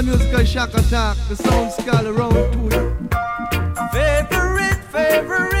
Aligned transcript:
another 0.00 0.18
musical 0.18 0.44
shock 0.44 0.72
attack. 0.74 1.16
The 1.28 1.36
sound 1.36 1.72
skull 1.72 2.06
around 2.06 2.32
to 2.32 2.58
you. 2.76 3.08
Favorite, 3.92 4.82
favorite 4.90 5.59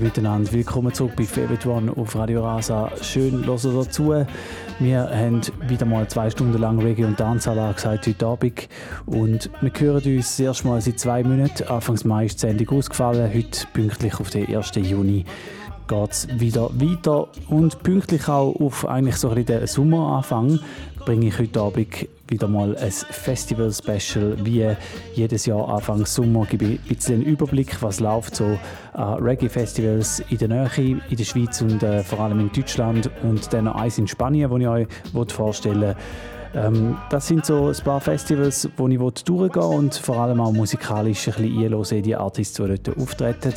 miteinander. 0.00 0.52
Willkommen 0.52 0.92
zurück 0.94 1.12
bei 1.16 1.24
Favorite 1.24 1.68
One 1.68 1.92
auf 1.94 2.14
Radio 2.16 2.42
Rasa. 2.42 2.90
Schön, 3.02 3.42
hören 3.44 3.84
dazu. 3.84 4.14
Wir 4.78 5.10
haben 5.10 5.40
wieder 5.68 5.84
mal 5.84 6.08
zwei 6.08 6.30
Stunden 6.30 6.58
lang 6.58 6.78
Reggae 6.78 7.04
und 7.04 7.20
Dancehall 7.20 7.58
angesagt 7.58 8.06
heute 8.06 8.26
Abend. 8.26 8.68
Und 9.04 9.50
wir 9.60 9.72
hören 9.76 10.16
uns 10.16 10.40
erst 10.40 10.64
mal 10.64 10.80
seit 10.80 10.98
zwei 10.98 11.22
Monaten. 11.22 11.68
Anfangs 11.68 12.04
Mai 12.04 12.26
ist 12.26 12.42
die 12.42 12.46
Sendung 12.46 12.78
ausgefallen. 12.78 13.30
Heute 13.32 13.66
pünktlich 13.74 14.20
auf 14.20 14.30
den 14.30 14.54
1. 14.54 14.72
Juni 14.76 15.24
geht 15.86 16.10
es 16.10 16.28
wieder 16.38 16.70
weiter. 16.74 17.28
Und 17.48 17.82
pünktlich 17.82 18.28
auch 18.28 18.54
auf 18.60 18.86
eigentlich 18.88 19.16
so 19.16 19.28
ein 19.28 19.34
bisschen 19.34 19.60
den 19.60 19.66
Sommeranfang 19.66 20.60
bringe 21.04 21.26
ich 21.26 21.38
heute 21.38 21.60
Abend 21.60 22.08
wieder 22.28 22.48
mal 22.48 22.76
ein 22.76 22.90
Festival-Special. 22.90 24.36
Wie 24.44 24.74
jedes 25.14 25.46
Jahr 25.46 25.68
Anfang 25.68 26.04
Sommer 26.06 26.46
gebe 26.46 26.64
ich 26.64 26.80
ein 26.80 26.88
bisschen 26.88 27.14
einen 27.16 27.24
Überblick, 27.24 27.82
was 27.82 28.00
läuft 28.00 28.36
so 28.36 28.58
an 28.92 29.22
Reggae-Festivals 29.22 30.22
in 30.30 30.38
der 30.38 30.48
Nähe, 30.48 31.00
in 31.08 31.16
der 31.16 31.24
Schweiz 31.24 31.60
und 31.62 31.82
äh, 31.82 32.02
vor 32.02 32.20
allem 32.20 32.40
in 32.40 32.52
Deutschland 32.52 33.10
und 33.22 33.52
dann 33.52 33.64
noch 33.64 33.76
eins 33.76 33.98
in 33.98 34.06
Spanien, 34.06 34.50
das 34.50 34.60
ich 34.60 34.68
euch 34.68 35.32
vorstellen 35.32 35.94
Ähm, 36.56 36.96
das 37.10 37.26
sind 37.26 37.44
so 37.44 37.66
ein 37.66 37.84
paar 37.84 38.00
Festivals, 38.00 38.68
wo 38.78 38.88
ich 38.88 38.98
durchgehen 39.24 39.62
und 39.62 39.94
vor 39.94 40.16
allem 40.16 40.40
auch 40.40 40.52
musikalisch 40.52 41.28
ein 41.28 41.70
bisschen 41.70 42.02
die 42.02 42.16
Artists, 42.16 42.56
die 42.56 42.66
dort 42.66 42.98
auftreten. 42.98 43.52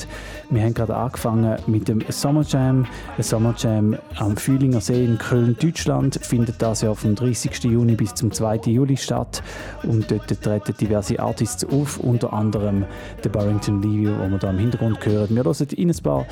Wir 0.50 0.64
haben 0.64 0.74
gerade 0.74 0.96
angefangen 0.96 1.58
mit 1.68 1.88
dem 1.88 2.04
Summer 2.10 2.44
Jam. 2.44 2.86
Ein 3.16 3.24
Summer 3.24 3.56
Jam 3.58 3.98
am 4.18 4.36
Fühlinger 4.36 4.82
See 4.82 5.06
in 5.06 5.18
Köln, 5.18 5.56
Deutschland, 5.62 6.20
findet 6.22 6.62
das 6.62 6.82
ja 6.82 6.94
vom 6.94 7.16
30. 7.16 7.64
Juni 7.64 7.96
bis 7.96 8.14
zum 8.16 8.34
2. 8.34 8.58
Juli 8.66 8.98
statt. 8.98 9.42
Und 9.84 10.12
dort 10.12 10.28
treten 10.28 10.76
diverse 10.76 11.20
Artists 11.20 11.66
auf, 11.66 12.00
unter 12.00 12.34
anderem 12.34 12.86
der 13.24 13.30
Barrington 13.30 13.82
Levy, 13.82 14.10
wo 14.20 14.30
wir 14.30 14.40
da 14.40 14.50
im 14.50 14.60
Hintergrund 14.60 15.06
hören. 15.06 15.36
Wir 15.36 15.46
hören 15.46 15.68
in 15.78 15.90
ein 15.90 16.04
paar 16.04 16.26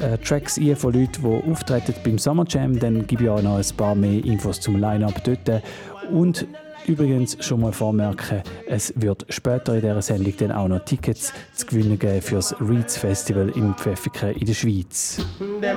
äh, 0.00 0.18
Tracks 0.18 0.58
ein 0.58 0.76
von 0.76 0.92
Leuten, 0.92 1.22
die 1.22 1.50
auftreten 1.50 1.94
beim 2.04 2.18
Summer 2.18 2.44
Jam. 2.46 2.78
Dann 2.78 3.06
gebe 3.06 3.24
ich 3.24 3.30
auch 3.30 3.40
noch 3.40 3.56
ein 3.56 3.76
paar 3.76 3.94
mehr 3.94 4.22
Infos 4.22 4.60
zum 4.60 4.76
Line-Up 4.76 5.24
dort. 5.24 5.62
Und 6.12 6.46
übrigens 6.86 7.36
schon 7.44 7.60
mal 7.60 7.72
vormerken, 7.72 8.42
es 8.66 8.92
wird 8.96 9.26
später 9.28 9.74
in 9.74 9.80
dieser 9.80 10.02
Sendung 10.02 10.34
dann 10.38 10.52
auch 10.52 10.68
noch 10.68 10.84
Tickets 10.84 11.32
zu 11.54 11.66
gewinnen 11.66 11.98
geben 11.98 12.22
für 12.22 12.36
das 12.36 12.54
Reeds 12.60 12.96
Festival 12.96 13.50
im 13.50 13.74
Pfäffiken 13.74 14.30
in 14.32 14.46
der 14.46 14.54
Schweiz. 14.54 15.18
In 15.38 15.62
in. 15.62 15.70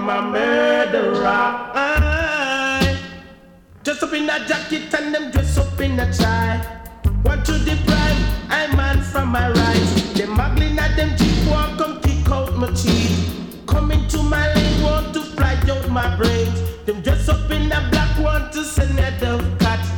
One 7.25 7.41
to 7.43 7.53
the 7.53 7.75
prime, 7.85 8.17
I'm 8.49 8.75
man 8.75 9.01
from 9.01 9.31
my 9.31 9.47
right. 9.49 10.13
Them 10.13 10.35
muggling 10.35 10.77
at 10.77 10.95
them 10.97 11.15
jeep 11.15 11.49
walk 11.49 11.77
come 11.77 12.01
kick 12.01 12.29
out 12.29 12.55
my 12.57 12.67
teeth. 12.71 13.63
Coming 13.65 14.05
to 14.09 14.21
my 14.21 14.53
lane, 14.53 14.83
want 14.83 15.13
to 15.13 15.21
fly 15.21 15.55
out 15.69 15.89
my 15.89 16.15
brains. 16.17 16.61
Them 16.85 17.01
dress 17.01 17.29
up 17.29 17.49
in 17.49 17.71
a 17.71 17.89
black, 17.91 18.19
want 18.19 18.51
to 18.53 18.63
send 18.63 18.99
a 18.99 19.11
dove 19.19 19.42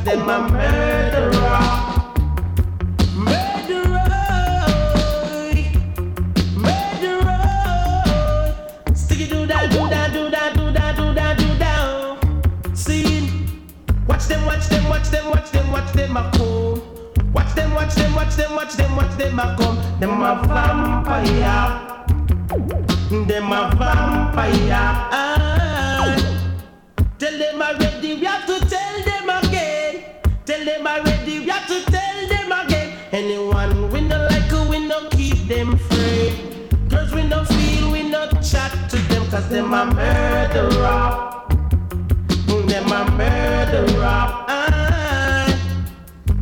them 0.06 0.28
a 0.28 0.38
murderer. 0.48 1.32
Watch 14.06 14.28
them, 14.28 14.46
watch 14.46 14.68
them, 14.68 14.88
watch 14.88 15.10
them, 15.10 15.30
watch 15.30 15.50
them, 15.50 15.72
watch 15.72 15.92
them 15.92 16.16
a 16.16 16.30
come. 16.34 17.32
Watch 17.32 17.54
them, 17.54 17.74
watch 17.74 17.94
them, 17.96 18.14
watch 18.14 18.36
them, 18.36 18.54
watch 18.54 18.74
them, 18.74 18.96
watch 18.96 19.16
them 19.16 19.38
come. 19.56 19.76
Vampire. 20.46 21.68
Vampire. 23.76 24.70
Ah. 24.70 26.16
Tell 27.18 27.38
them 27.38 27.60
we 28.20 28.24
have 28.24 28.46
to 28.46 28.85
Anyone 33.12 33.90
we 33.92 34.00
no 34.00 34.26
like, 34.30 34.50
we 34.68 34.84
no 34.86 35.08
keep 35.10 35.46
them 35.46 35.78
free. 35.78 36.32
Girls 36.88 37.12
we 37.12 37.22
no 37.22 37.44
feel, 37.44 37.92
we 37.92 38.02
no 38.02 38.28
chat 38.42 38.72
to 38.90 38.96
them, 39.08 39.24
cause 39.30 39.48
them 39.48 39.72
a 39.72 39.86
murderer. 39.86 41.32
Them 42.66 42.92
a 42.92 43.10
murderer. 43.12 44.02
Ah. 44.02 45.46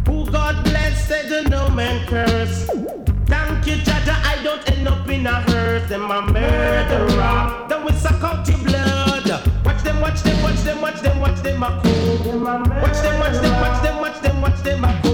Who 0.06 0.24
God 0.30 0.64
bless, 0.64 1.06
said 1.06 1.50
no 1.50 1.68
man 1.68 2.06
curse. 2.06 2.66
Thank 3.26 3.66
you, 3.66 3.76
Jaja, 3.84 4.16
I 4.24 4.42
don't 4.42 4.68
end 4.72 4.88
up 4.88 5.06
in 5.08 5.26
a 5.26 5.42
hearse. 5.42 5.88
Them 5.88 6.10
a 6.10 6.22
murderer. 6.22 7.66
Then 7.68 7.84
we 7.84 7.92
suck 7.92 8.24
out 8.24 8.48
your 8.48 8.58
blood. 8.58 9.28
Watch 9.66 9.82
them, 9.82 10.00
watch 10.00 10.22
them, 10.22 10.42
watch 10.42 10.62
them, 10.62 10.80
watch 10.80 11.00
them, 11.02 11.20
watch 11.20 11.42
them 11.42 11.62
a 11.62 11.80
cool. 11.84 12.40
Watch 12.40 13.02
them, 13.02 13.20
watch 13.20 13.40
them, 13.42 13.60
watch 13.60 13.82
them 13.82 14.00
watch 14.00 14.22
them 14.22 14.42
cook, 14.42 14.64
them 14.64 14.84
a 14.84 14.88
murderer. 14.88 15.13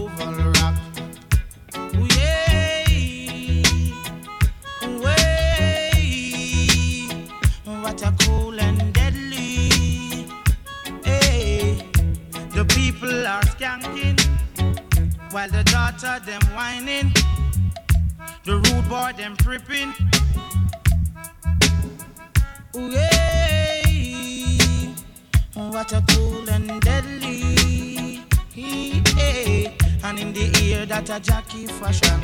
people 13.01 13.25
are 13.25 13.41
skanking 13.41 14.19
while 15.31 15.49
the 15.49 15.63
daughter 15.63 16.19
them 16.23 16.41
whining. 16.55 17.11
The 18.45 18.57
rude 18.57 18.89
boy 18.89 19.13
them 19.17 19.35
tripping. 19.37 19.93
Ooh, 22.75 22.91
yeah. 22.91 23.81
What 25.55 25.91
a 25.93 26.03
cool 26.09 26.49
and 26.49 26.81
deadly. 26.81 28.21
And 30.11 30.19
in 30.19 30.33
the 30.33 30.51
ear 30.61 30.85
that 30.87 31.09
a 31.09 31.21
jockey 31.21 31.67
fashion. 31.67 32.19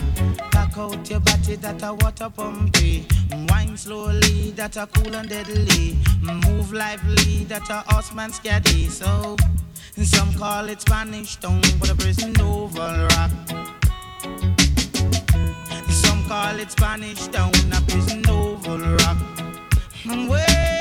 Back 0.52 0.78
out 0.78 1.10
your 1.10 1.22
body 1.22 1.56
that 1.56 1.82
a 1.84 1.94
water 1.94 2.30
pumpy. 2.30 3.06
Wine 3.50 3.78
slowly 3.78 4.52
that 4.58 4.76
a 4.76 4.88
cool 4.88 5.16
and 5.16 5.30
deadly. 5.30 5.96
Move 6.22 6.74
lively 6.74 7.46
that 7.46 7.70
a 7.70 7.86
horseman 7.88 8.34
steady. 8.34 8.90
So 8.90 9.38
some 10.04 10.34
call 10.34 10.68
it 10.68 10.82
Spanish 10.82 11.38
Town, 11.38 11.62
but 11.80 11.90
a 11.90 11.96
prison 11.96 12.34
oval 12.42 13.08
rock. 13.16 13.32
Some 15.90 16.26
call 16.28 16.60
it 16.60 16.70
Spanish 16.72 17.26
Town, 17.28 17.54
a 17.72 17.82
prison 17.88 18.22
oval 18.28 18.80
rock. 18.80 19.18
Way, 20.30 20.77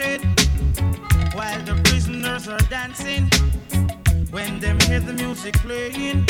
are 0.00 0.20
while 1.34 1.62
the 1.64 1.80
prisoners 1.84 2.48
are 2.48 2.58
dancing. 2.70 3.28
When 4.30 4.60
them 4.60 4.78
hear 4.80 5.00
the 5.00 5.12
music 5.12 5.54
playing 5.58 6.24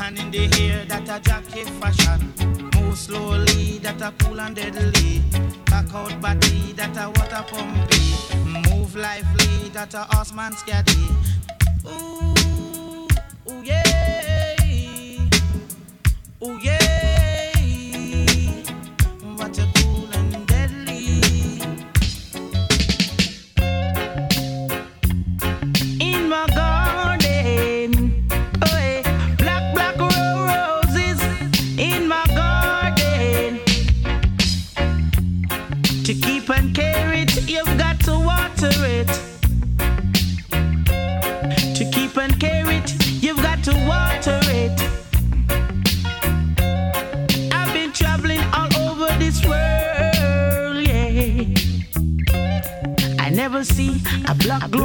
and 0.00 0.18
in 0.18 0.30
the 0.30 0.44
air 0.60 0.84
that 0.86 1.08
a 1.08 1.20
jacket 1.20 1.68
fashion. 1.80 2.32
Move 2.74 2.98
slowly, 2.98 3.78
that 3.78 4.00
a 4.00 4.12
cool 4.18 4.40
and 4.40 4.56
deadly. 4.56 5.22
Back 5.66 5.94
out 5.94 6.20
body, 6.20 6.72
that 6.72 6.96
a 6.96 7.08
water 7.08 7.44
pumpy. 7.48 8.70
Move 8.70 8.96
lively, 8.96 9.68
that 9.70 9.94
a 9.94 10.06
horseman 10.10 10.52
scatty. 10.52 11.06
Ooh, 11.86 12.34
ooh 13.52 13.62
yeah, 13.62 14.56
ooh 16.42 16.58
yeah. 16.60 16.83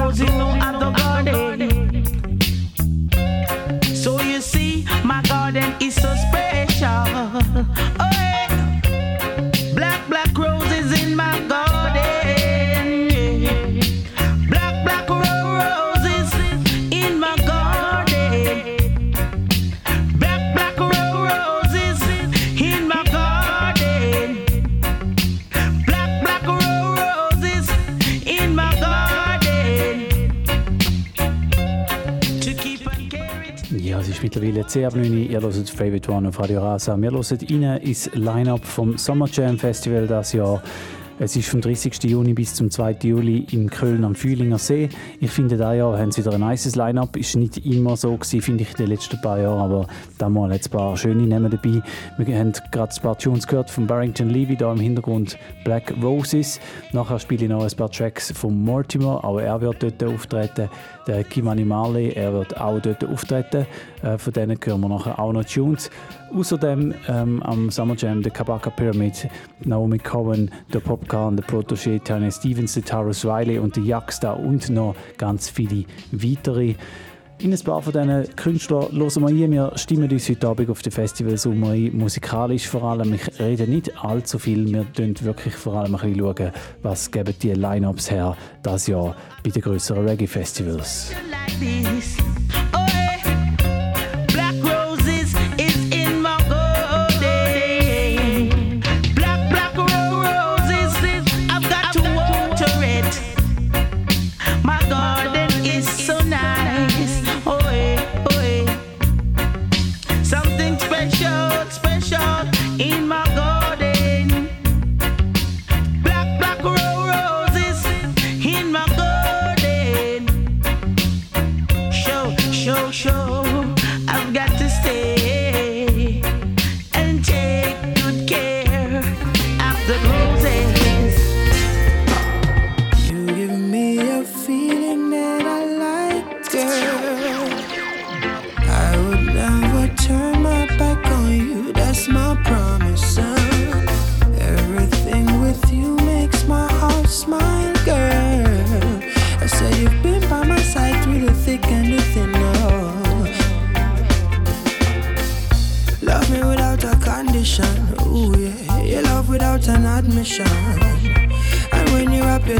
Black 0.09 0.17
clothes 0.17 0.21
in 0.21 0.37
no 0.37 0.49
other 0.65 0.78
9 34.75 35.31
Ihr 35.31 35.41
hört 35.41 35.69
Favorite 35.69 36.11
One 36.11 36.29
auf 36.29 36.39
Radio 36.39 36.61
Rasa. 36.61 36.95
Wir 37.01 37.09
hören 37.09 37.23
rein 37.49 37.81
ins 37.81 38.07
Line-Up 38.13 38.63
vom 38.63 38.99
Summer 38.99 39.27
Jam 39.31 39.57
Festival 39.57 40.05
das 40.05 40.33
Jahr. 40.33 40.61
Es 41.21 41.35
ist 41.35 41.49
vom 41.49 41.59
30. 41.59 42.03
Juni 42.03 42.33
bis 42.33 42.53
zum 42.53 42.69
2. 42.69 42.99
Juli 43.01 43.45
in 43.51 43.69
Köln 43.69 44.05
am 44.05 44.15
Fühlinger 44.15 44.57
See. 44.59 44.88
Ich 45.19 45.31
finde, 45.31 45.57
da 45.57 45.73
Jahr 45.73 45.97
haben 45.97 46.11
sie 46.11 46.21
wieder 46.23 46.35
ein 46.35 46.41
nices 46.41 46.75
Line-Up. 46.75 47.17
Ist 47.17 47.35
nicht 47.35 47.65
immer 47.65 47.97
so 47.97 48.15
gewesen, 48.15 48.41
finde 48.41 48.63
ich, 48.63 48.69
in 48.69 48.77
den 48.77 48.88
letzten 48.88 49.19
paar 49.19 49.39
Jahren, 49.39 49.59
aber 49.59 49.88
da 50.17 50.29
mal 50.29 50.51
ein 50.51 50.61
paar 50.71 50.95
schöne 50.95 51.23
Namen 51.23 51.51
dabei. 51.51 51.81
Wir 52.17 52.39
haben 52.39 52.53
gerade 52.71 52.93
ein 52.95 53.01
paar 53.01 53.17
Tunes 53.17 53.47
gehört 53.47 53.69
von 53.69 53.88
Barrington 53.88 54.29
Levy, 54.29 54.55
da 54.55 54.71
im 54.71 54.79
Hintergrund 54.79 55.38
Black 55.65 55.93
Roses. 56.01 56.59
Nachher 56.93 57.19
spiele 57.19 57.45
ich 57.45 57.49
noch 57.49 57.63
ein 57.63 57.75
paar 57.75 57.91
Tracks 57.91 58.31
von 58.31 58.57
Mortimer, 58.63 59.25
auch 59.25 59.39
er 59.39 59.59
wird 59.59 59.83
dort 59.83 60.03
auftreten. 60.03 60.69
Der 61.09 61.23
Kimani 61.23 61.65
Marley, 61.65 62.11
er 62.11 62.31
wird 62.33 62.61
auch 62.61 62.79
dort 62.79 63.03
auftreten. 63.03 63.65
Äh, 64.03 64.19
von 64.19 64.31
denen 64.31 64.59
hören 64.63 64.81
wir 64.81 64.89
nachher 64.89 65.17
auch 65.17 65.33
noch 65.33 65.43
Tunes. 65.43 65.89
Außerdem 66.31 66.93
ähm, 67.07 67.41
am 67.41 67.71
Summer 67.71 67.95
Jam 67.97 68.21
der 68.21 68.31
Kabaka 68.31 68.69
Pyramid, 68.69 69.27
Naomi 69.65 69.97
Cohen, 69.97 70.51
der 70.71 70.81
Popcorn, 70.81 71.35
der 71.35 71.45
Protégé, 71.47 71.99
Tanya 72.03 72.29
Stevens, 72.29 72.75
der 72.75 72.85
Taurus 72.85 73.25
Riley 73.25 73.57
und 73.57 73.75
der 73.75 73.85
Jaxta 73.85 74.33
und 74.33 74.69
noch 74.69 74.93
ganz 75.17 75.49
viele 75.49 75.85
weitere. 76.11 76.75
In 77.41 77.53
ein 77.53 77.60
paar 77.62 77.81
von 77.81 77.93
diesen 77.93 78.36
Künstlern 78.36 78.91
hören 78.91 79.22
wir 79.22 79.27
ein. 79.46 79.51
Wir 79.51 79.72
stimmen 79.75 80.12
uns 80.12 80.27
heute 80.27 80.46
Abend 80.46 80.69
auf 80.69 80.81
den 80.81 80.91
Festivals 80.91 81.46
um 81.46 81.60
musikalisch 81.98 82.67
vor 82.67 82.84
allem. 82.84 83.13
Ich 83.13 83.39
rede 83.39 83.65
nicht 83.65 83.98
allzu 84.03 84.38
viel, 84.39 84.65
wir 84.65 84.86
schauen 84.96 85.15
wirklich 85.22 85.55
vor 85.55 85.75
allem 85.75 85.96
ein 85.96 86.01
bisschen, 86.01 86.19
schauen, 86.19 86.51
was 86.81 87.10
geben 87.10 87.34
die 87.41 87.53
Line-Ups 87.53 88.12
her 88.12 88.36
das 88.62 88.88
Jahr 88.88 89.15
bei 89.41 89.51
den 89.51 89.62
größeren 89.62 90.05
Reggae-Festivals. 90.05 91.13
Like 91.31 92.88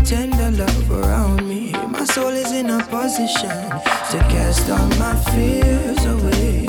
tender 0.09 0.49
love 0.49 0.91
around 0.91 1.47
me. 1.47 1.71
My 1.87 2.03
soul 2.03 2.29
is 2.29 2.51
in 2.51 2.67
a 2.71 2.83
position 2.85 3.61
to 4.09 4.17
cast 4.33 4.67
all 4.67 4.87
my 4.97 5.15
fears 5.29 6.03
away. 6.03 6.65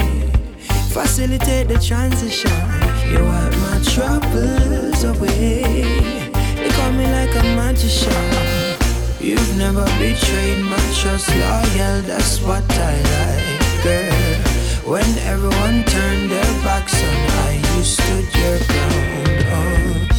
Facilitate 0.92 1.68
the 1.68 1.78
transition. 1.78 2.60
You 3.08 3.24
wipe 3.24 3.56
my 3.64 3.78
troubles 3.94 5.04
away. 5.04 5.62
They 6.60 6.70
call 6.76 6.92
me 6.92 7.06
like 7.16 7.34
a 7.34 7.44
magician. 7.56 8.26
You've 9.18 9.56
never 9.56 9.86
betrayed 9.96 10.62
my 10.62 10.84
trust, 11.00 11.30
loyal. 11.34 12.02
That's 12.02 12.42
what 12.42 12.64
I 12.70 12.94
like, 13.14 13.82
girl. 13.82 14.92
When 14.92 15.10
everyone 15.32 15.84
turned 15.84 16.30
their 16.30 16.52
backs 16.62 17.02
on, 17.02 17.16
I 17.48 17.52
you 17.56 17.84
stood 17.84 18.28
your 18.36 18.58
ground. 18.68 19.46
Oh. 19.56 20.09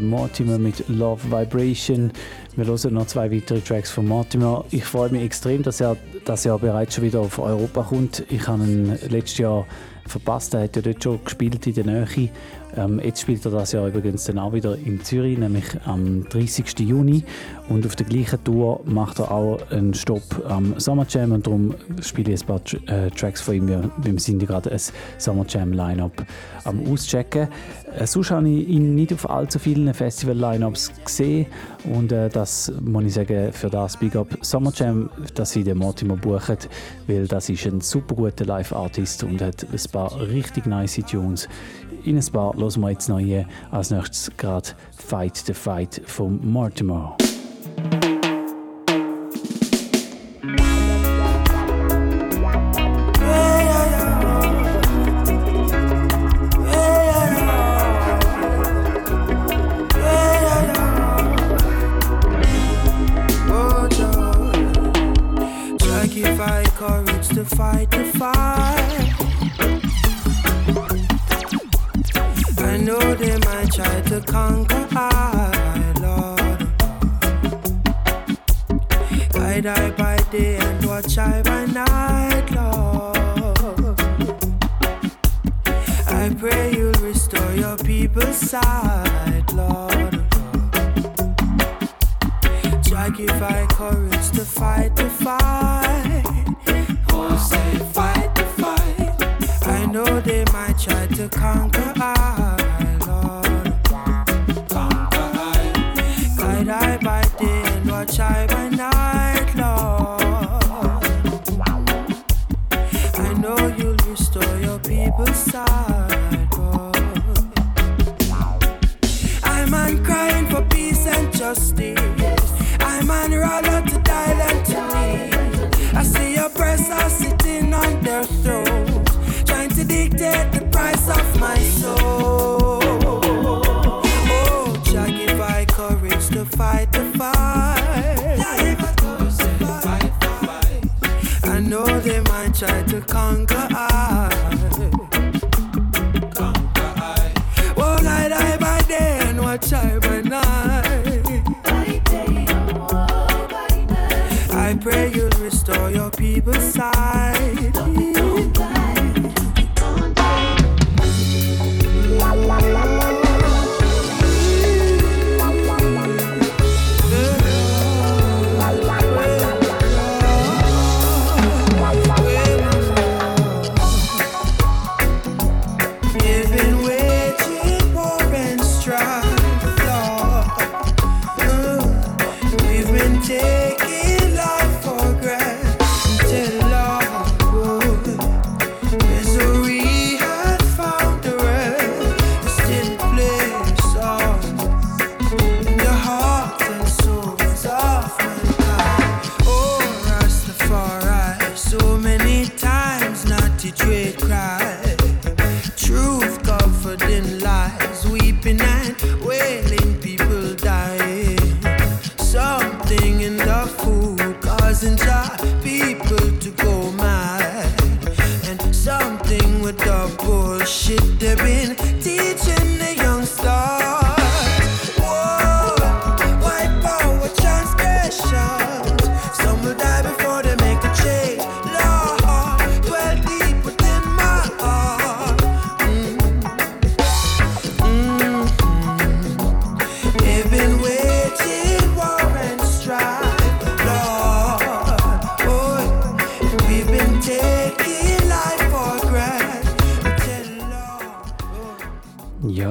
Mortimer 0.00 0.58
mit 0.58 0.88
Love 0.88 1.30
Vibration. 1.30 2.12
Wir 2.56 2.66
hören 2.66 2.94
noch 2.94 3.06
zwei 3.06 3.30
weitere 3.30 3.60
Tracks 3.60 3.90
von 3.90 4.06
Mortimer. 4.06 4.64
Ich 4.70 4.84
freue 4.84 5.10
mich 5.10 5.22
extrem, 5.22 5.62
dass 5.62 5.80
er 5.80 5.96
das 6.24 6.44
Jahr 6.44 6.58
bereits 6.58 6.94
schon 6.94 7.04
wieder 7.04 7.20
auf 7.20 7.38
Europa 7.38 7.82
kommt. 7.82 8.24
Ich 8.30 8.46
habe 8.46 8.62
ihn 8.64 8.98
letztes 9.08 9.38
Jahr 9.38 9.66
verpasst. 10.06 10.54
Er 10.54 10.62
hat 10.62 10.76
ja 10.76 10.82
dort 10.82 11.02
schon 11.02 11.24
gespielt 11.24 11.66
in 11.66 11.74
der 11.74 11.84
Nähe. 11.84 12.30
Ähm, 12.76 13.00
jetzt 13.02 13.20
spielt 13.20 13.44
er 13.44 13.50
das 13.50 13.72
Jahr 13.72 13.88
übrigens 13.88 14.24
dann 14.24 14.38
auch 14.38 14.52
wieder 14.52 14.76
in 14.76 15.02
Zürich, 15.02 15.38
nämlich 15.38 15.64
am 15.84 16.28
30. 16.28 16.78
Juni. 16.80 17.24
Und 17.68 17.86
auf 17.86 17.96
der 17.96 18.06
gleichen 18.06 18.42
Tour 18.44 18.80
macht 18.84 19.18
er 19.18 19.30
auch 19.30 19.58
einen 19.70 19.94
Stopp 19.94 20.22
am 20.48 20.78
Summer 20.78 21.06
Jam 21.08 21.32
und 21.32 21.46
darum 21.46 21.74
spiele 22.00 22.32
ich 22.32 22.42
ein 22.42 22.46
paar 22.46 22.60
äh, 22.86 23.10
Tracks 23.10 23.40
von 23.40 23.54
ihm. 23.54 23.68
Wir, 23.68 23.90
wir 23.96 24.18
sind 24.18 24.46
gerade 24.46 24.70
ein 24.70 24.80
Summer 25.18 25.44
Jam 25.48 25.72
Lineup 25.72 26.24
am 26.64 26.86
auschecken. 26.90 27.48
Äh, 27.96 28.06
sonst 28.06 28.30
habe 28.30 28.48
ich 28.48 28.68
ihn 28.68 28.94
nicht 28.94 29.12
auf 29.12 29.28
allzu 29.28 29.58
vielen 29.58 29.92
Festival-Lineups 29.92 30.92
gesehen 31.04 31.46
und 31.84 32.12
äh, 32.12 32.28
das 32.28 32.72
muss 32.80 33.04
ich 33.04 33.14
sagen, 33.14 33.52
für 33.52 33.70
das 33.70 33.96
Big 33.96 34.16
Up 34.16 34.28
Summer 34.42 34.72
Jam, 34.74 35.10
dass 35.34 35.52
sie 35.52 35.64
den 35.64 35.78
Mortimer 35.78 36.16
buchen, 36.16 36.58
weil 37.06 37.26
das 37.26 37.48
ist 37.48 37.66
ein 37.66 37.80
super 37.80 38.14
guter 38.14 38.44
Live-Artist 38.44 39.24
und 39.24 39.40
hat 39.40 39.64
ein 39.64 39.90
paar 39.92 40.20
richtig 40.20 40.66
nice 40.66 41.00
Tunes. 41.10 41.48
In 42.08 42.16
ein 42.16 42.24
paar 42.32 42.56
hören 42.56 42.80
wir 42.80 42.90
jetzt 42.90 43.12
hier. 43.18 43.44
Als 43.70 43.90
nächstes 43.90 44.34
gerade 44.38 44.70
Fight 44.96 45.36
the 45.36 45.52
Fight 45.52 46.00
von 46.06 46.40
Mortimer. 46.50 47.18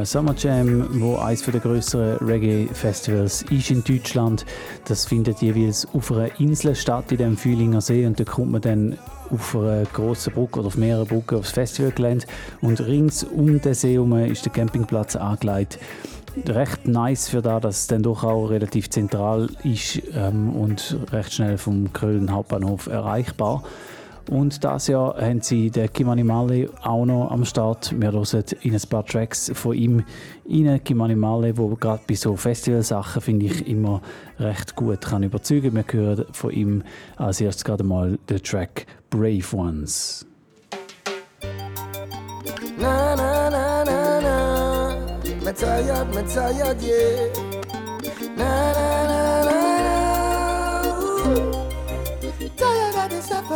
Summer 0.08 0.34
Jam, 0.38 1.02
wo 1.02 1.18
eines 1.18 1.44
der 1.44 1.60
größeren 1.60 2.26
Reggae-Festivals 2.26 3.42
ist 3.50 3.72
in 3.72 3.84
Deutschland, 3.84 4.46
das 4.86 5.06
findet 5.06 5.42
jeweils 5.42 5.86
auf 5.94 6.14
einer 6.14 6.40
Insel 6.40 6.76
statt, 6.76 7.12
in 7.12 7.18
dem 7.18 7.36
Fühlinger 7.36 7.82
See. 7.82 8.06
Und 8.06 8.18
da 8.18 8.24
kommt 8.24 8.54
man 8.54 8.62
dann 8.62 8.98
auf 9.30 9.54
einer 9.54 9.84
grossen 9.84 10.32
Brücke 10.32 10.60
oder 10.60 10.68
auf 10.68 10.78
mehreren 10.78 11.08
Brücken 11.08 11.40
aufs 11.40 11.52
Festivalgelände. 11.52 12.26
Und 12.62 12.80
rings 12.80 13.26
um 13.26 13.60
den 13.60 13.74
See 13.74 13.96
herum 13.96 14.18
ist 14.18 14.46
der 14.46 14.54
Campingplatz 14.54 15.18
angelegt. 15.18 15.78
Recht 16.48 16.88
nice 16.88 17.28
für 17.28 17.42
da, 17.42 17.60
dass 17.60 17.80
es 17.80 17.88
dann 17.88 18.02
doch 18.02 18.24
auch 18.24 18.46
relativ 18.46 18.90
zentral 18.90 19.50
ist 19.66 20.02
ähm, 20.16 20.56
und 20.56 20.98
recht 21.12 21.34
schnell 21.34 21.58
vom 21.58 21.92
Köln 21.92 22.32
Hauptbahnhof 22.32 22.88
erreichbar. 22.88 23.64
Und 24.30 24.64
das 24.64 24.88
Jahr 24.88 25.16
haben 25.20 25.42
sie 25.42 25.72
den 25.72 25.92
Kimani 25.92 26.24
Male 26.24 26.70
auch 26.82 27.06
noch 27.06 27.32
am 27.32 27.46
Start. 27.46 27.94
Wir 27.98 28.12
hören 28.12 28.44
in 28.62 28.74
ein 28.74 28.82
paar 28.90 29.06
Tracks 29.06 29.52
von 29.54 29.74
ihm 29.74 30.04
rein. 30.50 30.84
Kimani 30.84 31.16
Male, 31.16 31.58
wo 31.58 31.70
gerade 31.76 32.04
bei 32.08 32.16
so 32.16 32.36
Festivalsachen 32.36 33.22
finde 33.22 33.46
ich 33.46 33.68
immer 33.68 34.02
recht 34.38 34.76
gut 34.76 35.02
kann 35.02 35.24
überzeugen. 35.24 35.76
Wir 35.76 35.86
hören 35.90 36.26
von 36.34 36.52
ihm 36.52 36.84
als 37.16 37.40
erstes 37.40 37.64
gerade 37.64 37.84
mal 37.84 38.20
den 38.30 38.44
Track 38.44 38.86
Brave 39.10 39.46
Ones. 39.56 40.26
Na 42.80 43.16
na 43.16 43.50
na 43.50 43.84
na 43.84 44.20
na, 44.22 44.96
me 45.44 45.54
tired, 45.54 46.08
me 46.14 46.24
tired, 46.24 46.82
yeah. 46.82 47.30
Na 48.36 48.74
na 48.74 49.06
na 49.08 49.44
na 49.46 49.62
na, 50.84 50.90
ooh. 51.00 51.67
We 53.50 53.56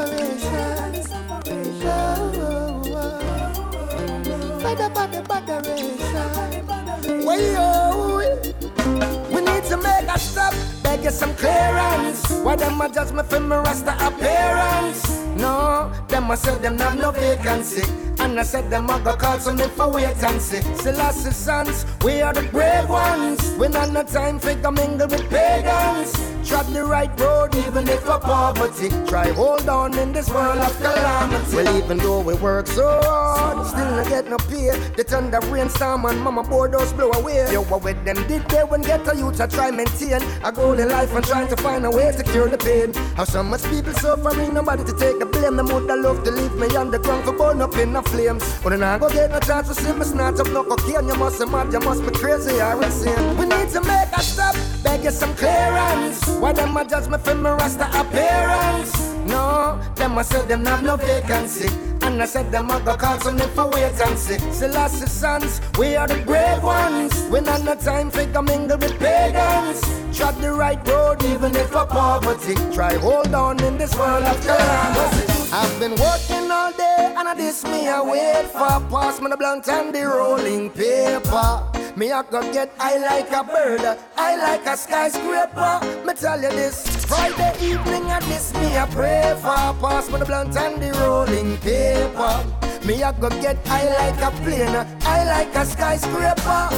need 9.42 9.64
to 9.66 9.78
make 9.78 10.08
a 10.08 10.18
stop, 10.18 10.54
beg 10.82 11.04
you 11.04 11.12
some 11.12 11.36
clearance. 11.36 12.30
Why 12.30 12.56
them 12.56 12.80
a 12.80 12.90
judge 12.90 13.12
me 13.12 13.24
for 13.24 13.42
me 13.42 13.56
rasta 13.58 13.94
appearance? 14.08 15.10
No, 15.36 15.92
them 16.08 16.32
a 16.32 16.38
say 16.38 16.58
them 16.60 16.78
have 16.78 16.98
no 16.98 17.12
vacancy. 17.12 17.84
And 18.20 18.40
I 18.40 18.44
said 18.44 18.70
them 18.70 18.90
a 18.90 18.98
go 19.00 19.18
call 19.18 19.40
some 19.40 19.58
for 19.58 19.92
wait 19.92 20.24
and 20.24 20.42
see. 20.42 20.62
Selassie 20.78 21.32
sons, 21.32 21.86
we 22.02 22.22
are 22.22 22.34
the 22.34 22.44
brave 22.44 22.88
ones. 22.88 23.56
We 23.60 23.68
not 23.68 23.92
no 23.92 24.04
time 24.04 24.40
for 24.40 24.56
mingle 24.72 25.10
with 25.10 25.30
pagans. 25.30 26.31
Trod 26.44 26.66
the 26.74 26.84
right 26.84 27.12
road 27.20 27.56
even 27.56 27.88
if 27.88 28.02
for 28.02 28.20
poverty. 28.20 28.90
Try 29.08 29.30
hold 29.30 29.70
on 29.70 29.98
in 29.98 30.12
this 30.12 30.30
world 30.30 30.58
of 30.58 30.76
calamity. 30.78 31.56
Well, 31.56 31.78
even 31.78 31.98
though 31.98 32.20
we 32.20 32.34
work 32.36 32.68
so 32.68 33.00
hard, 33.04 33.68
still 33.68 33.92
not 33.92 34.08
get 34.08 34.28
no 34.30 34.38
pay. 34.38 34.72
The 34.98 35.04
thunder 35.04 35.40
rainstorm 35.48 36.06
and 36.06 36.20
mama 36.20 36.44
board 36.44 36.76
us 36.76 36.92
blow 36.94 37.12
away. 37.12 37.48
Yo, 37.52 37.62
what 37.64 37.84
with 37.84 38.04
them 38.04 38.16
did 38.28 38.44
they 38.50 38.64
when 38.64 38.82
get 38.82 39.08
a 39.08 39.16
youth 39.16 39.38
to 39.38 39.48
try 39.48 39.72
maintain 39.72 40.22
a 40.44 40.52
goal 40.52 40.78
in 40.78 40.90
life 40.90 41.14
and 41.14 41.24
trying 41.24 41.48
to 41.48 41.56
find 41.58 41.86
a 41.86 41.92
way 41.92 42.12
to 42.12 42.24
cure 42.24 42.50
the 42.50 42.58
pain. 42.58 42.94
How 43.16 43.24
so 43.24 43.44
much 43.44 43.64
people 43.66 43.94
suffering, 43.94 44.54
nobody 44.54 44.84
to 44.84 44.94
take 44.94 45.20
the 45.20 45.26
blame. 45.26 45.56
Them 45.58 45.68
would 45.68 45.86
love 45.86 46.24
to 46.24 46.32
leave 46.32 46.56
me 46.56 46.76
underground 46.76 47.24
for 47.24 47.34
burn 47.34 47.62
up 47.62 47.76
in 47.78 47.94
the 47.94 48.02
flames. 48.02 48.44
But 48.64 48.72
then 48.72 48.84
I 48.84 48.98
go 48.98 49.10
get 49.10 49.32
no 49.32 49.40
chance 49.40 49.68
to 49.68 49.76
see 49.76 49.94
me 49.94 50.06
snatch 50.06 50.40
up 50.40 50.48
no 50.48 50.64
cocaine. 50.64 51.08
You 51.08 51.16
must 51.16 51.40
be 51.40 51.46
mad, 51.46 51.72
you 51.72 51.80
must 51.80 52.04
be 52.04 52.12
crazy 52.12 52.60
or 52.60 52.84
insane. 52.84 53.38
We 53.38 53.46
need 53.46 53.70
to 53.70 53.82
make 53.82 54.12
a 54.16 54.22
stop, 54.22 54.56
beg 54.84 55.04
you 55.04 55.12
some 55.12 55.36
clearance. 55.36 56.31
Why 56.40 56.54
them 56.54 56.78
a 56.78 56.86
judge 56.86 57.08
me 57.10 57.18
for 57.18 57.36
me 57.36 57.50
rasta 57.50 57.88
appearance? 58.00 58.94
No, 59.26 59.80
them 59.96 60.18
a 60.18 60.24
say 60.24 60.46
them 60.46 60.66
have 60.66 60.84
no 60.84 60.98
vacancy. 60.98 61.70
And 62.02 62.22
I 62.22 62.26
said 62.26 62.52
them 62.52 62.70
a 62.72 62.80
go 62.80 62.96
call 62.96 63.20
some 63.20 63.38
for 63.40 63.70
wait 63.70 64.00
and 64.00 64.18
see. 64.18 64.40
Selassie 64.52 65.06
sons, 65.08 65.62
we 65.78 65.96
are 65.96 66.08
the 66.08 66.18
brave 66.26 66.64
ones. 66.64 67.14
We 67.30 67.42
not 67.42 67.64
no 67.64 67.76
time 67.76 68.10
for 68.10 68.26
to 68.26 68.42
mingle 68.42 68.78
with 68.78 69.00
pagans. 69.00 69.82
Trod 70.18 70.36
the 70.36 70.52
right 70.52 70.86
road 70.88 71.24
even 71.24 71.56
if 71.56 71.70
for 71.70 71.86
poverty. 71.86 72.56
Try 72.74 72.96
hold 72.96 73.34
on 73.34 73.64
in 73.64 73.78
this 73.78 73.96
world 73.96 74.24
of 74.24 74.42
calamity. 74.42 75.32
I've 75.54 75.80
been 75.80 75.92
working 75.92 76.50
all 76.52 76.72
day 76.72 77.14
and 77.18 77.28
I 77.28 77.34
this 77.36 77.64
me 77.64 77.88
I 77.88 78.02
wait 78.02 78.48
for 78.52 78.80
pass 78.90 79.22
me 79.22 79.30
the 79.30 79.38
blunt 79.38 79.68
and 79.68 79.94
the 79.94 80.06
rolling 80.06 80.70
paper. 80.70 81.81
Me 81.96 82.12
I 82.12 82.24
go 82.24 82.42
get 82.54 82.72
I 82.80 82.98
like 82.98 83.32
a 83.32 83.44
bird, 83.44 83.98
I 84.16 84.36
like 84.38 84.66
a 84.66 84.78
skyscraper. 84.78 86.06
Me 86.06 86.14
tell 86.14 86.42
you 86.42 86.50
this, 86.50 87.06
Friday 87.06 87.54
evening 87.62 88.06
I 88.06 88.20
this 88.22 88.54
me 88.54 88.78
I 88.78 88.86
pray 88.88 89.34
for 89.36 89.74
pass 89.82 90.10
me 90.10 90.20
the 90.20 90.26
blunt 90.26 90.56
and 90.56 90.82
the 90.82 90.92
rolling 91.00 91.58
paper. 91.58 92.46
Me 92.86 93.04
I 93.04 93.12
go 93.12 93.30
get 93.42 93.58
high 93.68 93.88
like 93.88 94.22
a 94.22 94.32
plane, 94.42 94.74
high 95.02 95.26
like 95.26 95.54
a 95.56 95.66
skyscraper. 95.66 96.70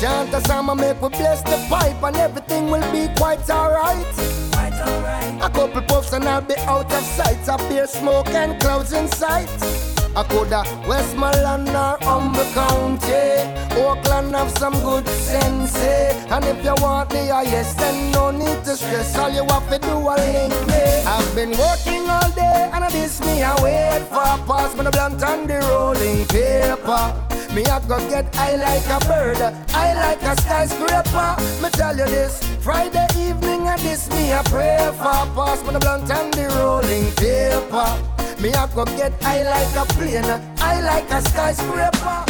Chant 0.00 0.34
a 0.34 0.40
song 0.48 0.68
and 0.68 0.80
make 0.80 1.00
we 1.00 1.08
bless 1.10 1.42
the 1.42 1.56
pipe 1.68 2.02
and 2.02 2.16
everything 2.16 2.70
will 2.70 2.90
be 2.90 3.08
quite 3.14 3.48
alright. 3.48 4.04
Quite 4.52 4.74
alright. 4.80 5.36
A 5.40 5.48
couple 5.48 5.82
puffs 5.82 6.12
and 6.12 6.24
I'll 6.24 6.40
be 6.40 6.56
out 6.66 6.92
of 6.92 7.04
sight. 7.04 7.46
A 7.48 7.56
beer 7.68 7.86
smoke 7.86 8.28
and 8.28 8.60
clouds 8.60 8.92
in 8.92 9.06
sight. 9.08 9.93
I 10.16 10.22
coulda 10.24 10.62
Westmoreland 10.86 11.68
or 11.70 11.98
Humber 12.02 12.44
County. 12.54 13.82
Oakland 13.82 14.34
have 14.34 14.50
some 14.58 14.74
good 14.82 15.06
sense. 15.08 15.74
eh? 15.76 16.26
And 16.30 16.44
if 16.44 16.64
you 16.64 16.74
want 16.80 17.10
the 17.10 17.26
highest, 17.32 17.78
then 17.78 18.12
no 18.12 18.30
need 18.30 18.62
to 18.64 18.76
stress. 18.76 19.16
All 19.18 19.30
you 19.30 19.44
have 19.44 19.68
to 19.70 19.78
do 19.78 19.96
is 20.10 20.18
link 20.26 20.54
me. 20.68 20.82
I've 21.06 21.34
been 21.34 21.50
working 21.50 22.08
all 22.08 22.30
day 22.30 22.70
and 22.72 22.84
I 22.84 22.90
miss 22.92 23.20
me. 23.20 23.42
I 23.42 23.54
wait 23.62 24.02
for 24.08 24.22
a 24.22 24.38
pass 24.46 24.74
me 24.76 24.84
the 24.84 24.90
blunt 24.92 25.22
and 25.22 25.50
the 25.50 25.58
rolling 25.68 26.24
paper. 26.26 27.33
Me 27.54 27.64
I 27.66 27.78
go 27.86 27.98
get 28.10 28.34
high 28.34 28.56
like 28.56 28.84
a 28.90 28.98
bird, 29.06 29.38
high 29.70 29.94
like 29.94 30.20
a 30.22 30.34
skyscraper. 30.42 31.36
Me 31.62 31.70
tell 31.70 31.96
you 31.96 32.06
this, 32.06 32.42
Friday 32.60 33.06
evening 33.16 33.68
and 33.68 33.80
this 33.80 34.10
me 34.10 34.32
I 34.32 34.42
pray 34.42 34.90
for. 34.98 35.22
Pass 35.36 35.62
me 35.62 35.72
the 35.72 35.78
blunt 35.78 36.10
and 36.10 36.34
the 36.34 36.48
rolling 36.58 37.12
paper. 37.14 38.42
Me 38.42 38.52
I 38.52 38.66
go 38.74 38.84
get 38.96 39.22
high 39.22 39.44
like 39.44 39.76
a 39.76 39.84
plane, 39.94 40.24
high 40.58 40.80
like 40.80 41.08
a 41.12 41.22
skyscraper. 41.22 42.24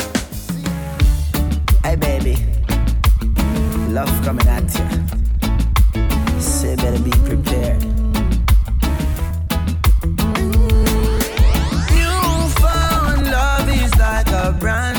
Hey 1.82 1.96
baby, 1.96 2.37
love 3.88 4.12
coming 4.26 4.46
at. 4.46 4.70
So 6.38 6.68
you 6.68 6.76
better 6.76 7.02
be 7.02 7.12
prepared. 7.24 7.82
A 14.37 14.52
brand 14.52 14.93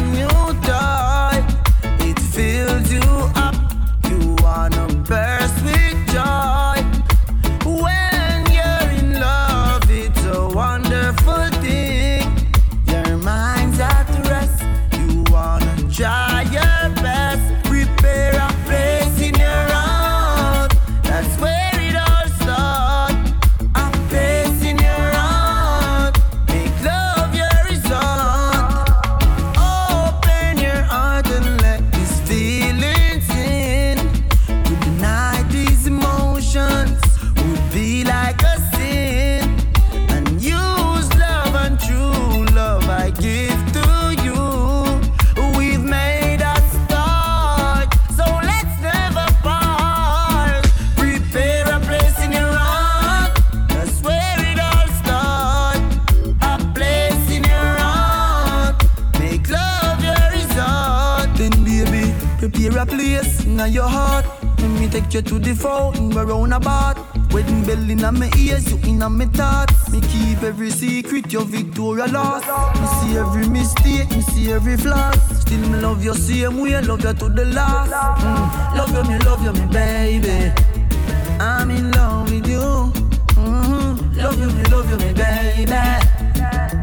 you 65.16 65.22
to 65.22 65.40
the 65.40 65.56
fountain, 65.56 66.10
we're 66.10 66.26
round 66.26 66.54
about. 66.54 66.98
Wedding 67.32 67.64
bell 67.64 67.90
in 67.90 68.02
my 68.02 68.30
ears, 68.38 68.70
you 68.70 68.78
in 68.90 69.00
my 69.00 69.26
thoughts. 69.28 69.90
Me 69.90 70.02
keep 70.02 70.44
every 70.44 70.70
secret, 70.70 71.32
your 71.32 71.46
Victoria 71.46 72.06
lost. 72.08 72.46
Me 72.82 72.88
see 73.00 73.18
every 73.18 73.48
mistake, 73.48 74.10
me 74.12 74.22
see 74.22 74.52
every 74.52 74.76
flaw. 74.76 75.12
Still 75.40 75.60
me 75.70 75.80
love 75.80 76.04
you 76.04 76.14
same 76.14 76.60
way, 76.60 76.80
love 76.82 77.02
you 77.04 77.14
to 77.14 77.30
the 77.30 77.46
last. 77.46 77.92
Mm, 78.22 78.78
Love 78.78 78.92
you, 78.92 79.04
me 79.10 79.18
love 79.20 79.42
you, 79.44 79.54
me 79.54 79.66
baby. 79.72 80.52
I'm 81.40 81.72
in 81.72 81.92
love 81.92 82.30
with 82.30 82.48
you. 82.48 82.92
Mhm. 83.40 84.18
Love 84.18 84.38
you, 84.40 84.48
me 84.48 84.64
love 84.66 84.90
you, 84.92 84.98
me 84.98 85.14
baby. 85.14 85.72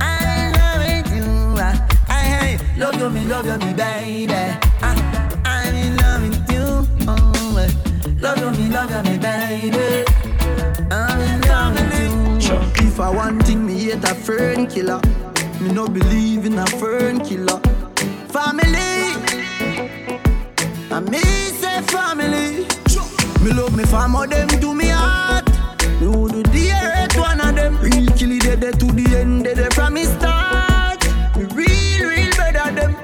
I'm 0.01 0.27
in 0.39 0.53
love 0.57 0.81
with 0.81 1.15
you. 1.17 1.61
I, 1.61 1.87
I 2.09 2.59
love 2.79 2.95
you, 2.99 3.11
me 3.11 3.25
love 3.27 3.45
you, 3.47 3.59
me 3.59 3.75
baby. 3.75 4.33
I, 4.81 4.92
love 8.23 8.39
you, 8.39 8.51
me 8.63 8.69
love 8.69 8.91
you, 8.91 9.11
me 9.11 9.19
baby. 9.19 10.05
I'm 10.91 11.21
in 11.21 11.41
love 11.43 11.75
with 11.75 12.45
you. 12.45 12.87
If 12.87 13.01
I 13.01 13.11
want 13.11 13.45
thing, 13.45 13.67
me 13.67 13.75
hate 13.75 14.05
a 14.05 14.15
fern 14.15 14.67
killer. 14.69 15.01
Me 15.61 15.73
no 15.73 15.89
believe 15.89 16.47
in 16.47 16.59
a 16.59 16.67
fern 16.67 17.21
killer. 17.21 17.59
Family, 18.29 19.15
I 20.91 21.01
me 21.11 21.21
say 21.61 21.83
family. 21.83 22.67
Me 23.43 23.53
love 23.53 23.77
me 23.77 23.85
family, 23.85 24.29
them 24.29 24.49
to 24.49 24.75
me 24.75 24.89
heart. 24.89 25.49
Me 26.01 26.07
would 26.07 26.45
dare 26.53 26.93
hate 26.95 27.17
one 27.17 27.41
of 27.41 27.55
them. 27.57 27.77
Real 27.81 28.07
kill 28.17 28.31
it 28.31 28.61
dead 28.61 28.79
to 28.79 28.87
the 28.87 29.17
end, 29.17 29.45
dead 29.45 29.75
from 29.75 29.95
me 29.95 30.05
start. 30.05 31.03
Me 31.37 31.45
real, 31.55 32.09
real 32.09 32.31
better 32.37 32.71
them. 32.73 32.95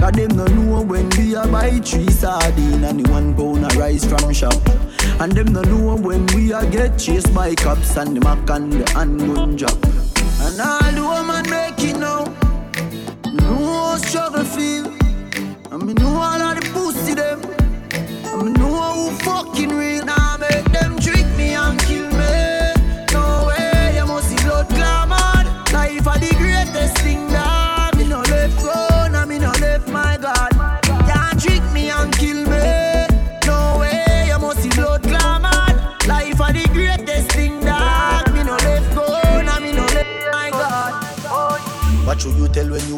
Cause 0.00 0.12
them 0.12 0.36
no 0.36 0.46
know 0.46 0.82
when 0.82 1.11
we 1.32 1.38
a 1.38 1.46
buy 1.46 1.70
three 1.80 2.10
sardine 2.10 2.84
and 2.84 3.08
one 3.08 3.34
pound 3.34 3.64
of 3.64 3.76
rice 3.78 4.04
from 4.04 4.32
shop. 4.34 4.60
And 5.18 5.32
them 5.32 5.52
no 5.52 5.62
know 5.62 5.96
when 5.96 6.26
we 6.34 6.52
a 6.52 6.66
get 6.66 6.98
chased 6.98 7.32
by 7.32 7.54
cops 7.54 7.96
and 7.96 8.16
the 8.16 8.20
mac 8.20 8.50
and 8.50 8.72
the 8.72 8.90
handgun 8.90 9.56
drop. 9.56 9.78
And 10.44 10.60
all 10.60 10.92
the 10.92 11.02
woman 11.02 11.48
make 11.48 11.80
it 11.88 11.96
now. 11.96 12.24
Know 13.32 13.96
struggle 13.96 14.44
feel. 14.44 14.86
And 15.70 15.82
me 15.86 15.94
know 15.94 16.16
all 16.16 16.51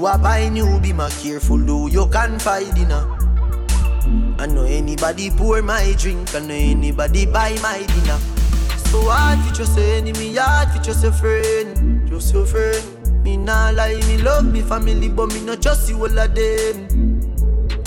you 0.04 0.10
you 0.10 0.10
are 0.10 0.18
buying 0.18 0.56
you? 0.56 0.80
Be 0.80 0.92
more 0.92 1.08
careful, 1.08 1.56
do 1.56 1.88
you 1.90 2.06
confide 2.08 2.76
in 2.76 2.90
her. 2.90 3.06
I 4.38 4.46
know 4.46 4.64
anybody 4.64 5.30
pour 5.30 5.62
my 5.62 5.94
drink, 5.98 6.34
I 6.34 6.40
know 6.40 6.54
anybody 6.54 7.24
buy 7.24 7.56
my 7.62 7.78
dinner. 7.78 8.18
So 8.90 9.00
hard 9.08 9.38
for 9.40 9.54
just 9.54 9.78
a 9.78 9.82
enemy, 9.82 10.34
hard 10.36 10.68
for 10.72 10.82
just 10.82 11.04
a 11.04 11.12
friend, 11.12 12.06
just 12.06 12.34
your 12.34 12.44
friend. 12.44 12.84
Me 13.24 13.38
nah 13.38 13.70
lie, 13.70 13.94
me 14.06 14.18
love 14.18 14.44
me 14.44 14.60
family, 14.60 15.08
but 15.08 15.32
me 15.32 15.40
not 15.40 15.62
just 15.62 15.86
see 15.86 15.94
all 15.94 16.18
of 16.18 16.34
them. 16.34 17.04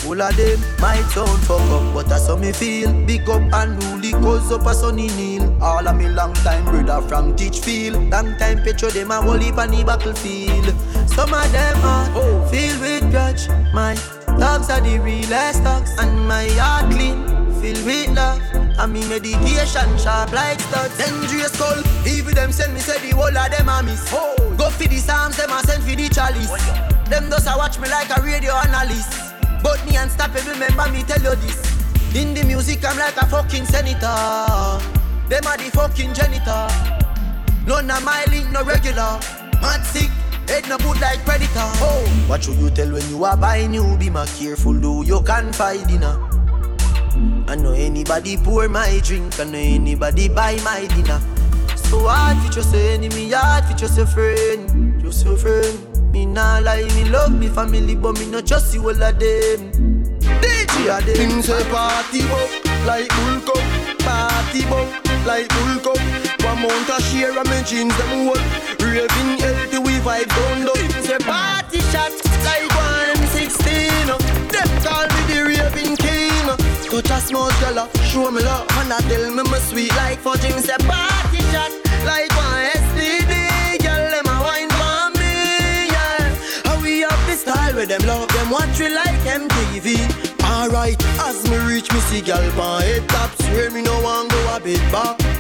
All 0.08 0.19
of 0.19 0.36
them 0.38 0.60
might 0.80 1.06
sound 1.13 1.39
fuck 1.45 1.62
up, 1.69 1.93
but 1.93 2.08
that's 2.08 2.27
how 2.27 2.36
me 2.36 2.51
feel. 2.51 2.91
Big 3.06 3.30
up 3.30 3.41
and 3.53 3.84
rule 3.84 4.21
cause 4.23 4.51
up 4.51 4.65
a 4.65 4.73
sunny 4.73 5.10
kneel. 5.10 5.56
All 5.62 5.88
of 5.88 5.95
me 5.95 6.08
long 6.08 6.34
time 6.34 6.65
brother 6.65 7.08
from 7.08 7.36
Teachfield. 7.36 8.10
Long 8.10 8.36
time 8.38 8.63
picture 8.63 8.89
them 8.89 9.12
a 9.12 9.21
heap 9.38 9.58
on 9.58 9.69
the 9.69 9.84
battlefield. 9.84 10.73
Some 11.07 11.33
of 11.33 11.51
them 11.51 11.77
are 11.83 12.09
oh. 12.15 12.47
filled 12.51 12.81
with 12.81 13.11
grudge. 13.11 13.47
My 13.73 13.95
dogs 14.39 14.69
are 14.69 14.81
the 14.81 14.99
realest 14.99 15.63
dogs, 15.63 15.91
and 15.97 16.27
my 16.27 16.47
heart 16.59 16.91
clean, 16.91 17.25
filled 17.61 17.85
with 17.85 18.15
love. 18.15 18.41
And 18.79 18.93
me 18.93 19.07
meditation 19.09 19.97
sharp 19.97 20.31
like 20.31 20.59
studs. 20.59 20.97
Dangerous 20.97 21.51
skull, 21.53 21.81
even 22.05 22.35
them 22.35 22.51
send 22.51 22.73
me 22.73 22.79
say 22.79 22.99
the 22.99 23.15
whole 23.15 23.35
of 23.35 23.51
them 23.51 23.69
a 23.69 23.81
miss. 23.83 24.07
Oh. 24.13 24.35
Go 24.57 24.69
for 24.69 24.87
the 24.87 24.97
psalms, 24.97 25.37
them 25.37 25.49
a 25.49 25.59
send 25.65 25.83
for 25.83 25.95
the 25.95 26.09
chalice. 26.09 26.49
Oh, 26.51 27.03
them 27.09 27.29
does 27.29 27.47
a 27.47 27.57
watch 27.57 27.79
me 27.79 27.89
like 27.89 28.09
a 28.15 28.21
radio 28.21 28.53
analyst. 28.53 29.09
But 29.63 29.83
me 29.85 29.97
unstoppable, 29.97 30.51
remember 30.51 30.87
me 30.91 31.03
tell 31.03 31.21
you 31.21 31.35
this. 31.41 31.59
In 32.15 32.33
the 32.33 32.43
music, 32.43 32.85
I'm 32.85 32.97
like 32.97 33.17
a 33.17 33.25
fucking 33.25 33.65
senator. 33.65 34.81
Them 35.29 35.45
are 35.45 35.57
the 35.57 35.69
fucking 35.73 36.13
janitor. 36.13 36.67
None 37.67 37.91
of 37.91 38.03
my 38.05 38.23
link 38.31 38.49
no 38.51 38.63
regular. 38.63 39.19
Mad 39.61 39.83
sick, 39.83 40.09
head 40.47 40.67
no 40.67 40.77
good 40.77 40.99
like 41.01 41.23
predator. 41.25 41.69
Oh, 41.83 42.25
what 42.27 42.43
should 42.43 42.57
you 42.57 42.69
tell 42.69 42.91
when 42.91 43.07
you 43.10 43.23
are 43.23 43.38
buying 43.38 43.73
you? 43.73 43.97
Be 43.97 44.10
more 44.10 44.25
careful, 44.25 44.73
do 44.73 45.03
you 45.05 45.21
confide 45.21 45.89
in 45.91 46.01
her. 46.01 46.17
I 47.47 47.55
know 47.55 47.71
anybody 47.71 48.38
pour 48.38 48.67
my 48.67 48.99
drink, 49.03 49.39
I 49.39 49.45
know 49.45 49.57
anybody 49.57 50.29
buy 50.29 50.57
my 50.63 50.86
dinner. 50.88 51.19
So 51.75 51.99
hard 52.07 52.38
for 52.45 52.51
just 52.51 52.75
a 52.75 52.79
enemy, 52.93 53.31
hard 53.31 53.65
for 53.65 53.73
just 53.77 53.97
a 53.97 54.05
friend, 54.05 55.01
just 55.01 55.25
a 55.25 55.38
friend. 55.38 56.12
Me 56.12 56.25
nah 56.25 56.60
lie, 56.60 56.83
me 56.95 57.05
love 57.05 57.31
me 57.31 57.47
family, 57.47 57.95
but 57.95 58.19
me 58.19 58.25
not 58.29 58.47
trust 58.47 58.73
you 58.73 58.81
all 58.81 58.89
of 58.89 59.19
them. 59.19 59.71
DJ 60.41 60.75
a 60.91 61.01
them. 61.05 61.29
Him 61.29 61.41
say 61.41 61.63
party 61.71 62.21
bop 62.27 62.49
like 62.86 63.07
bull 63.10 63.39
cup, 63.47 63.63
party 63.99 64.63
bop 64.65 64.88
like 65.25 65.47
bull 65.49 65.79
cup. 65.79 65.99
One 66.43 66.62
month 66.62 66.89
a 66.89 67.01
share 67.03 67.38
of 67.38 67.47
me 67.47 67.63
jeans 67.63 67.95
them 67.97 68.27
whole. 68.27 68.67
Raving 68.79 69.38
healthy 69.39 69.66
low. 70.07 70.73
Him 70.75 70.91
say 71.03 71.17
party 71.19 71.79
shot 71.91 72.11
like 72.47 72.69
one 72.75 73.17
M16. 73.19 74.07
Them 74.51 74.69
call 74.83 75.03
me 75.03 75.21
the 75.27 75.43
raving 75.45 75.97
king. 75.97 76.47
Touch 76.89 77.11
a 77.11 77.19
small 77.19 77.51
girl, 77.59 77.87
show 78.03 78.31
me 78.31 78.41
love, 78.41 78.65
and 78.79 78.93
I 78.93 78.99
tell 79.09 79.29
me 79.29 79.43
my 79.43 79.59
sweet 79.59 79.93
like 79.97 80.19
fudge. 80.19 80.43
Him 80.43 80.59
say 80.59 80.77
party 80.87 81.39
shot 81.51 81.71
like 82.05 82.31
one 82.35 82.71
STD. 82.87 83.83
Girl, 83.83 84.09
them 84.11 84.27
a 84.27 84.35
wine 84.43 84.71
for 84.79 85.19
me, 85.19 85.87
yeah. 85.91 86.35
How 86.65 86.81
we 86.81 87.03
up 87.03 87.19
the 87.27 87.35
style 87.35 87.75
with 87.75 87.89
them 87.89 88.01
love 88.07 88.29
them 88.29 88.49
watch 88.49 88.79
we 88.79 88.89
like 88.89 89.19
MTV. 89.27 89.97
Alright, 90.43 91.03
as 91.19 91.43
me 91.49 91.57
reach 91.67 91.91
me 91.91 91.99
see 91.99 92.21
gal 92.21 92.41
pan 92.51 92.81
head 92.81 93.09
tops 93.09 93.43
where 93.49 93.69
me 93.71 93.81
no 93.81 94.01
want 94.01 94.31
go 94.31 94.55
a 94.55 94.59
bit 94.59 94.81
back. 94.91 95.37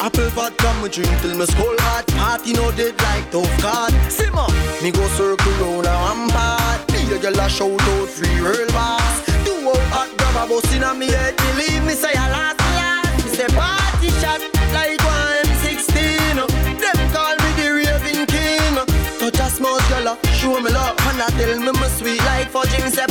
Apple 0.00 0.28
vodka 0.30 0.72
me 0.82 0.88
drink 0.88 1.10
till 1.20 1.34
me 1.36 1.46
skull 1.46 1.74
hot. 1.80 2.06
Party 2.18 2.52
no 2.52 2.70
dead 2.72 2.94
like 3.02 3.30
tough 3.30 3.50
card 3.60 3.92
Simmer. 4.10 4.46
Me 4.82 4.90
go 4.90 5.06
circle 5.16 5.52
round 5.60 5.86
a 5.86 5.94
one 6.04 6.28
part 6.30 6.80
Me 6.92 7.00
a 7.14 7.18
gyal 7.18 7.38
a 7.40 7.48
shout 7.48 7.80
out 7.80 8.08
free 8.08 8.38
real 8.40 8.68
boss. 8.76 9.24
Do 9.44 9.54
out 9.68 9.86
hot 9.92 10.10
grab 10.18 10.36
a 10.36 10.48
bus 10.48 10.72
inna 10.74 10.94
me 10.94 11.06
head. 11.06 11.36
Believe 11.36 11.84
me 11.84 11.94
say 11.94 12.12
a 12.12 12.26
last 12.28 12.60
last 12.76 13.24
Me 13.24 13.30
say 13.32 13.48
party 13.56 14.10
shot 14.20 14.40
like 14.76 15.00
one 15.00 15.48
M16 15.48 16.44
Them 16.82 16.98
call 17.14 17.34
me 17.42 17.50
the 17.56 17.66
raving 17.76 18.26
king. 18.26 18.74
Touch 19.18 19.40
a 19.40 19.48
small 19.50 19.78
a 19.78 20.12
show 20.36 20.60
me 20.60 20.70
love 20.70 20.96
And 21.08 21.22
I 21.22 21.28
tell 21.40 21.58
me 21.58 21.72
me 21.72 21.88
sweet 21.96 22.20
like 22.24 22.50
fudge 22.50 22.76
Me 22.84 22.90
say 22.90 23.06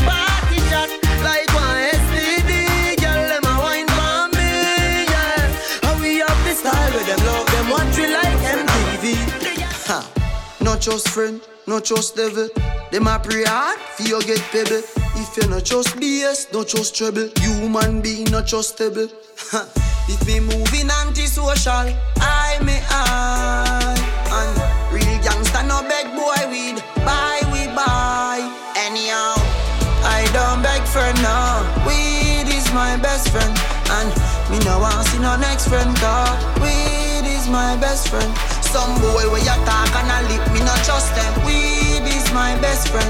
not 10.65 10.81
just 10.81 11.07
friend, 11.09 11.39
not 11.67 11.83
just 11.83 12.15
devil. 12.15 12.49
Them 12.91 13.05
a 13.05 13.19
pray 13.19 13.43
hard 13.45 13.77
for 13.77 14.01
you 14.01 14.19
get 14.23 14.41
pebble. 14.49 14.81
If 15.13 15.37
you 15.37 15.47
not 15.47 15.63
just 15.63 15.95
BS, 15.95 16.51
not 16.51 16.67
just 16.67 16.95
trouble. 16.97 17.29
Human 17.37 18.01
being 18.01 18.25
not 18.31 18.47
just 18.47 18.73
stable 18.73 19.07
If 20.09 20.25
me 20.25 20.39
moving 20.39 20.89
anti-social 20.89 21.87
I 22.17 22.57
me 22.65 22.81
I 22.89 23.93
And 24.33 24.53
real 24.93 25.21
gangster 25.21 25.63
no 25.63 25.85
beg 25.85 26.09
boy 26.17 26.49
weed. 26.49 26.81
Buy 27.05 27.39
we 27.53 27.69
buy. 27.77 28.41
Anyhow 28.75 29.37
I 30.01 30.25
don't 30.33 30.63
beg 30.65 30.81
for 30.89 31.05
no. 31.21 31.61
Weed 31.85 32.49
is 32.49 32.65
my 32.73 32.97
best 32.97 33.29
friend. 33.29 33.53
And 34.01 34.09
me 34.49 34.57
no 34.65 34.79
want 34.79 35.05
see 35.07 35.19
no 35.19 35.37
next 35.37 35.69
friend 35.69 35.95
Cause 35.97 36.41
weed 36.57 37.29
is 37.29 37.47
my 37.49 37.77
best 37.77 38.09
friend 38.09 38.54
Some 38.75 38.99
boy 38.99 39.23
where 39.31 39.39
you 39.39 39.55
talk 39.63 39.95
and 39.95 40.11
a 40.11 40.19
lip 40.27 40.43
Me 40.51 40.59
no 40.59 40.75
trust 40.83 41.15
them. 41.15 41.31
Weed 41.47 42.03
is 42.11 42.27
my 42.33 42.59
best 42.59 42.89
friend. 42.89 43.07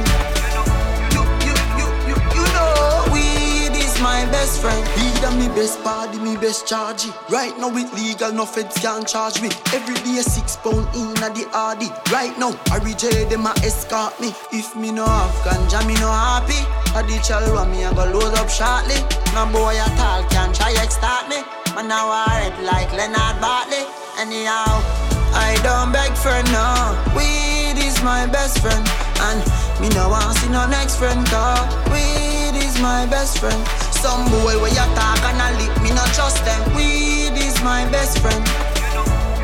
You, 1.09 1.25
you, 1.41 1.53
you, 1.73 1.87
you, 2.05 2.15
you 2.37 2.45
know. 2.53 3.09
Weed 3.09 3.73
is 3.73 3.99
my 3.99 4.29
best 4.29 4.61
friend. 4.61 4.85
Weed 4.93 5.23
and 5.25 5.39
me 5.41 5.47
best 5.57 5.83
body, 5.83 6.19
me 6.19 6.37
best 6.37 6.67
charge. 6.67 7.07
Right 7.31 7.57
now 7.57 7.75
it 7.75 7.91
legal, 7.95 8.31
no 8.31 8.45
feds 8.45 8.77
can 8.77 9.05
charge 9.05 9.41
me. 9.41 9.49
Every 9.73 9.95
day 10.05 10.21
six 10.21 10.55
pound 10.55 10.85
in 10.93 11.17
a 11.25 11.33
the 11.33 11.49
RD 11.49 11.89
Right 12.13 12.37
now, 12.37 12.53
I 12.69 12.77
reject 12.85 13.31
them 13.31 13.47
a 13.47 13.53
escort 13.65 14.13
me. 14.21 14.35
If 14.53 14.75
me 14.75 14.91
no 14.91 15.03
have 15.03 15.33
ganja, 15.41 15.81
me 15.87 15.95
no 15.95 16.13
happy. 16.13 16.61
I 16.93 17.01
the 17.01 17.17
chalwa 17.25 17.65
me, 17.71 17.83
I 17.83 17.91
go 17.91 18.05
load 18.05 18.37
up 18.37 18.53
shortly. 18.53 19.01
No 19.33 19.49
boy 19.49 19.73
at 19.73 19.97
all 19.97 20.29
can 20.29 20.53
try 20.53 20.77
extort 20.77 21.25
me. 21.27 21.41
Man 21.73 21.87
now 21.87 22.13
I 22.13 22.53
red 22.53 22.63
like 22.63 22.93
Leonard 22.93 23.41
Bartley. 23.41 23.81
Anyhow, 24.21 25.14
I 25.35 25.55
don't 25.63 25.91
beg 25.91 26.15
for 26.15 26.39
no. 26.51 26.95
Weed 27.15 27.77
is 27.77 28.01
my 28.01 28.25
best 28.25 28.59
friend. 28.59 28.83
And 29.27 29.39
me 29.81 29.89
no 29.89 30.09
want 30.09 30.37
see 30.37 30.49
no 30.49 30.65
next 30.67 30.95
friend 30.97 31.25
Cause 31.27 31.67
weed 31.91 32.55
is 32.55 32.79
my 32.81 33.05
best 33.05 33.39
friend. 33.39 33.59
Some 34.03 34.25
boy 34.31 34.55
where 34.61 34.71
you 34.71 34.87
talk 34.95 35.19
and 35.29 35.41
a 35.43 35.49
lip 35.59 35.73
Me 35.83 35.89
no 35.91 36.03
trust 36.15 36.43
them. 36.45 36.61
Weed 36.75 37.35
is 37.35 37.61
my 37.63 37.83
best 37.91 38.19
friend. 38.19 38.43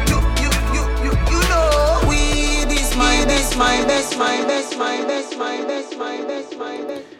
You, 0.09 0.19
know 0.19 0.21
you, 0.43 0.49
you, 0.75 0.83
you, 1.05 1.13
you 1.31 1.39
know. 1.51 2.07
Weed 2.07 2.71
is 2.71 2.95
my 2.95 3.25
best, 3.25 3.57
my 3.57 3.83
best, 3.85 4.17
my 4.17 4.37
best, 4.47 4.77
my 4.77 4.97
best, 5.05 5.37
my 5.37 5.57
best, 5.67 5.97
my 5.97 6.17
best, 6.25 6.57
my 6.57 6.77
best 6.87 7.10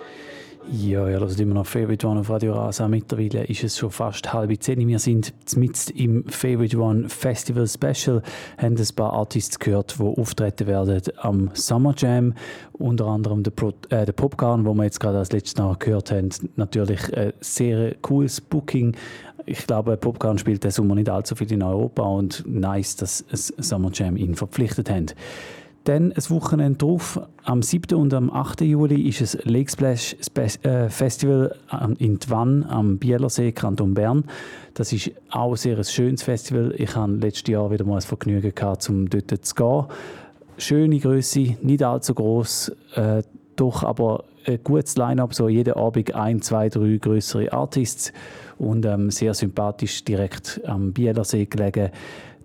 Ja, 0.73 1.05
ihr 1.09 1.19
hört 1.19 1.37
immer 1.37 1.55
noch 1.55 1.65
Favorite 1.65 2.07
One 2.07 2.21
auf 2.21 2.29
Radio 2.29 2.53
Rasa. 2.53 2.87
Mittlerweile 2.87 3.43
ist 3.43 3.61
es 3.61 3.77
schon 3.77 3.91
fast 3.91 4.31
halb 4.31 4.51
zehn. 4.63 4.87
Wir 4.87 4.99
sind 4.99 5.33
mitten 5.57 5.97
im 5.97 6.23
Favorite 6.29 6.77
One 6.79 7.09
Festival 7.09 7.67
Special. 7.67 8.21
Haben 8.57 8.77
ein 8.77 8.95
paar 8.95 9.11
Artists 9.11 9.59
gehört, 9.59 9.97
die 9.99 10.03
auftreten 10.03 10.67
werden 10.67 11.01
am 11.17 11.49
Summer 11.55 11.93
Jam. 11.97 12.35
Unter 12.71 13.07
anderem 13.07 13.43
der, 13.43 13.51
Pro, 13.51 13.73
äh, 13.89 14.05
der 14.05 14.13
Popcorn, 14.13 14.65
wo 14.65 14.73
wir 14.73 14.85
jetzt 14.85 15.01
gerade 15.01 15.17
als 15.17 15.33
letztes 15.33 15.57
noch 15.57 15.77
gehört 15.77 16.09
haben. 16.09 16.29
Natürlich 16.55 17.17
ein 17.17 17.33
sehr 17.41 17.95
cooles 17.95 18.39
Booking. 18.39 18.95
Ich 19.45 19.67
glaube, 19.67 19.97
Popcorn 19.97 20.37
spielt 20.37 20.63
den 20.63 20.71
Sommer 20.71 20.95
nicht 20.95 21.09
allzu 21.09 21.35
viel 21.35 21.51
in 21.51 21.63
Europa 21.63 22.03
und 22.03 22.45
nice, 22.47 22.95
dass 22.95 23.25
es 23.29 23.47
Summer 23.57 23.91
Jam 23.93 24.15
ihn 24.15 24.35
verpflichtet 24.35 24.89
haben. 24.89 25.07
Dann 25.85 26.11
ein 26.11 26.29
Wochenende 26.29 26.77
drauf, 26.77 27.19
am 27.43 27.63
7. 27.63 27.97
und 27.97 28.13
am 28.13 28.29
8. 28.29 28.61
Juli, 28.61 29.09
ist 29.09 29.21
es 29.21 29.37
Lake 29.45 29.71
Splash 29.71 30.15
äh, 30.61 30.89
Festival 30.89 31.55
in 31.97 32.19
Twann 32.19 32.63
am 32.65 32.99
Bielersee, 32.99 33.51
Kanton 33.51 33.95
Bern. 33.95 34.25
Das 34.75 34.93
ist 34.93 35.11
auch 35.31 35.51
ein 35.51 35.57
sehr 35.57 35.83
schönes 35.83 36.21
Festival. 36.21 36.75
Ich 36.77 36.95
hatte 36.95 37.13
letztes 37.13 37.47
Jahr 37.47 37.71
wieder 37.71 37.83
mal 37.83 37.95
das 37.95 38.05
Vergnügen, 38.05 38.53
gehabt, 38.53 38.87
um 38.89 39.09
dort 39.09 39.31
zu 39.43 39.55
gehen. 39.55 39.85
Schöne 40.57 40.99
Größe, 40.99 41.57
nicht 41.63 41.81
allzu 41.81 42.13
groß, 42.13 42.71
äh, 42.95 43.23
doch 43.55 43.83
aber 43.83 44.25
ein 44.45 44.59
gutes 44.63 44.97
Line-up, 44.97 45.33
so 45.33 45.49
jeden 45.49 45.73
Abend 45.73 46.13
ein, 46.13 46.41
zwei, 46.43 46.69
drei 46.69 46.97
größere 46.97 47.51
Artists 47.51 48.13
und 48.59 48.85
ähm, 48.85 49.09
sehr 49.09 49.33
sympathisch 49.33 50.03
direkt 50.03 50.61
am 50.65 50.93
Bielersee 50.93 51.45
gelegen. 51.45 51.89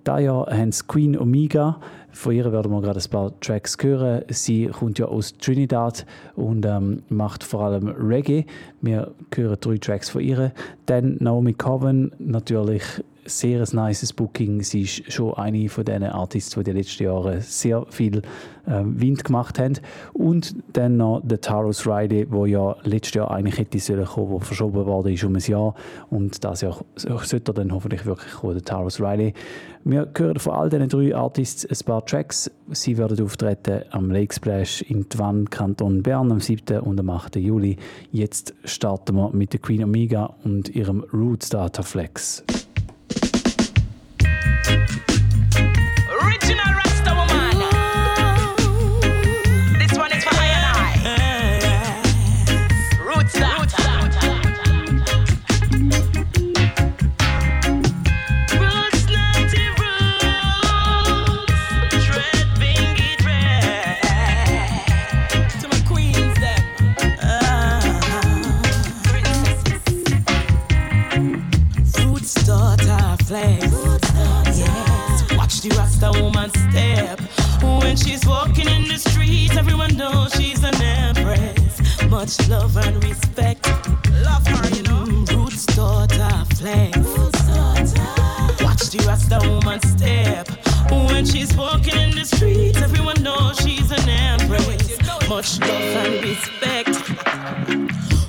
Da 0.04 0.18
Jahr 0.20 0.46
haben 0.46 0.72
sie 0.72 0.84
Queen 0.86 1.18
Omega. 1.18 1.80
Von 2.16 2.32
ihr 2.34 2.50
werden 2.50 2.72
wir 2.72 2.80
gerade 2.80 2.98
ein 2.98 3.10
paar 3.10 3.38
Tracks 3.40 3.76
hören. 3.82 4.22
Sie 4.30 4.68
kommt 4.68 4.98
ja 4.98 5.04
aus 5.04 5.36
Trinidad 5.36 6.06
und 6.34 6.64
ähm, 6.64 7.02
macht 7.10 7.44
vor 7.44 7.60
allem 7.60 7.88
Reggae. 7.88 8.46
Wir 8.80 9.12
hören 9.34 9.56
drei 9.60 9.76
Tracks 9.76 10.08
von 10.08 10.22
ihr. 10.22 10.52
Dann 10.86 11.18
Naomi 11.20 11.52
Coven, 11.52 12.12
natürlich 12.18 12.82
sehr 13.26 13.60
ein 13.60 13.86
nices 13.86 14.12
Booking. 14.12 14.62
Sie 14.62 14.82
ist 14.82 15.12
schon 15.12 15.34
eine 15.34 15.68
von 15.68 15.84
diesen 15.84 16.04
Artists, 16.04 16.54
die 16.54 16.60
in 16.60 16.64
den 16.64 16.76
letzten 16.76 17.04
Jahren 17.04 17.40
sehr 17.40 17.84
viel 17.90 18.22
ähm, 18.66 19.00
Wind 19.00 19.24
gemacht 19.24 19.58
haben. 19.58 19.78
Und 20.12 20.56
dann 20.72 20.96
noch 20.96 21.20
der 21.24 21.40
Taros 21.40 21.86
Riley, 21.86 22.26
wo 22.30 22.46
ja 22.46 22.76
letztes 22.82 23.14
Jahr 23.14 23.30
eigentlich 23.30 23.58
hätte 23.58 23.78
sollen 23.78 24.04
kommen, 24.04 24.30
wo 24.30 24.38
verschoben 24.38 24.86
worden 24.86 25.12
ist 25.12 25.24
um 25.24 25.34
ein 25.34 25.40
Jahr. 25.40 25.74
Und 26.10 26.42
das 26.44 26.62
Jahr 26.62 26.76
sollte 26.96 27.50
er 27.50 27.54
dann 27.54 27.72
hoffentlich 27.72 28.06
wirklich 28.06 28.32
kommen, 28.32 28.54
der 28.54 28.64
Taros 28.64 29.00
Riley. 29.00 29.34
Wir 29.84 30.08
hören 30.16 30.38
von 30.38 30.54
all 30.54 30.68
diesen 30.68 30.88
drei 30.88 31.14
Artists 31.14 31.64
ein 31.64 31.86
paar 31.86 32.04
Tracks. 32.04 32.50
Sie 32.70 32.98
werden 32.98 33.22
auftreten 33.22 33.82
am 33.90 34.10
Lake 34.10 34.34
Splash 34.34 34.82
in 34.82 35.08
Twann, 35.08 35.48
Kanton 35.48 36.02
Bern, 36.02 36.32
am 36.32 36.40
7. 36.40 36.80
und 36.80 36.98
am 36.98 37.10
8. 37.10 37.36
Juli. 37.36 37.76
Jetzt 38.10 38.54
starten 38.64 39.14
wir 39.14 39.30
mit 39.32 39.52
der 39.52 39.60
Queen 39.60 39.84
Omega 39.84 40.34
und 40.42 40.74
ihrem 40.74 41.04
Roots 41.12 41.50
Data 41.50 41.82
Flex. 41.82 42.44
that's 75.98 76.16
a 76.16 76.22
woman's 76.22 76.52
step. 76.70 77.20
When 77.62 77.96
she's 77.96 78.26
walking 78.26 78.68
in 78.68 78.88
the 78.88 78.98
streets, 78.98 79.56
everyone 79.56 79.96
knows 79.96 80.32
she's 80.34 80.62
an 80.62 80.74
empress. 80.82 81.80
Much 82.08 82.48
love 82.48 82.76
and 82.76 83.02
respect. 83.02 83.66
Love 84.22 84.46
her, 84.46 84.76
you 84.76 84.82
know. 84.84 85.04
Mm, 85.04 85.36
roots 85.36 85.66
daughter 85.66 86.30
flex. 86.56 86.96
Watch 88.62 88.90
the 88.90 89.04
Rasta 89.06 89.38
woman 89.48 89.80
step. 89.82 90.48
When 90.90 91.24
she's 91.24 91.54
walking 91.56 91.96
in 91.96 92.10
the 92.14 92.24
streets, 92.24 92.80
everyone 92.80 93.22
knows 93.22 93.58
she's 93.58 93.90
an 93.90 94.08
empress. 94.08 94.98
Much 95.28 95.60
love 95.60 95.70
and 95.70 96.24
respect. 96.24 96.96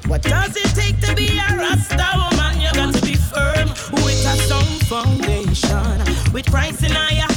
What 0.08 0.22
does 0.22 0.56
it 0.56 0.70
take 0.76 1.00
to 1.02 1.16
be 1.16 1.38
a 1.38 1.58
Rasta 1.58 2.10
woman? 2.16 2.62
You 2.62 2.72
got 2.74 2.94
to 2.94 3.02
be 3.06 3.16
firm 3.16 3.70
with 3.92 4.26
a 4.26 4.36
strong 4.46 4.80
foundation, 4.88 6.34
with 6.34 6.50
Christ 6.50 6.84
in 6.84 6.92
eye 6.96 7.37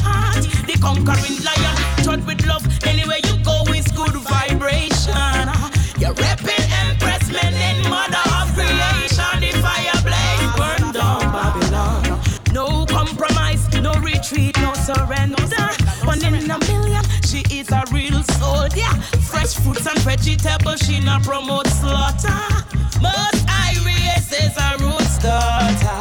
conquering 0.81 1.38
lion. 1.45 1.77
Taught 2.05 2.27
with 2.27 2.47
love, 2.47 2.64
anywhere 2.87 3.21
you 3.25 3.37
go, 3.45 3.62
is 3.73 3.87
good 3.93 4.14
vibration. 4.14 5.47
You're 6.01 6.14
repping 6.14 6.66
Empress, 6.83 7.31
men 7.31 7.88
mother 7.88 8.25
of 8.38 8.49
creation. 8.55 9.40
The 9.40 9.51
fire 9.61 10.01
blaze, 10.03 10.53
burn 10.57 10.93
down 10.93 11.21
Babylon. 11.33 12.21
No 12.53 12.87
compromise, 12.87 13.69
no 13.81 13.93
retreat, 14.01 14.57
no 14.59 14.73
surrender. 14.75 15.43
One 16.05 16.25
in 16.25 16.51
a 16.51 16.59
million, 16.59 17.05
she 17.25 17.43
is 17.51 17.71
a 17.71 17.85
real 17.93 18.23
soldier. 18.40 18.93
Fresh 19.31 19.55
fruits 19.57 19.87
and 19.87 19.99
vegetables, 20.01 20.81
she 20.81 21.01
not 21.01 21.23
promote 21.23 21.66
slaughter. 21.66 22.40
Most 23.01 23.45
Iris 23.49 24.33
is 24.33 24.57
a 24.57 24.77
root 24.81 25.03
starter. 25.03 25.99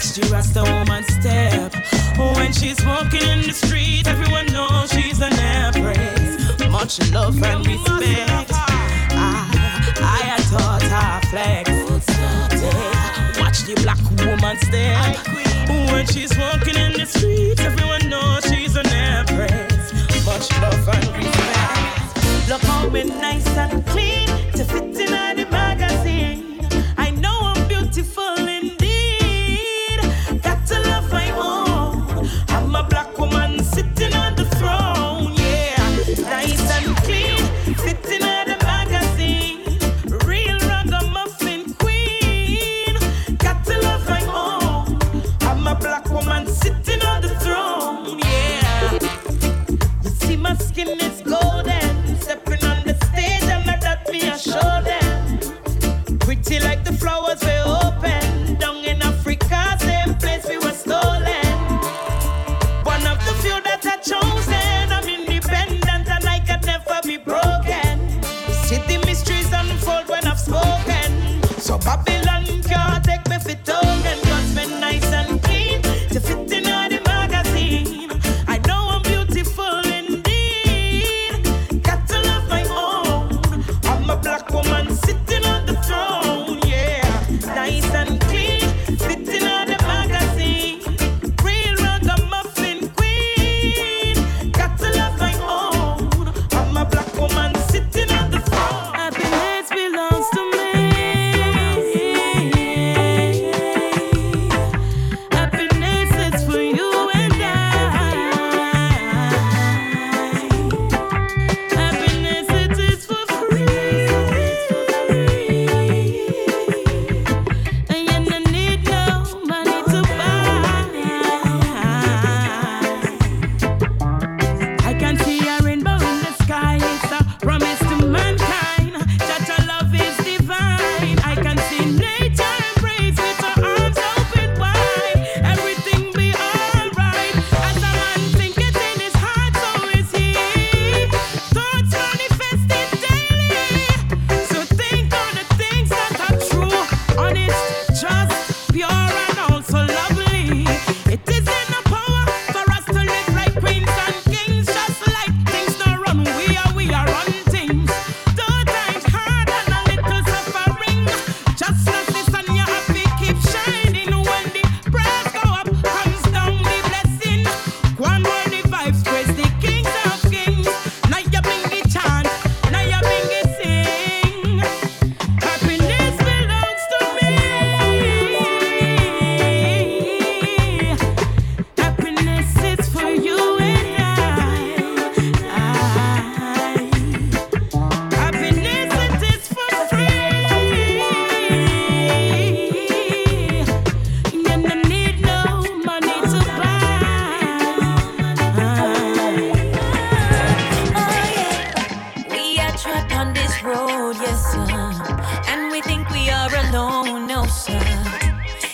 watch 0.00 0.12
the 0.12 0.26
Rasta 0.32 0.62
woman 0.62 1.04
step. 1.04 1.74
When 2.36 2.52
she's 2.54 2.82
walking 2.86 3.22
in 3.22 3.42
the 3.42 3.52
street, 3.52 4.06
everyone 4.06 4.46
knows 4.46 4.90
she's 4.90 5.20
an 5.20 5.34
empress. 5.34 6.58
Much 6.70 7.12
love 7.12 7.42
and 7.42 7.66
respect. 7.66 8.50
I, 9.12 9.40
I 10.00 10.40
thought 10.48 10.82
her 10.82 11.20
flex. 11.28 11.68
Watch 13.38 13.60
the 13.64 13.74
black 13.82 14.00
woman 14.24 14.56
step. 14.58 15.18
When 15.92 16.06
she's 16.06 16.36
walking 16.38 16.76
in 16.76 16.92
the 16.94 17.04
street, 17.04 17.60
everyone 17.60 18.08
knows 18.08 18.44
she's 18.44 18.76
an 18.76 18.86
empress. 18.86 19.92
Much 20.24 20.50
love 20.62 20.88
and 20.88 21.08
respect. 21.16 22.48
Look 22.48 22.62
how 22.62 22.88
we 22.88 23.04
nice 23.04 23.46
and 23.48 23.84
clean. 23.86 24.29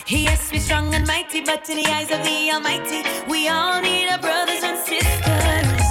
Yes, 0.09 0.53
we're 0.53 0.61
strong 0.61 0.93
and 0.95 1.05
mighty, 1.05 1.41
but 1.41 1.69
in 1.69 1.77
the 1.77 1.85
eyes 1.87 2.09
of 2.11 2.23
the 2.23 2.49
Almighty, 2.53 3.03
we 3.29 3.49
all 3.49 3.81
need 3.81 4.07
our 4.07 4.17
brothers 4.17 4.63
and 4.63 4.77
sisters. 4.77 5.83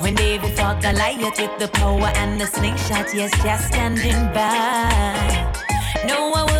When 0.00 0.14
David 0.14 0.56
fought 0.56 0.80
Goliath 0.80 1.40
with 1.40 1.58
the 1.58 1.66
power 1.66 2.12
and 2.14 2.40
the 2.40 2.46
slingshot, 2.46 3.12
yes, 3.12 3.32
just 3.42 3.66
standing 3.66 4.32
by. 4.32 5.52
No, 6.06 6.32
I 6.32 6.55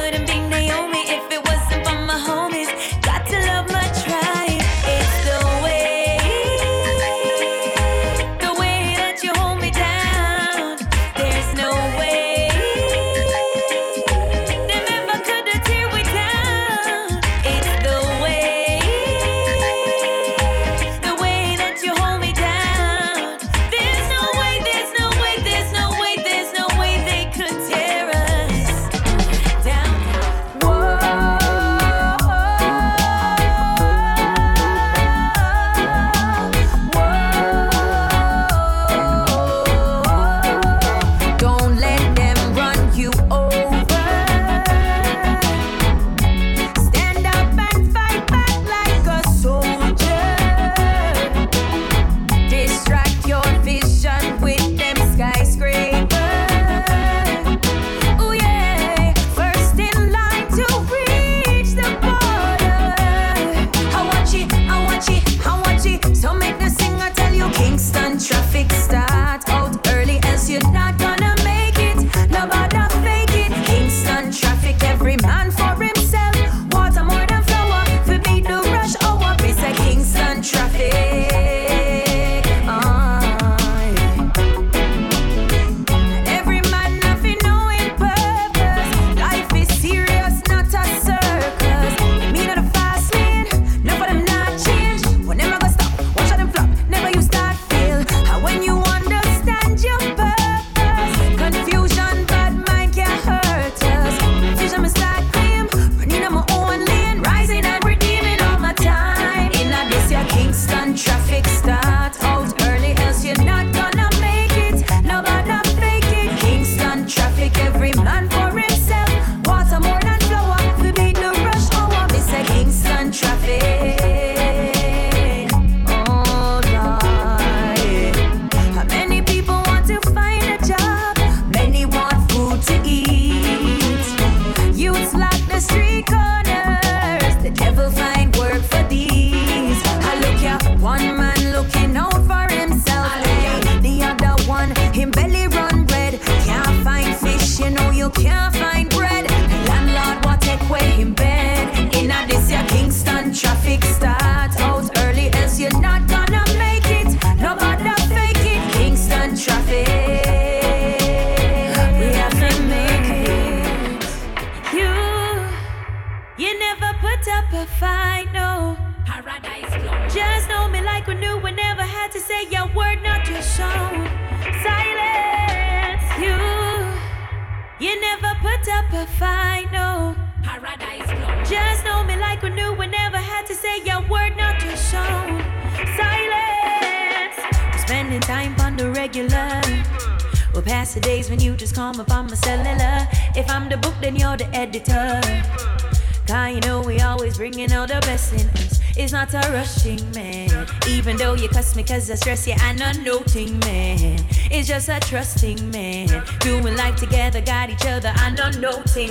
and 202.25 202.83
I'm 202.83 203.05
noting 203.05 203.59
man. 203.61 204.25
It's 204.51 204.69
just 204.69 204.89
a 204.89 204.99
trusting 205.01 205.71
man. 205.71 206.25
Doing 206.41 206.75
life 206.77 206.97
together, 206.97 207.41
got 207.43 207.69
each 207.69 207.85
other 207.85 208.13
and 208.21 208.41
I'm 208.41 208.59
noting. 208.61 209.11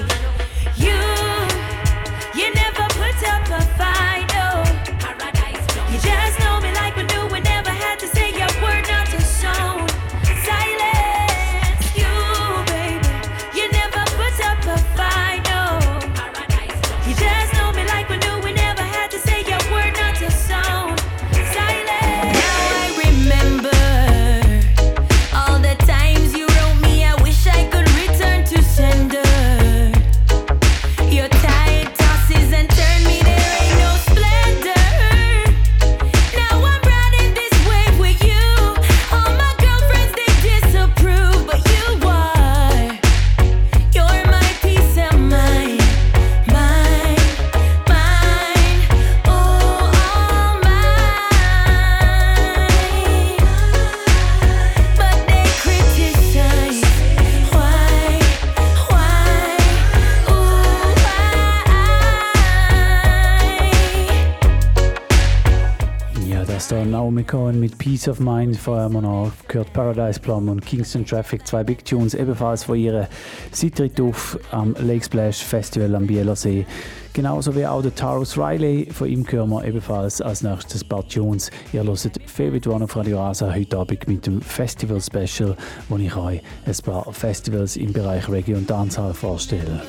Peace 67.95 68.09
of 68.09 68.19
Mind. 68.19 68.57
Vorher 68.57 68.83
haben 68.83 68.95
wir 68.95 69.01
noch 69.01 69.31
gehört 69.47 69.71
Paradise 69.71 70.19
Plum 70.19 70.49
und 70.49 70.65
Kingston 70.65 71.05
Traffic, 71.05 71.47
zwei 71.47 71.63
Big 71.63 71.85
Tunes, 71.85 72.13
ebenfalls 72.13 72.65
von 72.65 72.77
ihrer 72.77 73.07
Sietritt 73.53 74.01
auf 74.01 74.37
am 74.51 74.75
Lake 74.79 75.05
Splash 75.05 75.41
Festival 75.41 75.95
am 75.95 76.05
Bielersee. 76.05 76.65
Genauso 77.13 77.55
wie 77.55 77.65
auch 77.65 77.81
der 77.81 77.95
Taurus 77.95 78.37
Riley, 78.37 78.89
von 78.91 79.07
ihm 79.07 79.25
hören 79.29 79.49
wir 79.49 79.63
ebenfalls 79.63 80.19
als 80.19 80.43
nächstes 80.43 80.83
ein 80.83 80.89
paar 80.89 81.07
Tunes. 81.07 81.49
Ihr 81.71 81.85
hört 81.85 82.19
Favorite 82.25 82.69
One 82.69 82.83
auf 82.83 82.97
Radio 82.97 83.17
Rasa 83.17 83.55
heute 83.55 83.77
Abend 83.77 84.05
mit 84.09 84.27
dem 84.27 84.41
Festival 84.41 84.99
Special, 84.99 85.55
wo 85.87 85.97
ich 85.97 86.13
euch 86.17 86.41
ein 86.65 86.75
paar 86.83 87.13
Festivals 87.13 87.77
im 87.77 87.93
Bereich 87.93 88.27
Reggae 88.27 88.55
und 88.55 88.69
Dancehall 88.69 89.13
vorstelle. 89.13 89.81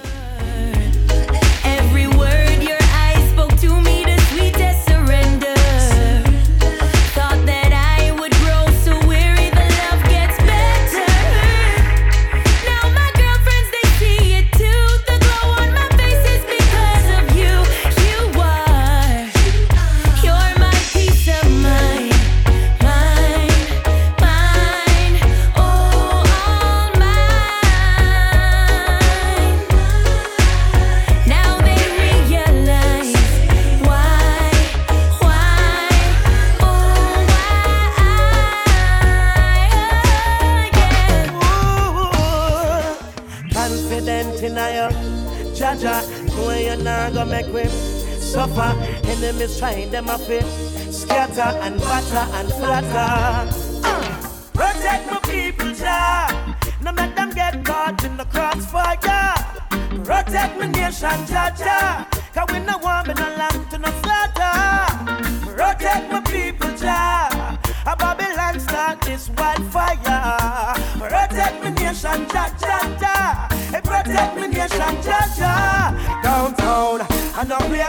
Enemies 49.47 49.61
trying 49.61 49.91
them 49.91 50.09
up 50.09 50.29
it, 50.29 50.45
scatter 50.93 51.57
and 51.63 51.79
batter 51.79 52.27
and 52.35 52.49
flatter. 52.55 53.49
Uh, 53.85 54.29
protect 54.53 55.09
my 55.09 55.21
people, 55.21 55.73
Jah. 55.73 56.57
No 56.83 56.91
make 56.91 57.15
them 57.15 57.31
get 57.31 57.65
caught 57.65 58.03
in 58.05 58.17
the 58.17 58.25
crossfire. 58.25 59.35
Protect 60.03 60.59
my 60.59 60.67
nation, 60.67 61.19
Jaja. 61.31 62.07
Cause 62.35 62.49
we 62.53 62.59
no 62.59 62.77
want 62.79 63.07
me 63.07 63.15
no 63.15 63.29
land 63.37 63.71
to 63.71 63.79
no 63.79 63.91
slaughter. 64.03 65.55
Protect 65.55 66.11
my 66.11 66.21
people, 66.23 66.71
Jah. 66.77 67.57
A 67.87 67.95
Babylon 67.97 68.59
start 68.59 69.01
this 69.03 69.31
wildfire. 69.31 70.75
Protect 70.99 71.63
my 71.63 71.71
nation, 71.71 72.27
ja 72.35 72.49
ja 72.61 72.79
ja. 73.01 73.49
Hey, 73.71 73.81
protect 73.81 74.35
my 74.35 74.49
nation, 74.49 74.97
ja 75.05 75.21
ja. 75.39 76.23
Downtown 76.23 77.07
and 77.39 77.53
up 77.53 77.67
playground, 77.69 77.86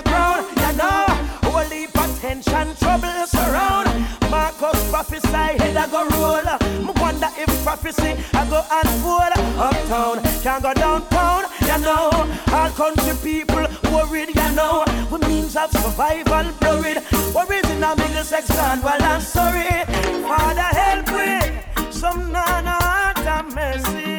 I 5.88 5.90
go 5.90 6.04
roll. 6.20 6.86
Me 6.86 6.92
wonder 7.02 7.30
if 7.38 7.64
prophecy 7.64 8.16
I 8.34 8.46
go 8.50 8.62
unfold. 8.70 9.34
Uptown 9.58 10.22
can't 10.44 10.62
go 10.64 10.74
downtown, 10.74 11.44
you 11.62 11.78
know. 11.80 12.10
All 12.52 12.70
country 12.72 13.16
people 13.24 13.66
worried, 13.92 14.36
you 14.36 14.52
know. 14.56 14.84
We 15.10 15.20
means 15.28 15.56
of 15.56 15.72
survival 15.72 16.52
blurred. 16.60 17.04
Worries 17.34 17.70
in 17.72 17.84
a 17.84 17.96
middle 17.96 18.24
gone, 18.48 18.82
well 18.82 19.02
I'm 19.02 19.22
sorry. 19.22 19.86
Father 20.28 20.62
help 20.62 21.08
me, 21.08 21.92
some 21.92 22.32
nana 22.34 22.78
heart 22.84 23.56
mercy. 23.56 24.18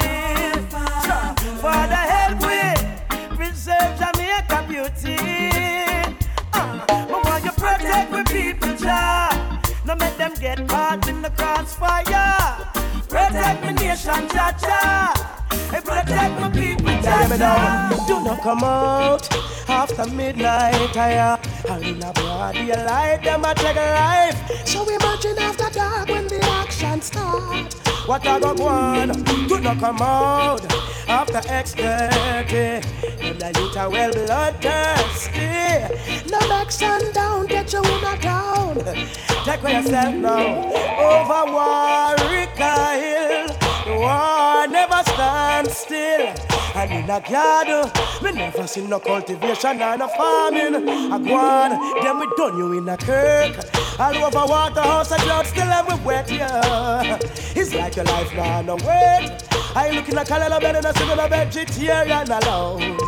Father 1.61 2.03
help 2.15 2.41
me, 2.49 3.37
preserve 3.37 3.93
Jamaica 3.99 4.65
beauty. 4.69 5.19
Uh, 6.55 6.85
but 6.87 7.25
want 7.25 7.45
you 7.45 7.53
protect 7.53 8.11
my 8.11 8.25
people, 8.25 8.75
Jah. 8.77 9.49
No 9.85 9.95
make 9.97 10.17
them 10.19 10.35
get 10.35 10.59
in 10.61 11.08
the 11.29 11.37
crossfire. 11.37 12.57
Protect 13.09 13.63
my 13.63 13.73
nation, 13.73 14.29
Jah. 14.29 15.13
Hey, 15.71 15.81
protect 15.81 16.41
my 16.41 16.51
people, 16.51 17.03
Jah. 17.03 17.97
Do 18.07 18.21
not 18.25 18.41
come 18.43 18.65
out 18.65 19.29
after 19.69 20.07
midnight. 20.07 20.97
I 20.97 21.39
am 21.69 21.83
in 21.83 22.03
a 22.03 22.13
broad 22.13 22.55
daylight, 22.55 23.23
them 23.23 23.45
a 23.45 23.55
take 23.55 23.77
a 23.77 23.81
life. 23.81 24.37
So 24.67 24.89
imagine 24.89 25.39
after 25.39 25.71
dark 25.71 26.09
when 26.09 26.27
the 26.29 26.43
action 26.45 27.01
start. 27.01 27.75
What 28.07 28.27
I 28.27 28.41
go 28.41 28.55
on? 28.67 29.09
Do 29.49 29.61
not 29.61 29.79
come 29.79 30.01
out 30.01 30.65
after 31.09 31.41
X30. 31.41 32.85
And 33.21 33.39
the 33.39 33.61
youth 33.61 33.77
are 33.77 33.91
well 33.91 34.13
bloodthirsty. 34.13 35.49
No 36.31 36.39
make 36.49 36.71
sundown, 36.71 37.47
get 37.47 37.73
your 37.73 37.78
down. 37.78 37.78
Take 39.49 39.61
for 39.61 39.71
yourself 39.71 40.15
now. 40.15 40.61
Over 41.01 41.51
Warwick 41.51 42.51
Hill. 42.59 43.47
The 43.87 43.97
war 43.99 44.69
never 44.69 45.03
stands 45.09 45.75
still. 45.75 46.35
And 46.75 46.93
in 46.93 47.09
a 47.09 47.19
garden, 47.19 47.91
we 48.23 48.33
never 48.33 48.67
see 48.67 48.87
no 48.87 49.01
cultivation 49.01 49.81
and 49.81 50.01
no 50.01 50.09
farming. 50.09 50.87
I 50.87 51.19
go 51.19 52.03
then 52.03 52.19
we 52.19 52.27
done 52.37 52.59
you 52.59 52.77
in 52.77 52.89
a 52.91 52.99
kirk. 52.99 53.57
All 53.99 54.17
over 54.17 54.53
Waterhouse 54.53 55.13
and 55.13 55.23
clouds 55.23 55.49
still 55.49 55.65
have 55.65 55.89
we 55.89 56.05
wet, 56.05 56.31
yeah. 56.31 57.19
It's 57.57 57.73
like 57.73 57.97
your 57.97 58.05
life 58.05 58.31
now, 58.35 58.61
no 58.61 58.75
wait. 58.75 59.33
I 59.75 59.93
look 59.95 60.11
in 60.11 60.19
a 60.19 60.27
color 60.27 60.61
better 60.61 60.83
than 60.83 60.95
sitting 60.95 61.19
a 61.19 61.27
vegetarian 61.27 62.31
alone. 62.31 62.99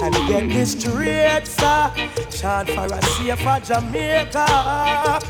And 0.00 0.14
get 0.26 0.48
this 0.48 0.72
straight, 0.72 1.42
uh, 1.60 1.92
sir. 1.92 2.28
Chant 2.30 2.70
for 2.70 2.86
a 2.86 3.02
safer 3.02 3.60
Jamaica. 3.62 5.20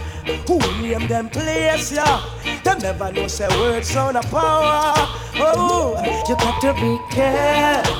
Who 0.49 0.59
name 0.83 1.07
them 1.07 1.29
place, 1.29 1.93
yeah? 1.93 2.21
Them 2.65 2.79
never 2.79 3.13
know 3.13 3.29
say 3.29 3.49
words 3.61 3.95
on 3.97 4.17
a 4.17 4.23
power. 4.23 4.95
Oh, 5.39 5.97
you 6.29 6.37
got 6.37 6.61
to 6.63 6.75
be 6.75 6.99
careful 7.15 7.97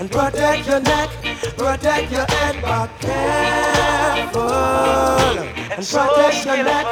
and 0.00 0.10
protect 0.10 0.68
your 0.68 0.80
neck, 0.80 1.10
protect 1.56 2.12
your 2.12 2.26
head 2.26 2.57
back 2.62 3.00
careful 3.00 4.50
and 5.78 5.86
protect 5.86 6.46
your 6.46 6.64
neck, 6.64 6.86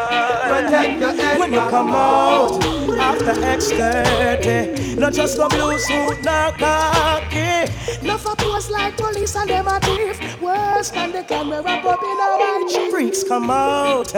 protect 0.44 1.00
your 1.00 1.12
head 1.12 1.38
when 1.38 1.52
you 1.52 1.58
come 1.58 1.90
out 1.90 2.62
after 2.98 3.32
X30. 3.32 4.98
Not 4.98 5.12
just 5.12 5.38
no 5.38 5.48
blue 5.48 5.78
suit, 5.78 6.22
no 6.24 6.52
khaki. 6.56 7.72
No 8.02 8.16
for 8.16 8.36
pose 8.36 8.70
like 8.70 8.96
police 8.96 9.34
and 9.34 9.50
them 9.50 9.66
a 9.66 9.80
thief. 9.80 10.40
Worse 10.40 10.90
than 10.90 11.12
the 11.12 11.22
camera 11.24 11.58
up 11.58 12.02
in 12.02 12.18
a 12.26 12.28
white. 12.38 12.90
Freaks 12.90 13.24
come 13.24 13.50
out 13.50 14.12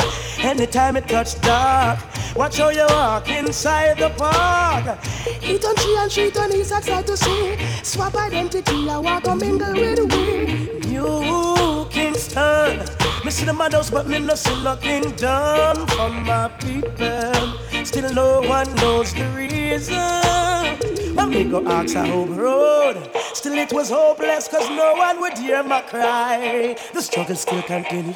anytime 0.44 0.96
it 0.96 1.08
touch 1.08 1.40
dark. 1.40 1.98
Watch 2.36 2.58
how 2.58 2.68
you 2.68 2.86
walk 2.90 3.28
inside 3.28 3.98
the 3.98 4.10
park. 4.10 4.98
Eat 5.42 5.64
on 5.64 5.74
tree 5.76 5.96
and 5.98 6.10
treat 6.10 6.36
on 6.36 6.50
his 6.50 6.70
outside 6.70 7.06
to 7.06 7.16
see. 7.16 7.56
Swap 7.82 8.14
identity, 8.14 8.88
I 8.88 8.98
walk 8.98 9.26
and 9.26 9.40
mingle 9.40 9.72
with 9.72 10.12
we. 10.12 10.87
New 10.98 11.77
Kingston. 11.90 12.80
Me 13.24 13.30
see 13.30 13.44
the 13.44 13.52
madhouse, 13.52 13.90
but 13.90 14.06
me 14.06 14.18
no 14.18 14.34
see 14.34 14.62
no 14.62 14.76
kingdom 14.76 15.86
for 15.88 16.08
my 16.08 16.48
people. 16.60 17.84
Still 17.84 18.12
no 18.12 18.40
one 18.42 18.72
knows 18.76 19.12
the 19.14 19.24
reason. 19.34 21.16
When 21.16 21.30
me 21.30 21.44
go 21.44 21.66
ask 21.66 21.96
a 21.96 22.06
home 22.06 22.36
road, 22.36 23.10
still 23.34 23.54
it 23.54 23.72
was 23.72 23.90
hopeless 23.90 24.46
cause 24.46 24.68
no 24.70 24.94
one 24.94 25.20
would 25.20 25.36
hear 25.36 25.62
my 25.62 25.80
cry. 25.80 26.76
The 26.92 27.02
struggle 27.02 27.34
still 27.34 27.62
continue, 27.62 28.14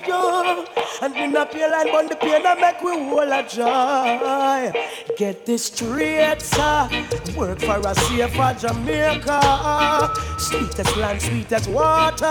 and 1.03 1.15
me 1.15 1.27
not 1.27 1.51
pay 1.51 1.69
line, 1.71 1.89
but 1.91 2.09
the 2.09 2.17
pain 2.17 2.47
I 2.47 2.55
make 2.55 2.81
we 2.83 2.93
all 2.93 3.33
a 3.33 3.43
joy. 3.43 4.73
Get 5.17 5.47
this 5.47 5.65
straight, 5.65 6.41
sir. 6.41 6.89
Work 7.37 7.61
for 7.61 7.81
a 7.81 7.95
safer 7.95 8.55
Jamaica. 8.61 10.13
Sweetest 10.39 10.97
land, 10.97 11.23
sweetest 11.23 11.69
water. 11.71 12.31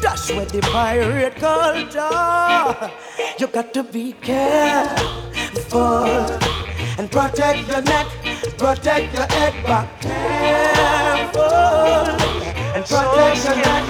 That's 0.00 0.30
the 0.50 0.60
pirate 0.62 1.36
culture. 1.36 2.90
You 3.38 3.46
got 3.46 3.72
to 3.74 3.82
be 3.84 4.12
careful 4.12 4.98
and 6.98 7.10
protect 7.10 7.68
your 7.68 7.82
neck, 7.82 8.06
protect 8.58 9.14
your 9.14 9.26
head 9.26 9.54
back. 9.64 10.00
Careful 10.00 11.42
and 12.74 12.84
protect 12.84 13.44
your 13.44 13.56
neck, 13.56 13.84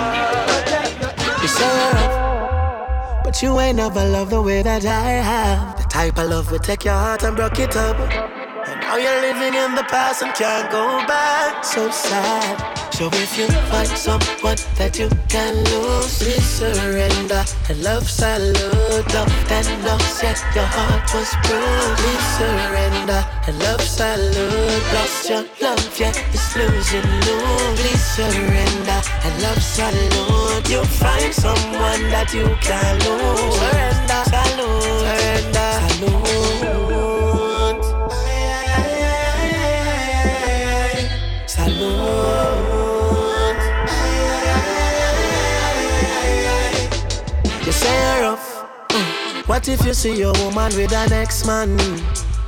protect 0.49 1.01
your 1.01 1.11
head. 1.11 1.43
You 1.43 1.49
say, 1.49 3.23
but 3.25 3.43
you 3.43 3.59
ain't 3.61 3.77
never 3.77 4.05
loved 4.05 4.31
the 4.33 4.43
way 4.43 4.63
that 4.63 4.85
I 4.85 5.11
have. 5.33 5.77
The 5.79 5.85
type 5.85 6.19
of 6.19 6.29
love 6.29 6.51
will 6.53 6.59
take 6.59 6.85
your 6.85 6.95
heart 6.95 7.23
and 7.23 7.37
broke 7.37 7.59
it 7.59 7.75
up. 7.77 7.99
And 7.99 8.81
now 8.81 8.97
you're 8.97 9.21
living 9.23 9.55
in 9.55 9.75
the 9.75 9.85
past 9.85 10.23
and 10.23 10.35
can't 10.35 10.71
go 10.71 11.07
back. 11.07 11.65
So 11.65 11.91
sad. 11.91 12.80
So 13.01 13.09
if 13.15 13.39
you 13.39 13.47
find 13.73 13.89
someone 13.97 14.61
that 14.77 14.99
you 14.99 15.09
can 15.33 15.57
lose, 15.73 16.21
please 16.21 16.45
surrender. 16.45 17.43
And 17.71 17.83
love 17.83 18.05
salute, 18.05 19.09
love 19.17 19.33
that 19.49 19.65
knows 19.81 20.21
that 20.21 20.37
your 20.53 20.69
heart 20.69 21.09
was 21.17 21.33
bruised. 21.41 21.97
Please 21.97 22.27
surrender. 22.37 23.25
And 23.49 23.57
love 23.65 23.81
salute, 23.81 24.85
lost 24.93 25.31
your 25.33 25.49
love, 25.65 25.81
yeah, 25.97 26.13
it's 26.29 26.53
losing 26.53 27.09
you. 27.25 27.41
Please 27.81 28.05
surrender. 28.05 29.01
And 29.25 29.35
love 29.49 29.63
salute, 29.65 30.69
you'll 30.69 30.85
find 30.85 31.33
someone 31.33 32.05
that 32.13 32.29
you 32.37 32.53
can 32.61 33.01
lose. 33.01 33.57
Surrender, 33.65 34.23
salute, 34.29 35.09
surrender, 35.09 35.73
salute. 35.89 36.40
What 49.51 49.67
if 49.67 49.85
you 49.85 49.95
see 49.95 50.17
your 50.17 50.33
woman 50.35 50.73
with 50.77 50.93
an 50.93 51.13
ex-man? 51.13 51.77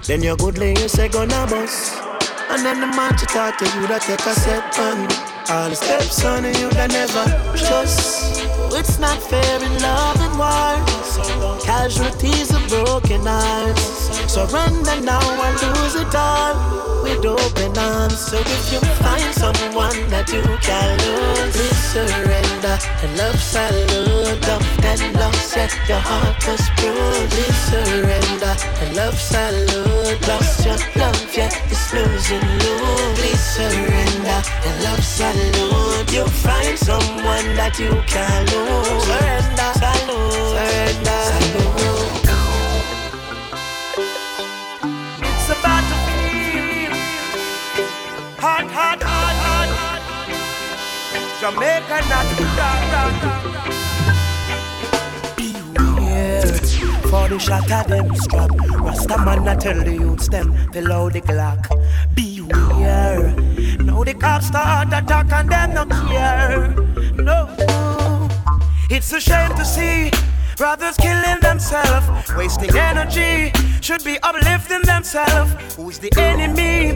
Then 0.06 0.22
your 0.22 0.36
good 0.36 0.56
lady 0.56 0.86
say 0.86 1.08
gonna 1.08 1.48
bust. 1.50 2.00
And 2.48 2.64
then 2.64 2.80
the 2.80 2.86
man 2.86 3.16
to 3.16 3.26
talk 3.26 3.58
to 3.58 3.64
you 3.64 3.88
that 3.88 4.02
take 4.02 4.24
a 4.24 4.34
step 4.38 4.78
on. 4.78 5.10
All 5.50 5.68
the 5.68 5.74
steps 5.74 6.24
on 6.24 6.44
you 6.44 6.70
that 6.78 6.92
never 6.92 7.24
trust. 7.58 8.46
It's 8.78 9.00
not 9.00 9.20
fair 9.20 9.56
in 9.64 9.82
love 9.82 10.20
and 10.20 10.38
war. 10.38 11.58
Casualties 11.64 12.54
of 12.54 12.68
broken 12.68 13.26
hearts. 13.26 14.11
Surrender 14.32 14.98
now 15.02 15.20
and 15.20 15.76
lose 15.76 15.94
it 15.94 16.14
all 16.14 17.02
with 17.02 17.22
open 17.26 17.76
arms. 17.76 18.16
So 18.16 18.38
if 18.40 18.72
you 18.72 18.80
find 19.04 19.28
someone 19.34 20.08
that 20.08 20.32
you 20.32 20.40
can 20.64 20.96
lose, 21.04 21.52
please 21.52 21.82
surrender 21.92 22.78
and 23.04 23.12
love 23.20 23.36
salute. 23.36 24.40
Love 24.48 24.64
that 24.80 25.04
lost 25.20 25.54
yet 25.54 25.76
your 25.86 26.00
heart 26.00 26.40
was 26.48 26.64
bruised. 26.80 27.28
Please 27.28 27.60
surrender 27.68 28.56
and 28.80 28.96
love 28.96 29.20
salute. 29.20 30.16
Lost 30.26 30.64
your 30.64 30.80
love 30.96 31.36
yet 31.36 31.52
it's 31.68 31.92
losing 31.92 32.40
you. 32.64 32.76
Please 33.20 33.44
surrender 33.52 34.40
and 34.64 34.76
love 34.80 35.04
salute. 35.04 36.08
You'll 36.08 36.32
find 36.40 36.78
someone 36.78 37.52
that 37.60 37.76
you 37.78 37.92
can 38.08 38.48
lose. 38.48 39.04
Surrender, 39.04 39.70
salute, 39.76 40.31
Jamaica, 51.42 51.98
not. 52.08 52.26
Beware, 55.36 56.46
For 57.10 57.28
the 57.28 57.38
shot 57.40 57.68
of 57.68 57.88
them 57.88 58.14
strap. 58.14 58.50
Rasta 58.78 59.18
man 59.24 59.48
I 59.48 59.56
tell 59.56 59.82
the 59.82 59.92
youths 59.92 60.28
them 60.28 60.56
below 60.70 61.10
the 61.10 61.20
Glock. 61.20 61.66
Beware. 62.14 63.34
Now 63.80 64.04
the 64.04 64.14
cops 64.14 64.46
start 64.46 64.92
attack 64.92 65.32
and 65.32 65.50
them 65.50 65.74
no 65.74 65.84
care. 66.06 66.76
No. 67.16 67.48
It's 68.88 69.12
a 69.12 69.20
shame 69.20 69.50
to 69.56 69.64
see 69.64 70.12
brothers 70.56 70.96
killing 70.96 71.40
themselves, 71.40 72.06
wasting 72.36 72.70
energy. 72.76 73.50
Should 73.80 74.04
be 74.04 74.16
uplifting 74.22 74.82
themselves. 74.82 75.50
Who's 75.74 75.98
the 75.98 76.12
enemy? 76.16 76.94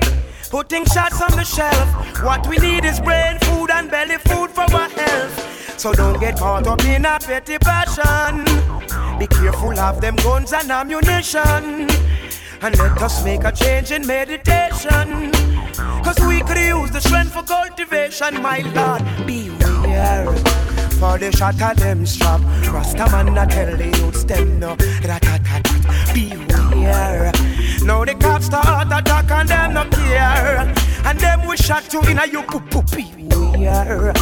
Putting 0.50 0.84
shots 0.86 1.20
on 1.20 1.32
the 1.32 1.44
shelf. 1.44 2.22
What 2.22 2.46
we 2.46 2.56
need 2.58 2.84
is 2.84 3.00
brain 3.00 3.38
food 3.40 3.70
and 3.70 3.90
belly 3.90 4.16
food 4.18 4.50
for 4.50 4.62
our 4.62 4.88
health. 4.88 5.78
So 5.78 5.92
don't 5.92 6.18
get 6.20 6.38
caught 6.38 6.66
up 6.66 6.84
in 6.84 7.04
a 7.04 7.18
petty 7.18 7.58
passion. 7.58 8.44
Be 9.18 9.26
careful 9.26 9.78
of 9.78 10.00
them 10.00 10.16
guns 10.16 10.52
and 10.52 10.70
ammunition. 10.70 11.90
And 12.62 12.78
let 12.78 13.02
us 13.02 13.24
make 13.24 13.44
a 13.44 13.52
change 13.52 13.90
in 13.90 14.06
meditation. 14.06 15.32
Cause 16.02 16.18
we 16.20 16.40
could 16.42 16.58
use 16.58 16.90
the 16.90 17.00
strength 17.00 17.32
for 17.32 17.42
cultivation, 17.42 18.40
my 18.40 18.60
Lord. 18.74 19.02
Beware. 19.26 20.32
For 21.00 21.18
the 21.18 21.32
shot 21.36 21.60
of 21.60 21.76
them 21.76 22.06
strap. 22.06 22.40
Rasta 22.72 23.10
man, 23.10 23.36
I 23.36 23.46
tell 23.46 23.76
the 23.76 23.86
youths 23.98 24.24
them 24.24 24.60
no. 24.60 24.76
Rat-tat-tat-tat. 25.04 26.14
Beware. 26.14 27.32
Now 27.86 28.04
the 28.04 28.16
cops 28.16 28.46
start 28.46 28.88
attack 28.88 29.30
and 29.30 29.48
them 29.48 29.74
no 29.74 29.84
care. 29.84 30.74
And 31.04 31.20
them 31.20 31.46
we 31.46 31.56
shot 31.56 31.92
you 31.92 32.02
in 32.02 32.18
a 32.18 32.26
you 32.26 32.42
poo 32.42 32.58
poo 32.60 32.82
beware. 32.82 34.12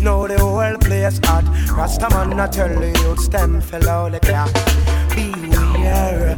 Now 0.00 0.26
the 0.26 0.38
whole 0.38 0.78
place 0.78 1.20
hot. 1.24 1.44
Rasta 1.76 2.08
man, 2.08 2.40
I 2.40 2.46
tell 2.46 2.68
the 2.68 2.88
youths 3.02 3.28
them 3.28 3.60
fellow 3.60 4.08
the 4.08 4.20
clock. 4.20 4.50
Beware. 5.14 6.34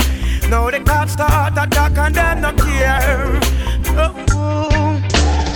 Now 0.50 0.70
the 0.70 0.80
cops 0.80 1.12
start 1.12 1.52
attack 1.52 1.96
and 1.98 2.14
them 2.16 2.40
no 2.40 2.52
care. 2.52 3.40
Oh, 3.94 5.00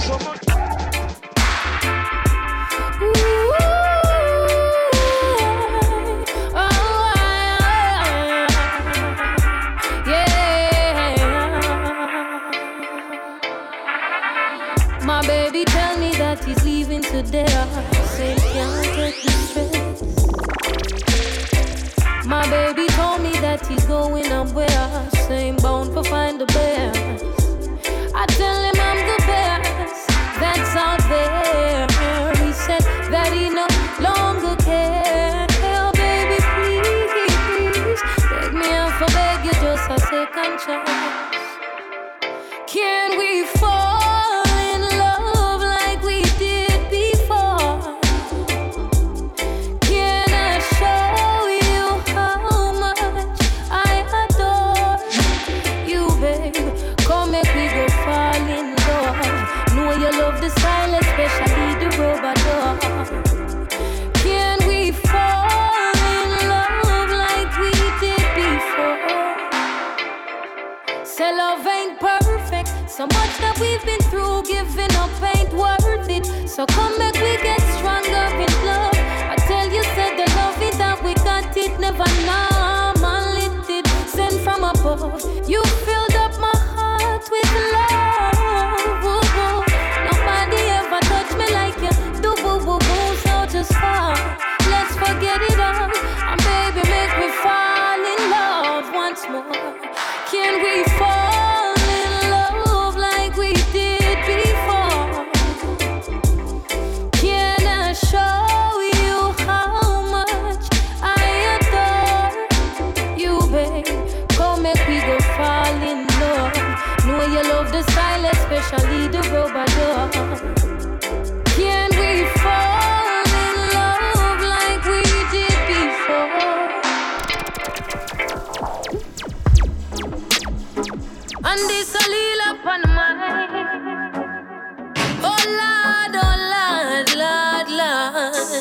so 0.07 0.19
much 0.25 0.46
that 23.57 23.67
he's 23.67 23.85
going 23.87 24.25
somewhere. 24.25 25.11
Same 25.29 25.57
bound 25.57 25.93
for 25.93 26.05
find 26.05 26.41
the 26.41 26.47
best. 26.47 27.25
I 28.15 28.27
tell 28.27 28.66
we've 73.61 73.85
been 73.85 74.01
through, 74.11 74.43
giving 74.45 74.95
up 74.97 75.11
ain't 75.37 75.53
worth 75.53 76.09
it. 76.09 76.49
So 76.49 76.67
come 76.67 76.97
back, 76.99 77.16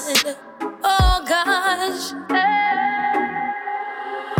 Lord. 0.05 0.37
Oh 0.83 1.23
gosh. 1.27 2.13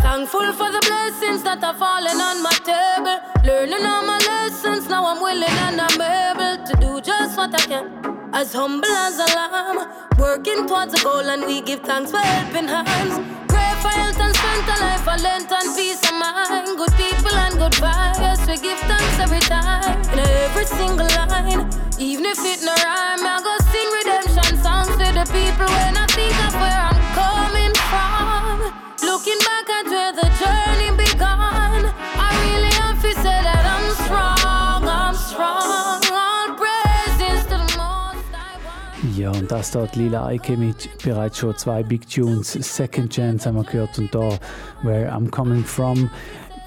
Thankful 0.02 0.54
for 0.54 0.72
the 0.72 0.82
blessings 0.86 1.42
that 1.44 1.64
are 1.64 1.74
falling 1.74 2.22
on 2.22 2.44
my 2.44 2.54
table. 2.64 3.18
Learning 3.44 3.86
all 3.86 4.06
my 4.06 4.20
lessons, 4.20 4.88
now 4.88 5.06
I'm 5.06 5.22
willing 5.22 5.58
and 5.68 5.82
I'm 5.82 6.02
able 6.02 6.64
to 6.66 6.74
do 6.80 7.02
just 7.02 7.38
what 7.38 7.54
I 7.54 7.66
can. 7.66 8.30
As 8.34 8.54
humble 8.54 8.90
as 8.90 9.18
a 9.18 9.26
lamb, 9.36 9.90
working 10.20 10.68
towards 10.68 10.94
a 10.94 11.04
goal, 11.04 11.28
and 11.34 11.46
we 11.46 11.62
give 11.62 11.82
thanks 11.82 12.12
for 12.12 12.18
helping 12.18 12.68
hands. 12.68 13.16
Pray 13.48 13.72
for 13.82 13.90
health 13.90 14.20
and 14.20 14.36
strength, 14.36 14.70
a 14.70 14.78
life 14.84 15.02
for 15.02 15.18
length 15.24 15.52
and 15.52 15.76
peace 15.76 16.04
of 16.04 16.16
mind. 16.16 16.78
Good 16.78 16.94
people 16.94 17.36
and 17.36 17.58
good 17.58 17.74
vibes, 17.82 18.48
we 18.48 18.58
give 18.58 18.80
thanks 18.80 19.20
every 19.20 19.40
time. 19.40 19.95
Ja, 39.26 39.32
und 39.32 39.52
das 39.52 39.72
dort 39.72 39.96
Lila 39.96 40.28
Eike 40.28 40.56
mit 40.56 40.88
bereits 41.04 41.40
schon 41.40 41.58
zwei 41.58 41.82
Big 41.82 42.08
Tunes. 42.08 42.52
Second 42.52 43.12
Chance 43.12 43.50
haben 43.50 43.56
wir 43.56 43.64
gehört 43.64 43.98
und 43.98 44.14
da 44.14 44.38
Where 44.84 45.12
I'm 45.12 45.32
Coming 45.32 45.64
From. 45.64 46.12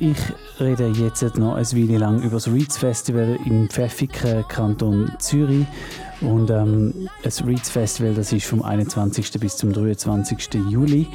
Ich 0.00 0.18
rede 0.59 0.88
jetzt 0.88 1.22
noch 1.36 1.54
eine 1.54 1.64
Weile 1.64 1.98
lang 1.98 2.20
über 2.20 2.32
das 2.32 2.48
Reeds 2.48 2.76
Festival 2.76 3.38
im 3.44 3.68
Pfäffiken, 3.68 4.44
Kanton 4.48 5.09
Zürich. 5.20 5.66
Und 6.20 6.50
ähm, 6.50 7.09
das 7.22 7.46
Reeds 7.46 7.70
Festival 7.70 8.14
das 8.14 8.32
ist 8.32 8.46
vom 8.46 8.62
21. 8.62 9.30
bis 9.38 9.56
zum 9.56 9.72
23. 9.72 10.54
Juli. 10.68 11.06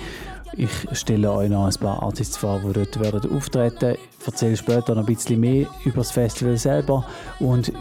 Ich 0.56 0.70
stelle 0.91 1.32
euch 1.32 1.49
noch 1.49 1.66
ein 1.66 1.74
paar 1.80 2.04
Artists 2.04 2.38
vor, 2.38 2.60
die 2.60 2.74
dort 2.74 2.99
werden 2.99 3.36
auftreten. 3.36 3.95
Ich 4.20 4.28
erzähle 4.28 4.56
später 4.56 4.93
noch 4.93 5.01
ein 5.01 5.06
bisschen 5.06 5.39
mehr 5.39 5.68
über 5.84 5.97
das 5.97 6.12
Festival 6.12 6.58
selber 6.58 7.06
und 7.39 7.74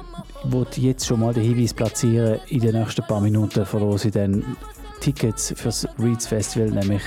wollte 0.44 0.80
jetzt 0.80 1.06
schon 1.06 1.20
mal 1.20 1.34
den 1.34 1.44
Hinweis 1.44 1.74
platzieren. 1.74 2.40
In 2.48 2.60
den 2.60 2.74
nächsten 2.74 3.04
paar 3.06 3.20
Minuten 3.20 3.66
verlose 3.66 4.08
ich 4.08 4.14
dann 4.14 4.56
Tickets 5.00 5.52
fürs 5.56 5.86
Reeds 5.98 6.26
Festival, 6.26 6.70
nämlich 6.70 7.02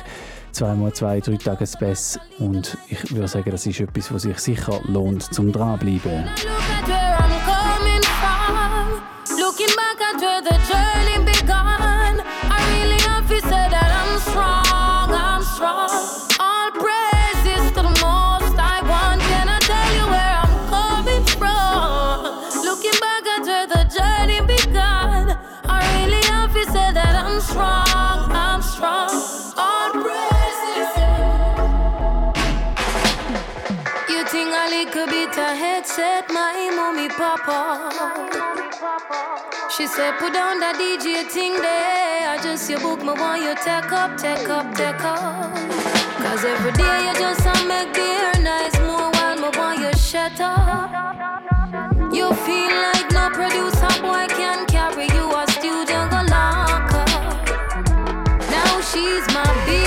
zweimal 0.51 0.93
zwei, 0.93 1.19
drei 1.19 1.37
Tage 1.37 1.65
Space. 1.65 2.19
Und 2.37 2.77
ich 2.89 3.11
würde 3.11 3.27
sagen, 3.27 3.49
das 3.49 3.65
ist 3.65 3.79
etwas, 3.79 4.13
was 4.13 4.21
sich 4.21 4.37
sicher 4.37 4.79
lohnt 4.85 5.33
zum 5.33 5.51
dranbleiben. 5.51 6.25
Looking 9.37 9.73
back 9.75 9.99
at 10.01 10.21
where 10.21 10.41
the 10.43 10.55
journey 10.71 11.25
began. 11.25 11.84
Headset, 35.11 36.29
my 36.31 36.71
mommy 36.75 37.09
papa. 37.09 37.91
She 39.75 39.87
said, 39.87 40.17
put 40.19 40.33
down 40.33 40.59
that 40.59 40.75
DJ 40.75 41.27
thing 41.29 41.53
there. 41.53 42.29
I 42.29 42.39
just 42.41 42.69
you 42.69 42.77
book 42.79 42.99
me 43.01 43.13
want 43.13 43.41
you 43.41 43.55
take 43.63 43.91
up, 43.91 44.17
take 44.17 44.49
up, 44.49 44.73
take 44.75 45.03
up. 45.03 45.53
Cause 46.23 46.43
every 46.43 46.71
day 46.71 47.05
you 47.05 47.13
just 47.19 47.45
uh, 47.45 47.53
make 47.67 47.93
the 47.93 48.39
nice 48.41 48.77
more 48.79 49.11
while 49.11 49.35
me 49.35 49.49
want 49.57 49.79
you 49.79 49.93
shut 49.97 50.39
up. 50.39 50.89
You 52.13 52.33
feel 52.45 52.73
like 52.87 53.11
no 53.11 53.29
producer 53.29 54.01
boy 54.01 54.25
can 54.29 54.65
carry 54.67 55.07
you 55.15 55.25
a 55.35 55.45
studio 55.51 56.07
go 56.09 56.21
lock. 56.33 56.91
Now 58.49 58.81
she's 58.81 59.25
my 59.33 59.45
biggest 59.65 59.84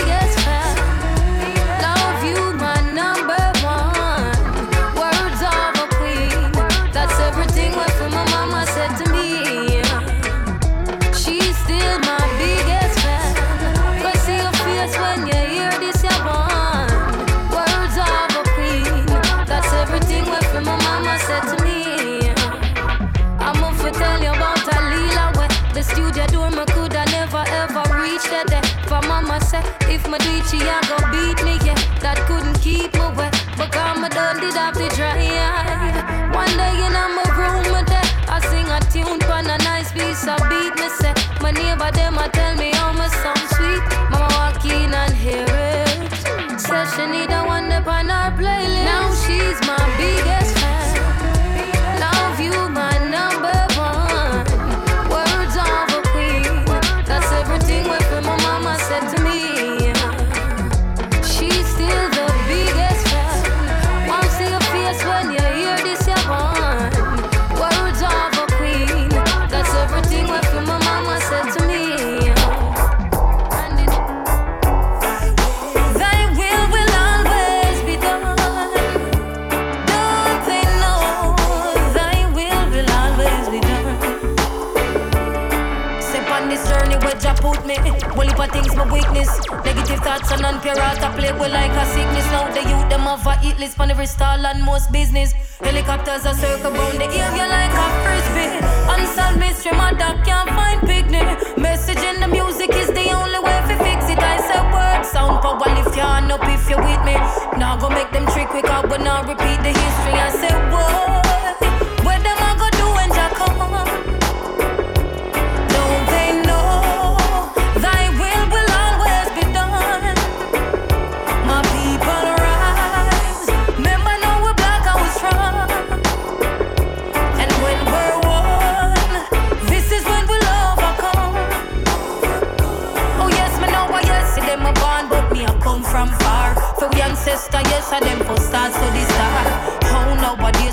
thoughts 90.00 90.30
and 90.30 90.44
I 90.44 91.12
play 91.16 91.32
with 91.32 91.52
like 91.52 91.72
a 91.72 91.84
sickness. 91.86 92.26
Now 92.30 92.48
the 92.52 92.62
youth 92.62 92.88
them 92.88 93.06
have 93.06 93.26
a 93.26 93.34
hit 93.38 93.58
list 93.58 93.78
on 93.80 93.90
every 93.90 94.06
stall 94.06 94.44
and 94.46 94.62
most 94.62 94.92
business. 94.92 95.32
Helicopters 95.60 96.26
are 96.26 96.34
circle 96.34 96.72
round 96.72 96.98
the 96.98 97.06
area 97.06 97.46
like 97.46 97.74
a 97.74 97.86
frisbee. 98.02 98.50
Unsolved 98.94 99.38
mystery, 99.38 99.72
my 99.72 99.92
dog 99.92 100.24
can't 100.24 100.50
find 100.50 100.80
picnic. 100.82 101.26
Message 101.56 102.02
in 102.10 102.20
the 102.20 102.28
music 102.28 102.70
is 102.74 102.88
the 102.88 103.10
only 103.10 103.40
way 103.40 103.58
to 103.68 103.74
fix 103.84 104.08
it. 104.10 104.18
I 104.18 104.38
say 104.48 104.60
word 104.72 105.04
sound 105.04 105.42
power 105.42 105.70
lift 105.76 105.96
your 105.96 106.06
hand 106.06 106.32
up 106.32 106.44
if 106.44 106.68
you're 106.68 106.82
with 106.82 107.02
me. 107.04 107.14
Now 107.58 107.76
go 107.78 107.88
make 107.88 108.10
them 108.12 108.26
trick 108.26 108.48
quick 108.48 108.66
out, 108.66 108.88
but 108.88 109.00
now 109.00 109.22
repeat 109.22 109.58
the 109.66 109.72
history. 109.72 110.16
I 110.26 110.30
say 110.30 110.67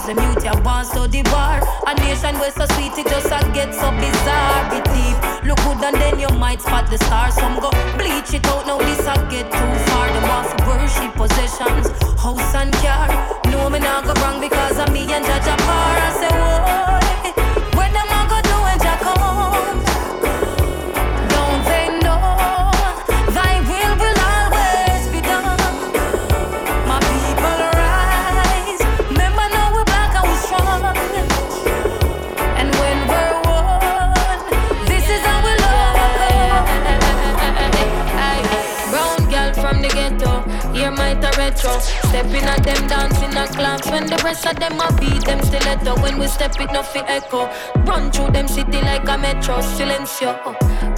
the 0.05 0.13
mute 0.13 0.43
ya 0.43 0.53
wants 0.61 0.91
to 0.91 1.07
the 1.07 1.21
war. 1.33 1.57
A 1.87 1.93
nation 1.95 2.37
where 2.37 2.51
so 2.51 2.65
sweet 2.73 2.93
it 2.97 3.07
just 3.07 3.25
a 3.25 3.39
get 3.53 3.73
so 3.73 3.89
bizarre. 3.91 4.69
Be 4.69 4.79
deep, 4.93 5.17
look 5.45 5.57
good 5.65 5.81
and 5.83 5.95
then 5.97 6.19
you 6.19 6.29
might 6.29 6.61
spot 6.61 6.89
the 6.89 6.97
stars. 6.97 7.33
Some 7.33 7.59
go 7.59 7.71
bleach 7.97 8.33
it 8.33 8.45
out, 8.47 8.67
now 8.67 8.77
this 8.77 8.99
a 9.01 9.15
get 9.29 9.49
too 9.51 9.71
far. 9.89 10.07
Them 10.13 10.23
want 10.29 10.53
worship 10.67 11.13
possessions, 11.15 11.87
house 12.21 12.55
and 12.55 12.73
car. 12.83 13.09
No 13.49 13.69
me 13.69 13.79
not 13.79 14.05
go 14.05 14.13
wrong 14.21 14.39
because 14.39 14.77
of 14.77 14.91
me 14.91 15.11
and 15.11 15.25
Judge 15.25 15.47
apart. 15.47 15.99
I 16.01 16.11
say 16.19 16.29
why? 16.37 17.04
Retro. 41.65 41.79
Stepping 42.09 42.43
at 42.43 42.63
them 42.63 42.87
dancing 42.87 43.35
a 43.37 43.47
claps 43.47 43.89
when 43.89 44.05
the 44.07 44.17
rest 44.23 44.45
of 44.45 44.59
them 44.59 44.79
a 44.79 44.91
beat 44.99 45.25
them 45.25 45.41
stiletto. 45.43 45.95
When 46.01 46.19
we 46.19 46.27
step 46.27 46.59
it, 46.59 46.71
nothing 46.71 47.03
echo. 47.07 47.49
Run 47.85 48.11
through 48.11 48.31
them 48.31 48.47
city 48.47 48.81
like 48.81 49.07
a 49.07 49.17
metro, 49.17 49.57
silencio. 49.59 50.35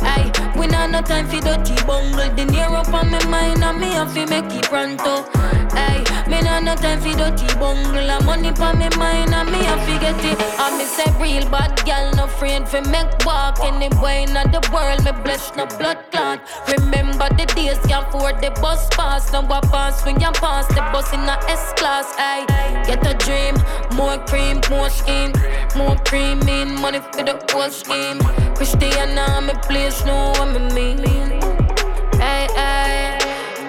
Aye, 0.01 0.31
we 0.57 0.67
not 0.67 0.91
no 0.91 1.01
time 1.01 1.27
for 1.27 1.39
dirty 1.39 1.75
bungle. 1.85 2.29
The 2.35 2.45
near 2.45 2.65
up 2.65 2.93
on 2.93 3.11
my 3.11 3.25
mind 3.25 3.63
and 3.63 3.79
me 3.79 3.87
have 3.91 4.13
to 4.13 4.25
make 4.27 4.51
it 4.53 4.63
pronto. 4.63 5.25
Aye, 5.77 6.03
me 6.27 6.41
not 6.41 6.63
no 6.63 6.75
time 6.75 6.99
for 7.01 7.15
dirty 7.17 7.47
bungle. 7.59 8.09
A 8.09 8.23
money 8.23 8.49
on 8.49 8.79
my 8.79 8.89
mind 8.97 9.33
and 9.33 9.51
me 9.51 9.59
to 9.59 9.93
get 10.01 10.25
it. 10.25 10.37
I 10.59 10.75
me 10.77 10.85
say 10.85 11.09
real 11.21 11.47
bad 11.49 11.73
girl, 11.85 12.11
no 12.15 12.27
friend 12.27 12.67
for 12.67 12.81
make 12.89 13.13
walk 13.25 13.59
anywhere 13.61 14.21
in 14.25 14.33
the 14.33 14.61
world. 14.73 15.03
Me 15.05 15.11
bless 15.23 15.55
no 15.55 15.65
blood 15.77 15.99
clot. 16.11 16.39
Remember 16.67 17.29
the 17.37 17.45
days 17.55 17.79
can't 17.87 18.07
afford 18.07 18.41
the 18.41 18.51
bus 18.61 18.87
pass. 18.91 19.31
Now 19.31 19.47
I 19.49 19.59
pass 19.61 20.05
when 20.05 20.19
you 20.19 20.31
pass 20.31 20.67
the 20.67 20.81
bus 20.93 21.13
in 21.13 21.21
a 21.21 21.37
S 21.47 21.73
class. 21.73 22.13
Aye, 22.17 22.45
get 22.87 23.05
a 23.05 23.13
dream, 23.25 23.55
more 23.95 24.17
cream, 24.25 24.61
more 24.69 24.89
scheme, 24.89 25.33
more 25.75 25.95
cream 26.05 26.41
in 26.47 26.75
money 26.81 26.99
for 26.99 27.23
the 27.23 27.35
whole 27.51 27.69
scheme. 27.69 28.19
Christiana, 28.55 29.41
me 29.41 29.53
place 29.67 30.03
know 30.05 30.31
what 30.37 30.49
me 30.73 30.95
mean. 30.95 30.97
Hey, 32.19 32.47
hey. 32.55 32.86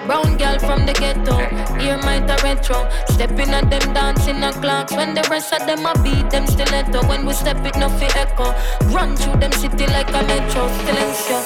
Brown 0.09 0.37
girl 0.37 0.57
from 0.57 0.87
the 0.87 0.93
ghetto, 0.93 1.37
hear 1.77 1.99
my 1.99 2.17
retro. 2.41 2.89
Stepping 3.09 3.53
at 3.53 3.69
them 3.69 3.93
dancing 3.93 4.41
a 4.41 4.51
clocks. 4.53 4.91
When 4.91 5.13
the 5.13 5.21
rest 5.29 5.53
of 5.53 5.67
them 5.67 5.85
a 5.85 5.93
beat 6.01 6.31
them 6.31 6.47
stiletto. 6.47 7.07
When 7.07 7.27
we 7.27 7.33
step 7.33 7.63
it, 7.63 7.77
no 7.77 7.89
fi 7.89 8.07
echo. 8.17 8.49
Run 8.89 9.15
through 9.15 9.39
them 9.39 9.51
city 9.51 9.85
like 9.85 10.09
a 10.09 10.23
metro, 10.25 10.67
show. 11.13 11.43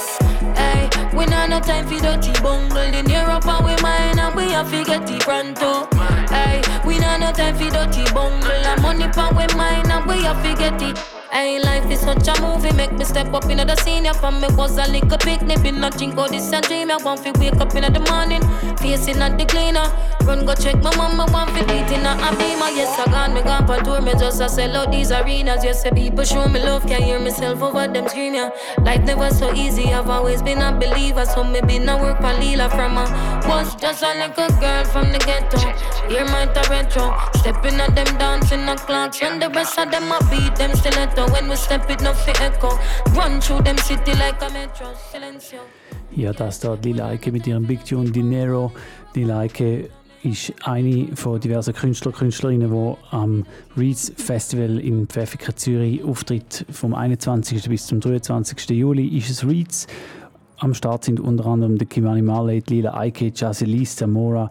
Hey, 0.56 0.90
we 1.14 1.26
not 1.26 1.50
no 1.50 1.60
time 1.60 1.88
for 1.88 2.00
dirty 2.00 2.32
bungle. 2.42 2.78
In 2.78 3.10
Europe 3.10 3.46
and 3.46 3.66
we 3.66 3.76
mine 3.82 4.18
and 4.18 4.34
we 4.34 4.50
have 4.52 4.72
to 4.72 4.82
get 4.86 5.12
it 5.12 5.20
pronto. 5.20 5.90
Hey, 6.32 6.62
we 6.88 7.00
not 7.00 7.20
no 7.20 7.34
time 7.34 7.58
for 7.58 7.70
dirty 7.70 8.06
bungle. 8.14 8.50
And 8.50 8.82
money 8.82 9.10
pan 9.10 9.36
we 9.36 9.46
mine 9.58 9.92
and 9.92 10.06
we 10.06 10.24
have 10.24 10.42
to 10.42 10.56
get 10.56 10.82
it. 10.82 11.23
Hey, 11.34 11.58
life 11.58 11.90
is 11.90 12.02
such 12.02 12.28
a 12.28 12.42
movie, 12.44 12.72
make 12.74 12.92
me 12.92 13.04
step 13.06 13.34
up 13.34 13.50
in 13.50 13.58
the 13.58 13.76
senior 13.78 14.14
from 14.14 14.40
me 14.40 14.48
was 14.52 14.78
a 14.78 14.86
little 14.92 15.18
picnic, 15.18 15.64
been 15.64 15.80
not 15.80 15.98
drink 15.98 16.16
all 16.16 16.30
this 16.30 16.54
and 16.54 16.64
dream. 16.64 16.92
I 16.92 16.98
want 16.98 17.24
to 17.24 17.32
wake 17.40 17.56
up 17.56 17.74
in 17.74 17.92
the 17.92 18.00
morning, 18.12 18.44
facing 18.78 19.18
at 19.18 19.40
the 19.40 19.46
cleaner. 19.46 19.90
Run 20.28 20.46
go 20.46 20.54
check 20.54 20.76
my 20.84 20.96
mama, 20.96 21.26
want 21.34 21.50
to 21.56 21.64
eat 21.64 21.92
in 21.92 22.06
a 22.06 22.14
beamer. 22.38 22.70
Yes, 22.78 23.00
I 23.00 23.12
gone, 23.12 23.34
me 23.34 23.42
gone 23.42 23.66
for 23.66 23.84
tour, 23.84 24.00
me 24.00 24.12
just 24.12 24.42
a 24.42 24.48
sell 24.48 24.78
out 24.78 24.92
these 24.92 25.12
arenas. 25.12 25.64
Yes, 25.64 25.82
the 25.82 25.90
people 25.90 26.24
show 26.24 26.48
me 26.48 26.60
love, 26.60 26.86
can 26.86 27.02
hear 27.02 27.20
myself 27.20 27.64
over 27.64 27.88
them 27.88 28.08
scream, 28.08 28.36
yeah. 28.36 28.52
Life 28.84 29.02
never 29.02 29.32
so 29.32 29.52
easy, 29.56 29.92
I've 29.92 30.12
always 30.12 30.44
been 30.44 30.62
a 30.62 30.72
believer, 30.72 31.26
so 31.26 31.44
me 31.44 31.62
been 31.62 31.90
a 31.90 31.98
work 31.98 32.22
for 32.22 32.34
Lila 32.34 32.70
from 32.70 32.98
a 32.98 33.06
was 33.50 33.74
just 33.76 34.04
a 34.04 34.14
little 34.14 34.50
girl 34.60 34.86
from 34.86 35.12
the 35.12 35.18
ghetto. 35.18 35.58
Hear 36.08 36.26
my 36.26 36.46
retro, 36.70 37.12
stepping 37.38 37.80
at 37.82 37.96
them 37.96 38.18
dancing 38.20 38.68
the 38.68 38.76
clocks, 38.76 39.20
and 39.24 39.42
the 39.42 39.50
rest 39.50 39.80
of 39.80 39.90
them 39.90 40.12
I 40.12 40.20
beat 40.30 40.56
them 40.58 40.76
stiletto. 40.76 41.23
When 41.32 41.50
we 41.50 41.56
step 41.56 41.90
it, 41.90 42.02
no 42.02 42.14
fit 42.14 42.40
echo. 42.42 42.70
Run 43.16 43.40
through 43.40 43.64
them 43.64 43.78
city 43.78 44.12
like 44.12 44.42
a 44.42 44.50
metro. 44.52 44.88
Silencio. 45.12 45.60
Ja, 46.16 46.34
das 46.34 46.60
da 46.60 46.76
die 46.76 46.94
Leike 46.94 47.32
mit 47.32 47.48
ihrem 47.48 47.66
Big 47.66 47.86
Tune 47.86 48.12
Dinero. 48.12 48.72
Die 49.16 49.24
Leike 49.24 49.90
ist 50.24 50.54
eine 50.64 51.16
von 51.16 51.40
diversen 51.40 51.74
Künstler 51.74 52.12
Künstlerinnen, 52.12 52.72
die 52.72 53.16
am 53.16 53.46
Reeds 53.78 54.12
Festival 54.16 54.80
in 54.80 55.08
Pfäffiker 55.08 55.56
Zürich 55.56 56.04
auftritt. 56.04 56.66
Vom 56.72 56.94
21. 56.94 57.70
bis 57.70 57.88
zum 57.88 58.00
23. 58.00 58.70
Juli 58.72 59.08
ist 59.18 59.30
es 59.30 59.48
Reeds. 59.48 59.88
Am 60.58 60.74
Start 60.74 61.04
sind 61.04 61.20
unter 61.20 61.46
anderem 61.46 61.78
der 61.78 61.88
Kimani 61.88 62.22
Marley, 62.22 62.64
Lila 62.68 62.96
Eike, 62.96 63.32
Jazelis, 63.36 63.96
Zamora, 63.96 64.50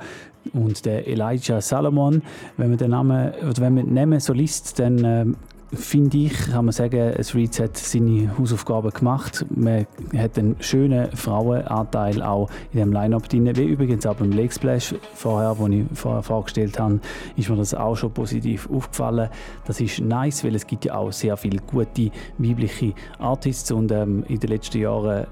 und 0.52 0.84
der 0.84 1.06
Elijah 1.06 1.60
Salomon. 1.60 2.22
Wenn 2.56 2.70
man 2.70 2.78
den 2.78 2.90
Namen, 2.90 3.32
oder 3.48 3.62
wenn 3.62 3.74
man 3.74 3.86
den 3.86 3.94
Namen 3.94 4.20
so 4.20 4.32
liest, 4.32 4.78
dann 4.78 5.04
äh, 5.04 5.24
finde 5.72 6.18
ich, 6.18 6.50
kann 6.50 6.66
man 6.66 6.72
sagen, 6.72 7.14
es 7.16 7.34
Reeds 7.34 7.58
hat 7.60 7.76
seine 7.76 8.36
Hausaufgaben 8.36 8.90
gemacht. 8.90 9.44
Man 9.54 9.86
hat 10.16 10.38
einen 10.38 10.56
schönen 10.60 11.10
Frauenanteil 11.16 12.22
auch 12.22 12.50
in 12.72 12.80
dem 12.80 12.92
Line-Up 12.92 13.28
drin, 13.28 13.54
wie 13.56 13.64
übrigens 13.64 14.06
auch 14.06 14.16
beim 14.16 14.32
Lake 14.32 14.52
Splash 14.52 14.94
vorher, 15.14 15.58
wo 15.58 15.66
ich 15.68 15.84
vorher 15.94 16.22
vorgestellt 16.22 16.78
habe, 16.78 17.00
ist 17.36 17.48
mir 17.48 17.56
das 17.56 17.74
auch 17.74 17.96
schon 17.96 18.12
positiv 18.12 18.68
aufgefallen. 18.70 19.30
Das 19.64 19.80
ist 19.80 20.00
nice, 20.00 20.44
weil 20.44 20.54
es 20.54 20.66
gibt 20.66 20.84
ja 20.84 20.94
auch 20.94 21.12
sehr 21.12 21.36
viele 21.36 21.58
gute 21.58 22.10
weibliche 22.38 22.94
Artists 23.18 23.70
und 23.70 23.90
ähm, 23.92 24.24
in 24.28 24.40
den 24.40 24.50
letzten 24.50 24.78
Jahren 24.78 25.26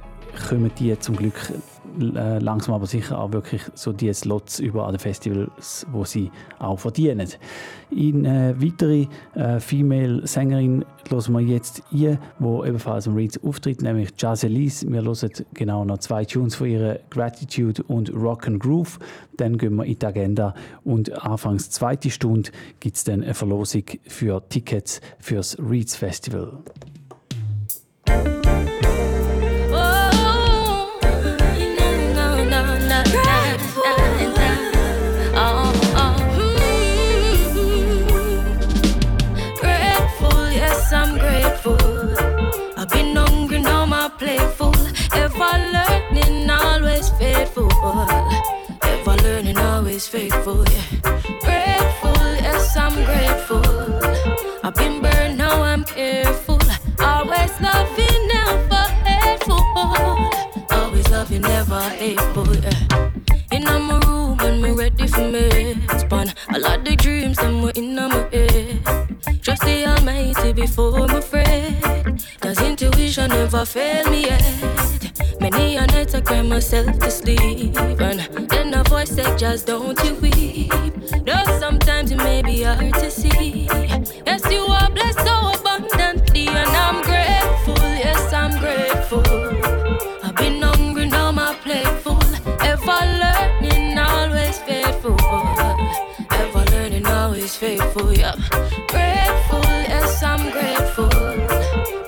kommen 0.49 0.70
die 0.78 0.99
zum 0.99 1.16
Glück 1.16 1.53
äh, 2.01 2.39
langsam 2.39 2.74
aber 2.74 2.87
sicher 2.87 3.18
auch 3.18 3.33
wirklich 3.33 3.62
so 3.74 3.93
die 3.93 4.12
Slots 4.12 4.61
über 4.61 4.87
den 4.91 4.99
Festivals, 4.99 5.87
wo 5.91 6.05
sie 6.05 6.31
auch 6.59 6.78
verdienen. 6.78 7.28
In 7.91 8.24
äh, 8.24 8.55
weitere 8.59 9.07
äh, 9.35 9.61
Female-Sängerin 9.61 10.85
hören 11.09 11.33
wir 11.33 11.41
jetzt 11.41 11.83
ihr, 11.91 12.18
wo 12.39 12.64
ebenfalls 12.64 13.09
am 13.09 13.14
Reeds 13.14 13.43
auftritt, 13.43 13.83
nämlich 13.83 14.11
Jazelise. 14.16 14.91
Wir 14.91 15.03
hören 15.03 15.31
genau 15.55 15.85
noch 15.85 15.99
zwei 15.99 16.24
Tunes 16.24 16.55
von 16.55 16.68
ihrer 16.68 16.99
Gratitude 17.11 17.83
und 17.85 18.12
Rock 18.14 18.47
and 18.47 18.61
Groove. 18.61 18.99
Dann 19.37 19.59
gehen 19.59 19.76
wir 19.76 19.85
in 19.85 19.99
die 19.99 20.07
Agenda 20.07 20.55
und 20.85 21.12
anfangs 21.24 21.70
zweite 21.70 22.11
Stunde 22.11 22.51
gibt 22.78 22.97
es 22.97 23.05
dann 23.05 23.22
eine 23.22 23.35
Verlosung 23.35 23.85
für 24.07 24.43
Tickets 24.49 25.01
fürs 25.18 25.59
Reeds 25.59 25.97
Festival. 25.97 26.59
Ever 45.12 45.58
learning, 45.72 46.50
always 46.50 47.08
faithful, 47.11 47.68
Ever 48.82 49.16
learning, 49.22 49.58
always 49.58 50.06
faithful. 50.08 50.64
yeah. 50.64 51.11
Grateful, 51.44 52.24
yes, 52.40 52.76
I'm 52.76 52.94
grateful. 53.04 53.62
I've 54.64 54.74
been 54.74 55.02
burned, 55.02 55.36
now 55.36 55.62
I'm 55.62 55.84
careful. 55.84 56.58
Always 56.98 57.52
loving, 57.61 58.28
never 58.28 58.84
hateful. 59.04 59.62
Always 60.70 61.11
loving, 61.11 61.42
never 61.42 61.80
hateful, 61.80 62.56
yeah. 62.56 63.11
In 63.52 63.64
my 63.64 64.00
room 64.06 64.40
and 64.40 64.62
me 64.62 64.70
ready 64.70 65.06
for 65.06 65.20
me. 65.30 65.74
Span 65.98 66.32
a 66.54 66.58
lot 66.58 66.88
of 66.88 66.96
dreams 66.96 67.36
them 67.36 67.62
were 67.62 67.72
in 67.74 67.94
my 67.96 68.08
head. 68.32 68.49
The 69.62 69.86
Almighty 69.86 70.52
before 70.52 70.98
I'm 71.00 71.16
afraid. 71.16 72.22
Cause 72.40 72.61
intuition 72.61 73.30
never 73.30 73.64
failed 73.64 74.11
me 74.11 74.22
yet. 74.26 74.42
Many 75.40 75.76
a 75.76 75.86
night 75.86 76.14
I 76.14 76.20
cry 76.20 76.42
myself 76.42 76.98
to 76.98 77.11
sleep. 77.11 77.76
And 77.76 78.48
then 78.48 78.74
a 78.74 78.82
voice 78.84 79.11
said, 79.11 79.38
just 79.38 79.66
don't 79.66 79.98
you 80.04 80.14
weep. 80.16 80.72
Though 81.24 81.58
sometimes 81.58 82.11
it 82.12 82.18
may 82.18 82.42
be 82.42 82.62
hard 82.62 82.94
to 82.94 83.11
see. 83.11 83.66
Yes, 84.26 84.42
you 84.50 84.64
are 84.66 84.90
blessed 84.90 85.20
so 85.20 85.52
abundantly. 85.58 86.48
And 86.48 86.68
I'm 86.68 87.02
grateful, 87.02 87.78
yes, 87.78 88.32
I'm 88.32 88.58
grateful. 88.61 89.22
I've 90.22 90.36
been 90.36 90.62
hungry, 90.62 91.06
now 91.06 91.32
my 91.32 91.54
plate. 91.54 91.86
Ever 92.62 93.00
learning, 93.22 93.98
always 93.98 94.58
faithful. 94.58 95.16
Ever 96.30 96.64
learning, 96.70 97.06
always 97.06 97.56
faithful, 97.56 98.12
yeah. 98.12 98.34
Grateful, 98.88 99.49
I'm 100.22 100.50
grateful. 100.50 101.08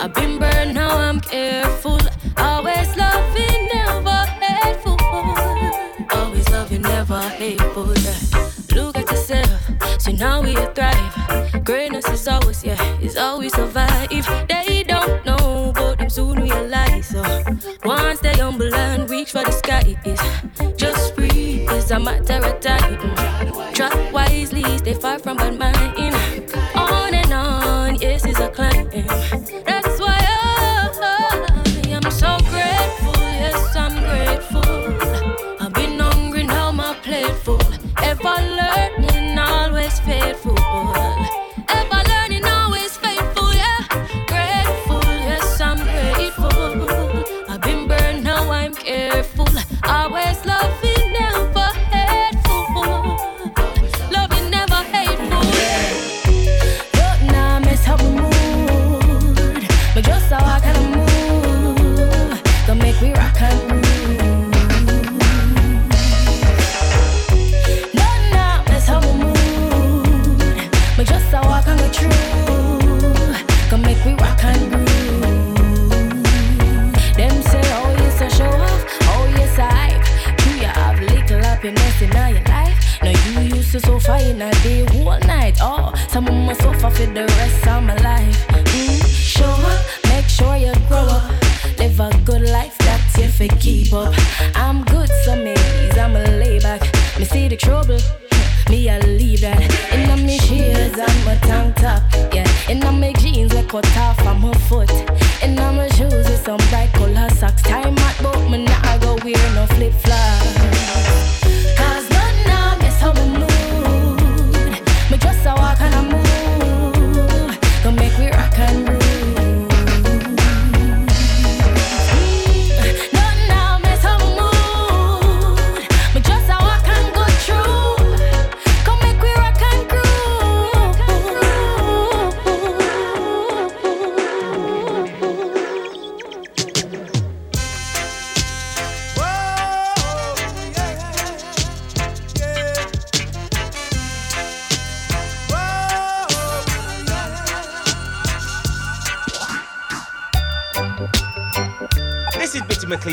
I've 0.01 0.13
been 0.15 0.39
burned, 0.39 0.75
now 0.75 0.97
I'm 0.97 1.21
careful. 1.21 1.99
Always 2.37 2.97
loving, 2.97 3.69
never 3.73 4.25
hateful. 4.41 4.97
Always 6.11 6.49
loving, 6.51 6.83
never 6.83 7.21
hateful. 7.21 7.93
Yeah. 7.99 8.19
Look 8.75 8.99
at 8.99 9.11
yourself, 9.11 9.49
so 9.99 10.13
now 10.13 10.43
we 10.43 10.55
thrive. 10.75 11.65
Greatness 11.65 12.09
is 12.09 12.29
always, 12.29 12.63
yeah, 12.65 12.99
is 13.01 13.17
always 13.17 13.55
survive. 13.55 14.09
They 14.49 14.85
don't 14.87 15.25
know, 15.25 15.73
but 15.75 15.99
them 15.99 16.11
soon 16.11 16.41
realize. 16.43 17.09
So 17.09 17.23
once 17.85 18.21
they 18.21 18.35
humble 18.35 18.75
and 18.75 19.09
reach 19.09 19.33
for 19.33 19.43
the 19.45 19.53
sky, 19.53 19.97
it's 20.05 20.77
just 20.77 21.17
breathe. 21.17 21.69
It's 21.71 21.91
a 21.91 21.99
matter 21.99 22.45
of 22.45 22.61
time. 22.61 23.73
Track 23.73 24.13
wisely, 24.13 24.65
stay 24.79 24.95
far 24.95 25.19
from 25.19 25.39
bad 25.39 25.59
mind. 25.59 26.12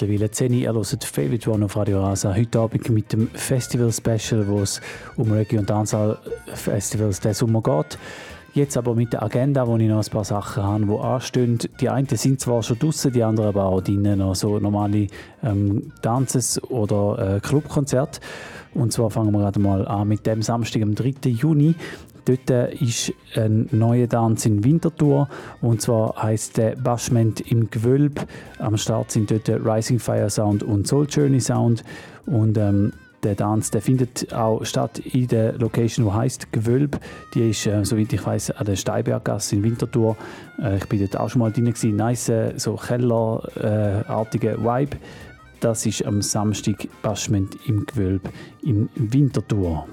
Mittlerweile 0.00 0.28
10 0.30 0.52
Uhr. 0.52 0.58
Ihr 0.58 0.72
hört 0.74 1.04
Favorite 1.04 1.50
One 1.50 1.64
auf 1.66 1.76
Radio 1.76 2.02
Rasa. 2.02 2.34
Heute 2.34 2.58
Abend 2.58 2.90
mit 2.90 3.12
dem 3.12 3.28
Festival-Special, 3.28 4.48
wo 4.48 4.60
es 4.60 4.80
um 5.16 5.30
Reggae- 5.30 5.58
und 5.58 5.70
Dancehall-Festivals 5.70 7.20
diesen 7.20 7.34
Sommer 7.34 7.62
geht. 7.62 7.96
Jetzt 8.54 8.76
aber 8.76 8.96
mit 8.96 9.12
der 9.12 9.22
Agenda, 9.22 9.68
wo 9.68 9.76
ich 9.76 9.88
noch 9.88 10.04
ein 10.04 10.10
paar 10.10 10.24
Sachen 10.24 10.64
habe, 10.64 10.84
die 10.84 10.98
anstehen. 10.98 11.58
Die 11.80 11.88
einen 11.88 12.08
sind 12.08 12.40
zwar 12.40 12.64
schon 12.64 12.78
draußen, 12.78 13.12
die 13.12 13.22
anderen 13.22 13.50
aber 13.50 13.66
auch 13.66 13.82
drinnen 13.82 14.18
noch 14.18 14.34
so 14.34 14.58
normale 14.58 15.06
ähm, 15.44 15.92
Dances 16.02 16.60
oder 16.64 17.36
äh, 17.36 17.40
Clubkonzerte. 17.40 18.20
Und 18.74 18.92
zwar 18.92 19.10
fangen 19.10 19.32
wir 19.32 19.38
gerade 19.40 19.60
mal 19.60 19.86
an 19.86 20.08
mit 20.08 20.26
dem 20.26 20.42
Samstag, 20.42 20.82
am 20.82 20.96
3. 20.96 21.14
Juni. 21.30 21.76
Dort 22.24 22.50
äh, 22.50 22.74
ist 22.74 23.12
ein 23.36 23.68
neuer 23.70 24.08
Tanz 24.08 24.46
in 24.46 24.64
Winterthur 24.64 25.28
und 25.60 25.82
zwar 25.82 26.22
heißt 26.22 26.56
der 26.56 26.76
Bashment 26.76 27.40
im 27.40 27.70
Gewölb. 27.70 28.26
Am 28.58 28.76
Start 28.76 29.10
sind 29.10 29.30
dort 29.30 29.48
Rising 29.48 29.98
Fire 29.98 30.30
Sound 30.30 30.62
und 30.62 30.86
Soul 30.86 31.06
Journey 31.08 31.40
Sound 31.40 31.84
und 32.26 32.56
ähm, 32.56 32.92
der 33.24 33.36
Tanz 33.36 33.70
der 33.70 33.80
findet 33.80 34.32
auch 34.34 34.64
statt 34.64 34.98
in 34.98 35.26
der 35.28 35.54
Location, 35.54 36.06
die 36.06 36.12
heißt 36.12 36.52
Gewölb. 36.52 37.00
Die 37.34 37.50
ist, 37.50 37.66
äh, 37.66 37.84
soweit 37.84 38.12
ich 38.12 38.24
weiß, 38.24 38.50
an 38.52 38.66
der 38.66 38.76
Steinberggasse 38.76 39.56
in 39.56 39.62
Winterthur. 39.62 40.16
Äh, 40.62 40.76
ich 40.76 40.86
bin 40.88 41.00
dort 41.00 41.18
auch 41.18 41.30
schon 41.30 41.40
mal 41.40 41.50
drin 41.50 41.64
gewesen. 41.64 41.96
Nice, 41.96 42.28
äh, 42.28 42.52
so 42.56 42.76
Kellerartige 42.76 44.58
Vibe. 44.62 44.96
Das 45.60 45.86
ist 45.86 46.04
am 46.04 46.20
Samstag 46.20 46.86
Bashment 47.02 47.56
im 47.66 47.86
Gewölb 47.86 48.28
in 48.62 48.90
Winterthur. 48.94 49.86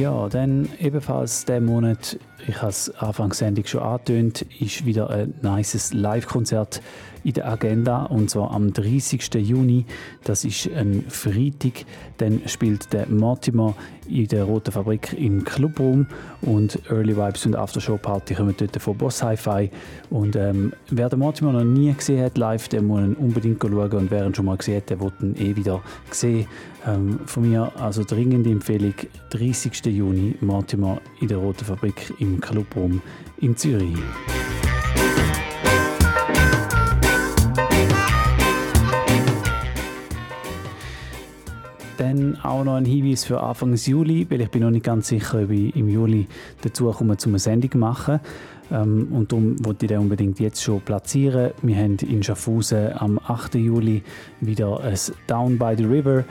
Ja, 0.00 0.28
dann 0.30 0.68
ebenfalls 0.78 1.44
diesen 1.44 1.66
Monat, 1.66 2.18
ich 2.46 2.56
habe 2.56 2.70
es 2.70 2.88
Anfang 3.00 3.34
Sendung 3.34 3.66
schon 3.66 3.82
angetönt, 3.82 4.46
ist 4.58 4.86
wieder 4.86 5.10
ein 5.10 5.34
nices 5.42 5.92
Live-Konzert 5.92 6.80
in 7.24 7.32
der 7.34 7.48
Agenda 7.48 8.04
und 8.04 8.30
zwar 8.30 8.52
am 8.52 8.72
30. 8.72 9.34
Juni. 9.34 9.84
Das 10.24 10.44
ist 10.44 10.68
ein 10.72 11.04
Freitag. 11.08 11.84
Dann 12.18 12.42
spielt 12.46 12.92
der 12.92 13.08
Mortimer 13.08 13.74
in 14.08 14.26
der 14.28 14.44
Roten 14.44 14.72
Fabrik 14.72 15.14
im 15.18 15.44
Clubraum 15.44 16.06
und 16.42 16.78
Early 16.90 17.16
Vibes 17.16 17.46
und 17.46 17.56
Aftershow 17.56 17.96
Party 17.96 18.34
kommen 18.34 18.54
dort 18.56 18.80
von 18.80 18.96
Boss 18.96 19.22
Hi-Fi. 19.22 19.70
Und 20.10 20.36
ähm, 20.36 20.72
wer 20.90 21.08
den 21.08 21.20
Mortimer 21.20 21.52
noch 21.52 21.64
nie 21.64 21.92
gesehen 21.92 22.24
hat 22.24 22.36
live, 22.36 22.68
der 22.68 22.82
muss 22.82 23.00
ihn 23.00 23.14
unbedingt 23.14 23.62
schauen 23.62 23.92
und 23.92 24.10
wer 24.10 24.26
ihn 24.26 24.34
schon 24.34 24.46
mal 24.46 24.56
gesehen 24.56 24.78
hat, 24.78 24.90
der 24.90 25.00
wird 25.00 25.14
ihn 25.20 25.36
eh 25.36 25.56
wieder 25.56 25.82
sehen. 26.10 26.46
Ähm, 26.86 27.20
von 27.26 27.48
mir 27.48 27.72
also 27.78 28.04
dringende 28.04 28.50
Empfehlung, 28.50 28.94
30. 29.30 29.84
Juni 29.86 30.34
Mortimer 30.40 31.00
in 31.20 31.28
der 31.28 31.38
Roten 31.38 31.64
Fabrik 31.64 32.12
im 32.18 32.40
Clubraum 32.40 33.00
in 33.38 33.56
Zürich. 33.56 33.96
Dann 42.00 42.38
auch 42.42 42.64
noch 42.64 42.76
ein 42.76 42.86
Hinweis 42.86 43.26
für 43.26 43.42
Anfang 43.42 43.74
Juli, 43.74 44.26
weil 44.30 44.40
ich 44.40 44.48
bin 44.48 44.62
noch 44.62 44.70
nicht 44.70 44.86
ganz 44.86 45.08
sicher, 45.08 45.42
ob 45.42 45.50
ich 45.50 45.76
im 45.76 45.86
Juli 45.86 46.28
dazu 46.62 46.90
komme, 46.90 47.18
zum 47.18 47.32
eine 47.32 47.38
Sendung 47.38 47.78
machen. 47.78 48.20
Ähm, 48.70 49.08
und 49.12 49.32
darum 49.32 49.64
wollte 49.64 49.86
ich 49.86 49.88
den 49.88 50.00
unbedingt 50.00 50.40
jetzt 50.40 50.62
schon 50.62 50.80
platzieren. 50.80 51.52
Wir 51.62 51.76
haben 51.76 51.96
in 51.96 52.22
Schaffhausen 52.22 52.92
am 52.96 53.18
8. 53.18 53.54
Juli 53.56 54.02
wieder 54.40 54.80
ein 54.80 54.98
Down 55.26 55.58
by 55.58 55.74
the 55.76 55.84
River 55.84 56.24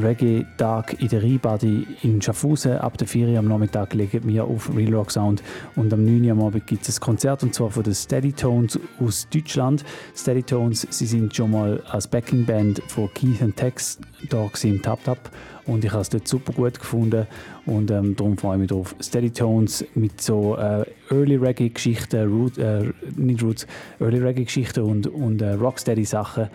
Reggae-Tag 0.00 1.00
in 1.00 1.08
der 1.08 1.22
Rheinbadi 1.22 1.86
in 2.02 2.20
Schaffhausen. 2.20 2.78
Ab 2.78 2.98
der 2.98 3.06
4 3.06 3.28
Uhr 3.28 3.38
am 3.38 3.48
Nachmittag 3.48 3.94
legen 3.94 4.22
wir 4.24 4.44
auf 4.44 4.74
Real 4.74 4.94
Rock 4.94 5.10
Sound 5.10 5.42
und 5.76 5.92
am 5.92 6.04
9 6.04 6.24
Uhr 6.24 6.32
am 6.32 6.42
Abend 6.42 6.66
gibt 6.66 6.88
es 6.88 6.98
ein 6.98 7.00
Konzert 7.00 7.42
und 7.42 7.54
zwar 7.54 7.70
von 7.70 7.82
den 7.82 7.94
Steady 7.94 8.32
Tones 8.32 8.78
aus 9.00 9.28
Deutschland. 9.32 9.84
Steady 10.16 10.42
Tones, 10.42 10.86
sie 10.90 11.06
sind 11.06 11.34
schon 11.34 11.50
mal 11.50 11.82
als 11.90 12.08
Backing-Band 12.08 12.82
von 12.88 13.08
Keith 13.14 13.56
Tex 13.56 13.98
da 14.28 14.48
im 14.62 14.82
Tap 14.82 15.04
Tap 15.04 15.30
und 15.66 15.84
ich 15.84 15.92
habe 15.92 16.02
es 16.02 16.08
dort 16.08 16.26
super 16.26 16.52
gut 16.52 16.78
gefunden 16.78 17.26
und 17.68 17.90
ähm, 17.90 18.16
darum 18.16 18.38
freue 18.38 18.56
ich 18.56 18.60
mich 18.60 18.70
drauf. 18.70 18.96
Steady 19.00 19.30
Tones 19.30 19.84
mit 19.94 20.20
so 20.20 20.56
äh, 20.56 20.84
Early 21.10 21.36
Reggae 21.36 21.68
Geschichten, 21.68 22.26
Root, 22.26 22.56
äh, 22.56 22.92
nicht 23.14 23.42
Roots, 23.42 23.66
Early 24.00 24.18
Reggae 24.18 24.44
Geschichten 24.44 24.80
und, 24.80 25.06
und 25.06 25.42
äh, 25.42 25.52
Rocksteady 25.52 26.04
Sachen. 26.04 26.48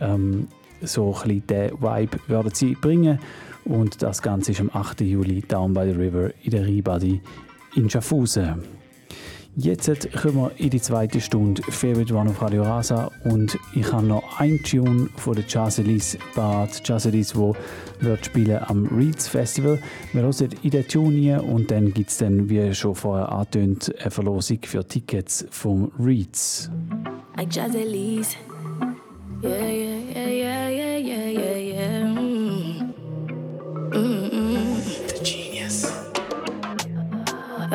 Ähm, 0.00 0.48
so 0.82 1.14
ein 1.14 1.40
bisschen 1.40 1.46
den 1.46 1.70
Vibe 1.80 2.18
werden 2.28 2.52
sie 2.54 2.74
bringen 2.74 3.18
und 3.64 4.02
das 4.02 4.20
Ganze 4.20 4.52
ist 4.52 4.60
am 4.60 4.70
8. 4.72 5.00
Juli 5.00 5.40
Down 5.40 5.72
by 5.72 5.84
the 5.84 5.98
River 5.98 6.30
in 6.42 6.50
der 6.50 6.62
Rheinbadi 6.66 7.20
in 7.74 7.88
Schaffhausen. 7.88 8.79
Jetzt 9.56 10.12
kommen 10.12 10.36
wir 10.36 10.52
in 10.58 10.70
die 10.70 10.80
zweite 10.80 11.20
Stunde. 11.20 11.62
Favorite 11.62 12.14
One 12.14 12.30
auf 12.30 12.40
Radio 12.40 12.62
Rasa. 12.62 13.10
Und 13.24 13.58
ich 13.74 13.92
habe 13.92 14.06
noch 14.06 14.38
ein 14.38 14.62
Tune 14.62 15.08
von 15.16 15.34
der 15.34 15.44
Jazzelis 15.46 16.16
Bad 16.36 16.88
Jazzelis, 16.88 17.34
wo 17.34 17.56
wird 17.98 18.26
spielen 18.26 18.60
am 18.66 18.86
Reeds 18.86 19.28
Festival. 19.28 19.80
Wir 20.12 20.22
hören 20.22 20.50
in 20.62 20.70
den 20.70 20.86
Tune 20.86 21.42
und 21.42 21.70
dann 21.70 21.92
gibt 21.92 22.10
es 22.10 22.18
dann, 22.18 22.48
wie 22.48 22.72
schon 22.74 22.94
vorher 22.94 23.30
angetönt, 23.30 23.92
eine 24.00 24.10
Verlosung 24.10 24.60
für 24.64 24.86
Tickets 24.86 25.44
vom 25.50 25.90
Reeds. 25.98 26.70
Like 27.36 27.56
yeah, 27.56 27.66
yeah, 27.66 28.24
yeah, 29.42 29.79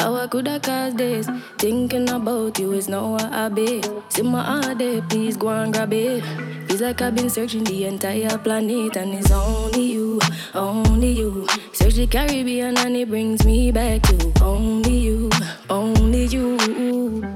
How 0.06 0.14
I 0.14 0.28
could 0.28 0.48
have 0.48 0.62
caused 0.62 1.00
this? 1.00 1.28
Thinking 1.58 2.08
about 2.12 2.60
you 2.60 2.74
is 2.74 2.88
not 2.88 3.10
what 3.10 3.24
I 3.24 3.50
be. 3.50 3.82
See 4.10 4.22
my 4.22 4.44
heart 4.44 4.78
there, 4.78 5.02
please 5.02 5.36
go 5.36 5.50
and 5.50 5.74
grab 5.74 5.94
it. 5.94 6.24
Feels 6.68 6.82
like 6.82 7.02
I've 7.02 7.16
been 7.16 7.28
searching 7.28 7.64
the 7.64 7.86
entire 7.86 8.38
planet, 8.38 8.98
and 8.98 9.16
it's 9.16 9.32
only 9.32 9.94
you, 9.94 10.22
only 10.54 11.12
you. 11.12 11.48
Search 11.74 11.96
the 11.96 12.06
Caribbean, 12.06 12.78
and 12.78 12.96
it 12.96 13.10
brings 13.10 13.44
me 13.46 13.72
back 13.72 14.04
to 14.04 14.32
only 14.44 14.96
you, 14.96 15.32
only 15.72 16.26
you. 16.26 16.56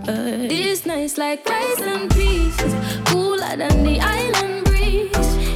Uh, 0.07 0.45
this 0.53 0.86
night's 0.86 1.17
like 1.17 1.43
rice 1.49 1.82
and 1.82 2.11
peas, 2.11 2.55
cooler 3.05 3.57
than 3.57 3.84
the 3.84 3.99
island 3.99 4.65
breeze. 4.65 5.09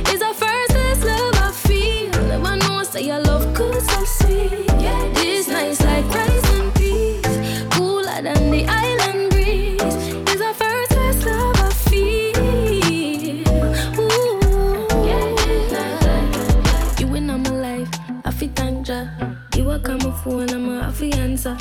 It's 0.10 0.18
the 0.18 0.34
first 0.34 1.06
love 1.06 1.36
I 1.36 1.52
feel. 1.52 2.10
Never 2.24 2.56
know, 2.56 2.82
say 2.82 3.04
your 3.04 3.20
love 3.20 3.54
could 3.54 3.80
so 3.84 4.23
phone, 20.24 20.50
I'm 20.50 20.70
a 20.70 21.16
answer. 21.18 21.58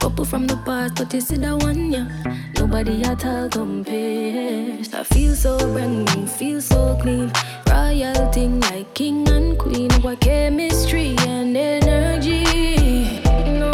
Couple 0.00 0.24
from 0.24 0.46
the 0.46 0.56
past, 0.64 0.94
but 0.94 1.12
you 1.12 1.20
see 1.20 1.36
that 1.36 1.62
one, 1.62 1.92
yeah. 1.92 2.08
Nobody 2.56 3.02
at 3.04 3.24
all 3.26 3.48
compares. 3.48 4.94
I 4.94 5.02
feel 5.04 5.34
so 5.34 5.58
brand 5.58 6.16
new, 6.16 6.26
feel 6.26 6.60
so 6.60 6.98
clean. 7.00 7.30
Royal 7.68 8.32
thing 8.32 8.60
like 8.60 8.94
king 8.94 9.28
and 9.28 9.58
queen. 9.58 9.90
What 10.00 10.20
chemistry 10.20 11.14
and 11.20 11.56
energy. 11.56 12.42
No. 13.60 13.70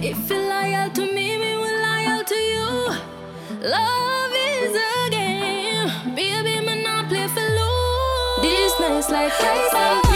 If 0.00 0.28
you're 0.28 0.48
loyal 0.52 0.90
to 0.90 1.02
me, 1.14 1.38
me 1.38 1.56
will 1.62 1.78
loyal 1.88 2.24
to 2.24 2.38
you. 2.54 2.70
Love 3.74 4.34
is 4.50 4.74
a 4.90 5.10
game. 5.10 6.14
Baby, 6.16 6.66
me 6.66 6.82
not 6.82 7.08
play 7.08 7.28
for 7.28 7.48
lose. 7.58 8.42
This 8.42 8.80
night's 8.80 9.10
like 9.10 9.38
rice 9.40 10.15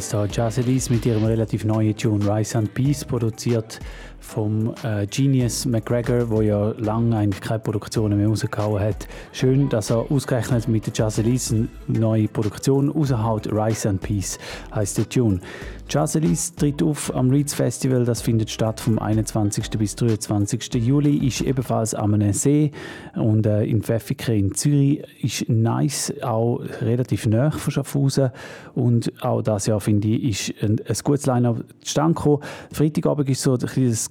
Das 0.00 0.08
da 0.08 0.24
Jazz 0.24 0.56
Elise 0.56 0.90
mit 0.90 1.04
ihrem 1.04 1.26
relativ 1.26 1.66
neuen 1.66 1.94
Tune 1.94 2.24
Rise 2.24 2.56
and 2.56 2.72
Peace 2.72 3.04
produziert 3.04 3.80
vom 4.30 4.72
äh, 4.84 5.06
Genius 5.08 5.66
McGregor, 5.66 6.26
der 6.26 6.42
ja 6.42 6.74
lange 6.78 7.16
eigentlich 7.16 7.40
keine 7.40 7.58
Produktionen 7.58 8.16
mehr 8.16 8.28
rausgehauen 8.28 8.80
hat. 8.80 9.08
Schön, 9.32 9.68
dass 9.68 9.90
er 9.90 10.10
ausgerechnet 10.10 10.68
mit 10.68 10.86
der 10.86 10.92
Jazz 10.94 11.18
Elise 11.18 11.68
eine 11.88 11.98
neue 11.98 12.28
Produktion 12.28 12.90
raushaut. 12.90 13.52
Rise 13.52 13.88
and 13.88 14.00
Peace 14.00 14.38
heißt 14.72 14.98
der 14.98 15.08
Tune. 15.08 15.40
Jazzelis 15.90 16.54
tritt 16.54 16.84
auf 16.84 17.12
am 17.16 17.30
Reeds 17.30 17.52
Festival. 17.52 18.04
Das 18.04 18.22
findet 18.22 18.48
statt 18.48 18.78
vom 18.78 19.00
21. 19.00 19.70
bis 19.70 19.96
23. 19.96 20.74
Juli. 20.74 21.26
Ist 21.26 21.40
ebenfalls 21.40 21.96
am 21.96 22.32
See 22.32 22.70
und 23.16 23.44
äh, 23.44 23.64
in 23.64 23.82
Pfäffiken 23.82 24.36
in 24.36 24.54
Zürich. 24.54 25.02
Ist 25.20 25.48
nice, 25.48 26.14
auch 26.22 26.60
relativ 26.80 27.26
nah 27.26 27.50
von 27.50 27.72
Schaffhausen. 27.72 28.30
Und 28.76 29.12
auch 29.20 29.42
das 29.42 29.66
Jahr 29.66 29.80
finde 29.80 30.06
ich, 30.06 30.50
ist 30.50 30.62
ein, 30.62 30.80
ein 30.86 30.96
gutes 31.02 31.26
Line-Up 31.26 31.64
zustande 31.80 32.14
gekommen. 32.14 32.42
Freitagabend 32.72 33.28
ist 33.28 33.42
so 33.42 33.54
ein 33.54 33.58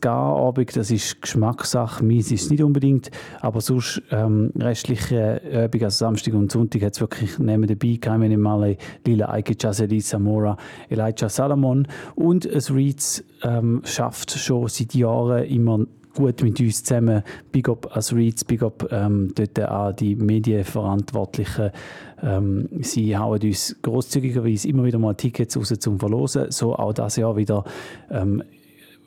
Ska-Abend. 0.09 0.75
Das 0.75 0.89
ist 0.89 1.21
Geschmackssache. 1.21 2.03
Meins 2.03 2.31
ist 2.31 2.43
es 2.43 2.49
nicht 2.49 2.63
unbedingt. 2.63 3.11
Aber 3.41 3.61
sonst 3.61 4.01
ähm, 4.11 4.51
restliche 4.57 5.41
Abend, 5.65 5.83
also 5.83 6.05
Samstag 6.05 6.33
und 6.33 6.51
Sonntag, 6.51 6.81
hat 6.81 6.93
es 6.93 7.01
wirklich 7.01 7.37
neben 7.37 7.67
dabei. 7.67 7.97
Keine 8.01 8.37
Male, 8.37 8.77
Lila 9.05 9.29
Eike, 9.29 9.55
Jazzelis, 9.59 10.09
Samora, 10.09 10.57
Elijah 10.89 11.29
Salomon. 11.29 11.87
Und 12.15 12.45
es 12.45 12.73
Reeds 12.73 13.23
ähm, 13.43 13.81
schafft 13.85 14.31
schon 14.31 14.67
seit 14.67 14.95
Jahren 14.95 15.43
immer 15.43 15.85
gut 16.15 16.41
mit 16.41 16.59
uns 16.59 16.83
zusammen. 16.83 17.21
Big 17.51 17.69
up 17.69 17.95
als 17.95 18.13
Reeds, 18.13 18.43
big 18.43 18.63
up 18.63 18.87
ähm, 18.91 19.31
dort 19.35 19.61
auch 19.69 19.91
die 19.91 20.15
Medienverantwortlichen. 20.15 21.69
Ähm, 22.23 22.67
sie 22.81 23.15
hauen 23.15 23.41
uns 23.41 23.75
großzügigerweise 23.83 24.67
immer 24.67 24.83
wieder 24.83 24.97
mal 24.97 25.13
Tickets 25.13 25.55
raus 25.55 25.73
zum 25.79 25.99
Verlosen. 25.99 26.49
So 26.51 26.75
auch 26.75 26.93
das 26.93 27.15
Jahr 27.17 27.37
wieder. 27.37 27.63
Ähm, 28.09 28.43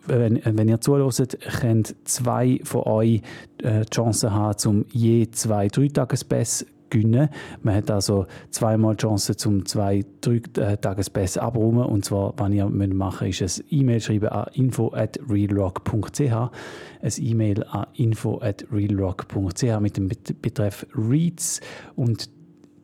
wenn, 0.07 0.41
wenn, 0.45 0.69
ihr 0.69 0.81
zuhört, 0.81 1.39
könnt 1.61 1.95
zwei 2.05 2.61
von 2.65 2.83
euch 2.83 3.23
äh, 3.63 3.85
die 3.85 3.91
Chance 3.91 4.33
haben, 4.33 4.59
zum 4.59 4.85
je 4.93 5.31
zwei 5.31 5.69
Dreitagespass 5.69 6.67
gewinnen. 6.93 7.29
Man 7.63 7.75
hat 7.75 7.91
also 7.91 8.27
zweimal 8.51 8.95
die 8.95 9.03
Chance, 9.03 9.37
zum 9.37 9.67
zwei, 9.67 10.05
äh, 10.27 10.77
Tagespass 10.77 11.39
abräumen. 11.39 11.87
Und 11.87 12.05
zwar, 12.05 12.35
was 12.37 12.51
ihr 12.51 12.67
machen 12.67 13.27
müsst, 13.27 13.41
ist 13.41 13.61
ein 13.61 13.67
E-Mail 13.71 14.01
schreiben 14.01 14.29
an 14.29 14.47
info 14.53 14.93
at 14.93 15.19
realrock.ch. 15.29 16.21
Ein 16.21 16.51
E-Mail 17.19 17.65
an 17.65 17.87
info 17.95 18.41
at 18.41 18.65
realrock.ch 18.71 19.81
mit 19.81 19.97
dem 19.97 20.09
Betreff 20.09 20.87
Reads. 20.95 21.61
Und 21.97 22.29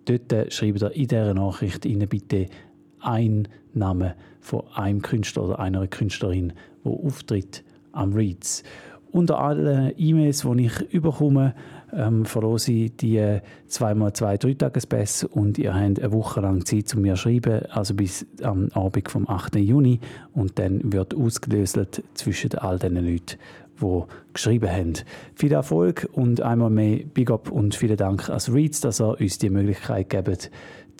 dort 0.07 0.53
schreibt 0.53 0.83
ihr 0.83 0.91
in 0.93 1.07
dieser 1.07 1.35
Nachricht 1.35 1.87
bitte 2.09 2.47
ein 3.01 3.47
Name 3.75 4.17
von 4.41 4.63
einem 4.75 5.03
Künstler 5.03 5.45
oder 5.45 5.59
einer 5.61 5.87
Künstlerin, 5.87 6.53
der 6.89 7.07
auftritt 7.07 7.65
am 7.93 8.13
Reads. 8.13 8.63
Unter 9.11 9.41
allen 9.41 9.93
E-Mails, 9.97 10.43
die 10.43 10.67
ich 10.67 10.81
überkomme, 10.93 11.55
ähm, 11.93 12.25
verlose 12.27 12.73
ich 12.73 12.97
die 12.97 13.19
2x2 13.69 14.37
Dreitagespässe 14.37 15.29
und 15.29 15.59
ihr 15.59 15.75
habt 15.75 15.99
eine 15.99 16.13
Woche 16.13 16.41
lang 16.41 16.65
Zeit, 16.67 16.95
um 16.95 17.03
mir 17.03 17.15
zu 17.15 17.23
schreiben, 17.23 17.63
also 17.71 17.95
bis 17.95 18.27
am 18.43 18.69
Abend 18.75 19.11
vom 19.11 19.29
8. 19.29 19.57
Juni 19.57 20.01
und 20.35 20.59
dann 20.59 20.93
wird 20.93 21.15
ausgelöst 21.15 22.03
zwischen 22.15 22.55
all 22.59 22.79
den 22.79 22.97
Leuten, 22.97 23.39
die 23.81 24.03
geschrieben 24.35 24.71
haben. 24.71 24.93
Viel 25.35 25.53
Erfolg 25.53 26.09
und 26.13 26.43
einmal 26.43 26.71
mehr 26.71 26.99
Big 27.15 27.31
Up 27.31 27.51
und 27.51 27.75
vielen 27.75 27.97
Dank 27.97 28.29
an 28.29 28.41
Reads, 28.53 28.83
dass 28.83 29.01
er 29.01 29.19
uns 29.19 29.39
die 29.39 29.51
Möglichkeit 29.51 30.11
gibt, 30.11 30.51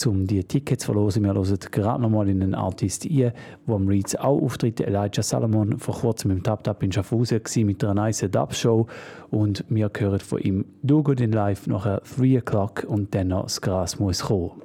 um 0.07 0.27
die 0.27 0.45
Tickets 0.45 0.85
zu 0.85 0.93
verlosen. 0.93 1.25
Wir 1.25 1.35
hören 1.35 1.59
gerade 1.73 2.03
nochmal 2.03 2.29
in 2.29 2.43
einen 2.43 2.55
Artist 2.55 3.05
ein, 3.05 3.33
der 3.67 3.75
am 3.75 3.89
Reeds 3.89 4.17
auch 4.17 4.41
auftritt. 4.41 4.81
Elijah 4.81 5.23
Salomon, 5.23 5.79
vor 5.79 5.97
kurzem 5.97 6.31
im 6.31 6.43
Tap 6.43 6.65
Tap 6.65 6.83
in 6.83 6.93
Schaffhausen 6.93 7.41
mit 7.65 7.83
einer 7.83 7.95
nice 7.95 8.27
Dub-Show. 8.31 8.87
Und 9.31 9.65
wir 9.69 9.91
hören 9.97 10.21
von 10.21 10.41
ihm 10.41 10.65
«Do 10.83 11.03
Good 11.03 11.21
in 11.21 11.33
Life» 11.33 11.69
nachher 11.69 12.03
3 12.17 12.39
O'Clock 12.39 12.85
und 12.85 13.15
dann 13.15 13.29
noch 13.29 13.45
«Das 13.45 13.61
Gras 13.61 13.99
muss 13.99 14.25
kommen». 14.25 14.63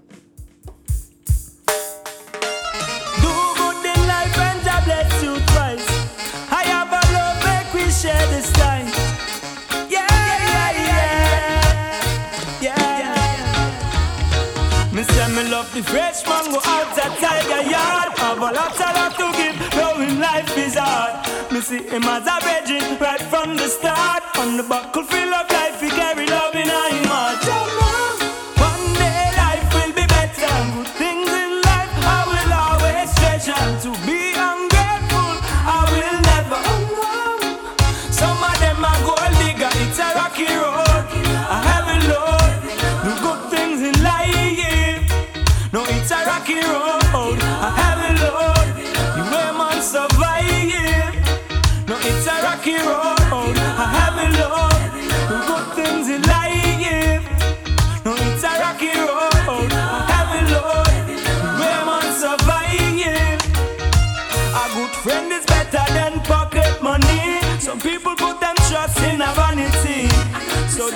Fresh 15.84 16.26
mango 16.26 16.60
out 16.64 16.98
at 16.98 17.14
Tiger 17.20 17.70
Yard. 17.70 18.18
Have 18.18 18.38
a 18.38 18.52
lot, 18.58 18.80
a 18.80 18.90
lot 18.98 19.14
to 19.20 19.28
give, 19.38 19.56
knowing 19.76 20.20
life 20.20 20.58
is 20.58 20.76
hard. 20.76 21.14
Me 21.52 21.62
see 21.62 21.84
him 21.84 22.04
as 22.04 22.26
a 22.28 22.38
virgin 22.46 22.98
right 23.00 23.22
from 23.22 23.56
the 23.56 23.68
start. 23.68 24.24
On 24.38 24.58
the 24.58 24.64
buckle 24.64 25.04
full 25.04 25.34
of 25.34 25.50
life, 25.52 25.80
he 25.82 25.90
carry 25.90 26.28
love 26.28 26.53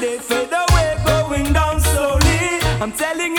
they 0.02 0.18
fade 0.20 0.52
away, 0.52 0.96
going 1.06 1.54
down 1.54 1.80
slowly. 1.80 2.60
I'm 2.82 2.92
telling 2.92 3.37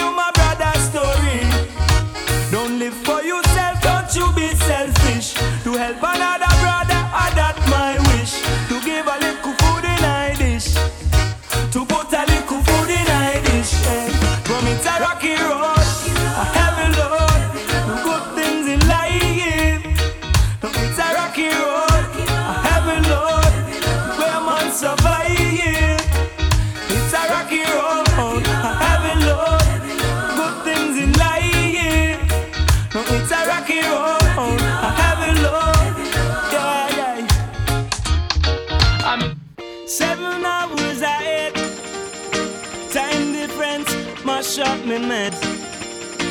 up 44.60 44.84
me 44.84 44.98
med. 44.98 45.34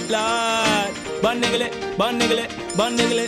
Lord, 0.09 0.93
bun 1.21 1.41
niggle 1.41 1.97
bun 1.97 2.19
niggle 2.19 2.47
bun 2.77 2.95
niggle 2.97 3.27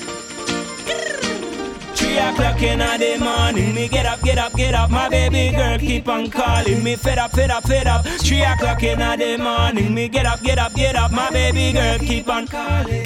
Three 1.95 2.17
o'clock 2.17 2.61
in 2.63 2.79
the 2.79 3.17
morning, 3.19 3.75
me 3.75 3.87
get 3.87 4.05
up, 4.05 4.21
get 4.21 4.37
up, 4.37 4.53
get 4.55 4.73
up. 4.73 4.89
My 4.89 5.09
baby 5.09 5.55
girl 5.55 5.77
keep 5.77 6.07
on 6.07 6.29
calling 6.29 6.83
me, 6.83 6.95
fed 6.95 7.17
up, 7.19 7.31
fed 7.31 7.51
up, 7.51 7.67
fed 7.67 7.87
up. 7.87 8.05
Three 8.05 8.41
o'clock 8.41 8.81
in 8.83 8.99
the 8.99 9.37
morning, 9.37 9.93
me 9.93 10.07
get 10.07 10.25
up, 10.25 10.41
get 10.41 10.57
up, 10.57 10.73
get 10.73 10.95
up. 10.95 11.11
My 11.11 11.29
baby 11.29 11.71
girl 11.71 11.99
keep 11.99 12.27
on 12.27 12.47
calling. 12.47 13.05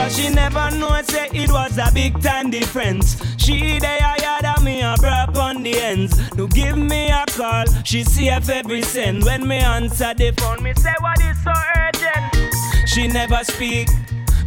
Cause 0.00 0.16
she 0.16 0.30
never 0.30 0.70
know 0.70 1.02
say 1.02 1.28
it 1.34 1.50
was 1.50 1.76
a 1.76 1.90
big 1.92 2.22
time 2.22 2.50
difference. 2.50 3.20
She 3.36 3.78
there 3.78 3.98
I 4.00 4.16
me 4.62 4.80
a 4.80 4.94
brap 4.94 5.36
on 5.36 5.62
the 5.62 5.78
ends. 5.78 6.14
No 6.36 6.46
give 6.46 6.76
me 6.76 7.10
a 7.10 7.24
call, 7.28 7.66
she 7.84 8.04
see 8.04 8.28
if 8.28 8.48
every 8.48 8.80
cent. 8.80 9.24
When 9.24 9.46
me 9.46 9.56
answer 9.56 10.14
the 10.14 10.32
phone, 10.32 10.62
me 10.62 10.72
say 10.74 10.94
what 11.00 11.20
is 11.20 11.42
so 11.42 11.52
urgent. 11.76 12.88
She 12.88 13.08
never 13.08 13.44
speak, 13.44 13.88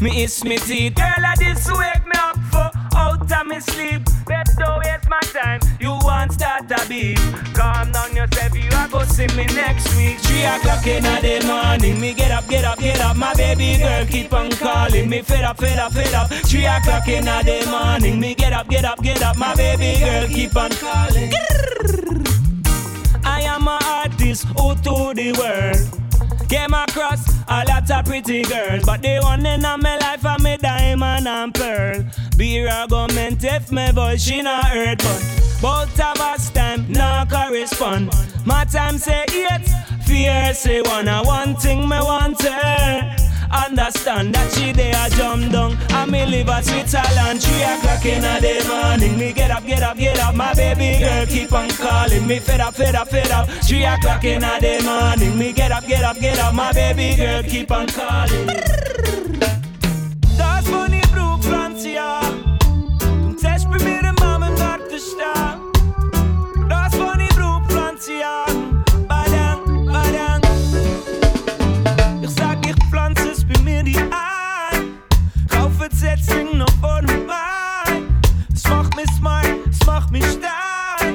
me 0.02 0.24
is 0.24 0.44
me 0.44 0.58
teeth. 0.58 0.96
Girl, 0.96 1.06
I 1.08 1.36
this 1.38 1.70
wake 1.72 2.06
me 2.06 2.18
up 2.18 2.38
for 2.52 2.83
out 2.96 3.32
of 3.32 3.48
me 3.48 3.60
sleep. 3.60 4.02
Babe, 4.28 4.46
don't 4.58 4.80
waste 4.80 5.10
my 5.10 5.20
time. 5.20 5.60
You 5.80 5.92
want 6.04 6.34
start 6.34 6.72
a 6.72 6.88
beat. 6.88 7.18
Calm 7.54 7.92
down 7.92 8.16
yourself, 8.16 8.56
you 8.56 8.70
are 8.72 8.88
go 8.88 9.04
see 9.06 9.28
me 9.36 9.46
next 9.54 9.96
week. 9.98 10.20
Three 10.20 10.46
o'clock 10.46 10.86
in 10.88 11.04
the 11.04 11.44
morning. 11.46 12.00
Me 12.00 12.14
get 12.14 12.32
up, 12.32 12.48
get 12.48 12.66
up, 12.66 12.80
get 12.80 13.00
up. 13.02 13.16
My 13.18 13.34
baby 13.34 13.78
girl 13.78 14.06
keep 14.06 14.34
on 14.34 14.52
calling 14.52 15.10
me. 15.10 15.22
Fed 15.22 15.44
up, 15.44 15.58
fed 15.58 15.80
up, 15.80 15.92
fed 15.94 16.14
up. 16.14 16.30
Three 16.30 16.66
o'clock 16.66 17.08
in 17.08 17.26
the 17.26 17.68
morning. 17.70 18.20
Me 18.20 18.36
get 18.36 18.54
up, 18.54 18.70
get 18.70 18.86
up, 18.86 19.02
get 19.02 19.22
up. 19.22 19.38
My 19.38 19.56
baby 19.56 20.00
girl 20.00 20.28
keep 20.28 20.56
on 20.56 20.72
calling. 20.72 21.32
I 23.26 23.42
am 23.42 23.68
an 23.68 23.80
artist 23.84 24.46
who 24.58 24.76
to 24.76 25.14
the 25.14 25.34
world. 25.40 26.04
Came 26.50 26.74
across 26.74 27.28
a 27.48 27.66
lot 27.68 27.90
of 27.90 28.06
pretty 28.06 28.44
girls, 28.44 28.86
but 28.86 29.02
the 29.02 29.20
one 29.22 29.46
in 29.46 29.62
my 29.62 29.98
life 29.98 30.26
are 30.26 30.38
me 30.40 30.58
diamond 30.58 31.28
and 31.28 31.54
pearl. 31.54 32.04
Be 32.44 32.68
argument 32.68 33.42
if 33.46 33.72
my 33.72 33.90
voice 33.94 34.22
she 34.22 34.42
not 34.42 34.66
heard, 34.66 34.98
but 34.98 35.22
both 35.62 35.98
of 35.98 36.20
us 36.20 36.50
time 36.50 36.92
not 36.92 37.30
correspond. 37.30 38.12
My 38.46 38.66
time 38.66 38.98
say 38.98 39.24
eight, 39.32 39.66
fear 40.06 40.54
say 40.54 40.82
one. 40.82 41.08
I 41.08 41.22
One 41.22 41.56
thing 41.56 41.88
me 41.88 42.00
want 42.02 42.42
her. 42.42 43.16
Understand 43.50 44.36
that 44.36 44.52
she 44.52 44.74
there 44.74 45.08
jump 45.12 45.54
down 45.54 45.78
And 45.92 46.12
me 46.12 46.26
live 46.26 46.50
at 46.50 46.66
Switzerland 46.66 47.42
Three 47.42 47.64
o'clock 47.64 48.06
in 48.06 48.22
the 48.22 48.66
morning 48.68 49.18
Me 49.18 49.32
get 49.32 49.52
up, 49.52 49.66
get 49.66 49.82
up, 49.82 49.96
get 49.96 50.20
up 50.20 50.36
My 50.36 50.54
baby 50.54 51.00
girl 51.00 51.26
keep 51.26 51.54
on 51.54 51.70
calling 51.70 52.28
Me 52.28 52.40
fed 52.40 52.60
up, 52.60 52.74
fed 52.74 52.96
up, 52.96 53.08
fed 53.08 53.32
up 53.32 53.48
Three 53.64 53.86
o'clock 53.86 54.26
in 54.26 54.42
the 54.42 54.82
morning 54.84 55.38
Me 55.38 55.54
get 55.54 55.72
up, 55.72 55.88
get 55.88 56.04
up, 56.04 56.20
get 56.20 56.40
up 56.40 56.54
My 56.54 56.74
baby 56.74 57.16
girl 57.16 57.44
keep 57.44 57.72
on 57.72 57.88
calling 57.88 58.50
Setzling 75.92 76.58
noch 76.58 76.70
vor 76.80 77.02
Wein. 77.04 78.22
Es 78.54 78.68
macht 78.68 78.96
mich 78.96 79.10
smart, 79.18 79.46
es 79.70 79.86
macht 79.86 80.12
mich 80.12 80.24
stark. 80.24 81.14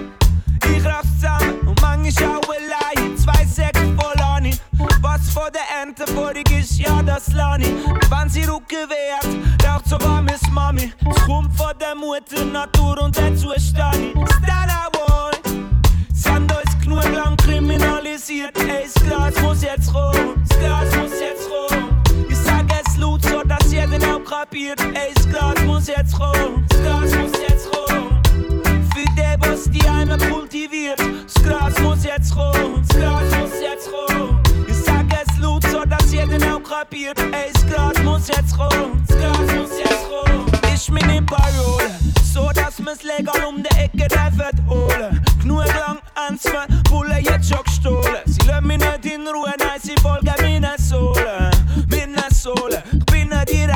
Ich 0.65 0.85
raff 0.85 1.05
zusammen 1.15 1.61
und 1.67 1.81
manchmal 1.81 2.37
auch 2.37 2.49
allein. 2.49 3.17
Zwei 3.17 3.45
Säcke 3.47 3.81
voll 3.99 4.21
Ani. 4.23 4.55
Was 5.01 5.31
vor 5.31 5.51
der 5.51 5.63
Ente 5.83 6.07
vorig 6.13 6.51
ist, 6.51 6.79
ja, 6.79 7.03
das 7.03 7.33
Lani. 7.33 7.67
Wenn 8.11 8.29
sie 8.29 8.45
Rucke 8.45 8.77
wehrt, 8.89 9.67
raucht 9.67 9.89
so 9.89 9.99
warm 10.01 10.29
ist 10.29 10.51
Mami. 10.51 10.93
Es 11.09 11.25
kommt 11.25 11.57
von 11.57 11.73
der 11.81 11.95
Mutter 11.95 12.45
Natur 12.45 13.03
und 13.03 13.17
dazu 13.17 13.53
stehe 13.57 14.13
ich. 14.13 14.35
Stella 14.37 14.89
Boy. 14.93 15.63
Sando 16.13 16.55
ist 16.65 16.81
genug 16.83 17.05
lang 17.15 17.37
kriminalisiert. 17.37 18.57
Ey, 18.59 18.85
das 18.85 19.03
Glas 19.03 19.41
muss 19.41 19.63
jetzt 19.63 19.95
rum, 19.95 20.35
das 20.47 20.59
Glas 20.59 20.97
muss 20.97 21.21
jetzt 21.21 21.49
rum 21.51 21.99
jeder 23.91 24.17
auch 24.17 24.25
kapiert. 24.25 24.81
Ey, 24.95 25.13
das 25.15 25.29
Glas 25.29 25.63
muss 25.65 25.87
jetzt 25.87 26.19
rum, 26.19 26.65
das 26.69 26.81
Glas 26.81 27.15
muss 27.17 27.33
jetzt 27.49 27.69
rum. 27.75 28.21
Für 28.95 29.15
den, 29.17 29.41
was 29.41 29.71
die 29.71 29.87
einmal 29.89 30.19
kultiviert, 30.19 30.99
das 30.99 31.43
Glas 31.43 31.79
muss 31.81 32.05
jetzt 32.05 32.37
rum, 32.37 32.83
das 32.87 32.97
Glas 32.97 33.25
muss 33.39 33.61
jetzt 33.61 33.91
rum. 33.93 34.41
Ich 34.67 34.77
sag 34.77 35.07
es 35.13 35.39
laut, 35.39 35.63
so 35.71 35.85
dass 35.85 36.13
jeder 36.13 36.57
auch 36.57 36.63
kapiert. 36.63 37.19
Ey, 37.33 37.51
das 37.53 37.67
Glas 37.67 38.03
muss 38.03 38.29
jetzt 38.29 38.59
rum, 38.59 39.03
das 39.07 39.17
Glas 39.17 39.39
muss 39.39 39.79
jetzt 39.79 40.07
rum. 40.11 40.47
Ich 40.75 40.91
meine 40.91 41.23
Parole, 41.23 41.91
so 42.33 42.51
dass 42.55 42.79
man's 42.79 43.03
legal 43.03 43.45
um 43.45 43.63
die 43.63 43.77
Ecke 43.77 44.09
dürfen 44.09 44.69
holen. 44.69 45.23
Genug 45.41 45.67
lang 45.67 45.99
ans 46.15 46.45
Bulle 46.91 47.19
jetzt 47.19 47.49
schon 47.49 47.65
gestohlen. 47.65 48.23
Sie 48.27 48.47
lassen 48.47 48.67
mich 48.67 48.79
nicht 48.79 49.05
in 49.07 49.27
Ruhe, 49.29 49.53
nein, 49.59 49.81
sie 49.83 49.95
folgen 50.01 50.35
meine 50.41 50.75
Sohle. 50.79 51.51
Sohle. 52.49 52.78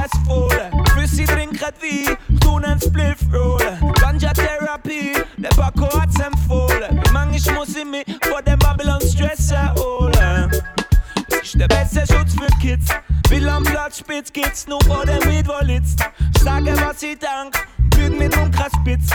Restfohle. 0.03 0.71
Flüssig 0.93 1.27
trinken 1.27 1.59
Wein, 1.61 2.17
tun 2.41 2.65
einen 2.65 2.81
Spliff 2.81 3.19
rollen. 3.33 3.93
Ganja-Therapie, 4.01 5.13
der 5.37 5.49
Paco 5.51 5.89
hat's 5.99 6.19
empfohlen. 6.19 7.01
Manchmal 7.13 7.55
muss 7.55 7.77
ich 7.77 7.85
mich 7.85 8.05
vor 8.29 8.43
dem 8.43 8.59
Babylon 8.59 9.01
Stress 9.01 9.51
erholen. 9.51 10.51
Das 11.29 11.43
ist 11.43 11.61
der 11.61 11.69
beste 11.69 12.01
Schutz 12.01 12.35
für 12.35 12.59
Kids. 12.61 12.89
Will 13.29 13.49
am 13.49 13.63
Platz 13.65 13.99
spitz 13.99 14.33
geht's 14.33 14.67
nur 14.67 14.81
vor 14.85 15.07
dem 15.07 15.27
Mietwollitz. 15.29 15.97
Ich 16.35 16.43
sage, 16.43 16.75
was 16.77 17.03
ich 17.03 17.19
dank 17.19 17.55
Büg 18.03 18.19
mit 18.19 18.37
Umkreisspitz. 18.37 19.11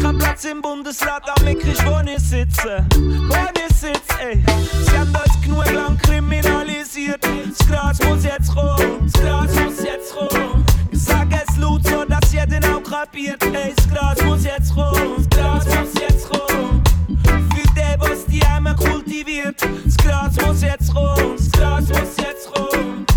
Kann 0.00 0.18
Platz 0.18 0.44
im 0.44 0.62
Bundesrat, 0.62 1.22
damit 1.26 1.60
krieg 1.60 1.72
ich 1.72 1.86
wo 1.86 1.98
ich 2.00 2.18
sitze. 2.20 2.84
Wo 2.94 3.34
ich 3.34 3.76
sitze, 3.76 4.20
ey. 4.20 4.42
Sie 4.84 4.98
haben 4.98 5.12
das 5.12 5.40
genug 5.42 5.70
lang 5.72 5.98
kriminalisiert. 5.98 7.20
Das 7.24 7.66
Glas 7.66 7.98
muss 8.04 8.24
jetzt 8.24 8.54
rum, 8.54 9.10
das 9.10 9.20
Glas 9.20 9.54
muss 9.54 9.82
jetzt 9.82 10.14
rum. 10.14 10.64
Ich 10.92 11.02
sag 11.02 11.28
es 11.32 11.56
laut 11.56 11.84
so, 11.84 12.04
dass 12.04 12.32
jeder 12.32 12.76
auch 12.76 12.82
kapiert. 12.82 13.42
Ey, 13.42 13.72
das 13.74 13.88
Glas 13.88 14.22
muss 14.22 14.44
jetzt 14.44 14.76
rum, 14.76 15.14
das 15.16 15.28
Glas 15.30 15.64
muss 15.64 16.00
jetzt 16.00 16.30
rum. 16.30 16.82
Für 17.24 17.74
den, 17.74 18.00
was 18.00 18.24
die 18.26 18.42
einmal 18.44 18.76
kultiviert. 18.76 19.60
Das 19.84 19.96
Glas 19.96 20.36
muss 20.46 20.62
jetzt 20.62 20.94
rum, 20.94 21.34
das 21.36 21.50
Glas 21.50 21.88
muss 21.88 22.16
jetzt 22.18 22.48
rum. 22.56 23.07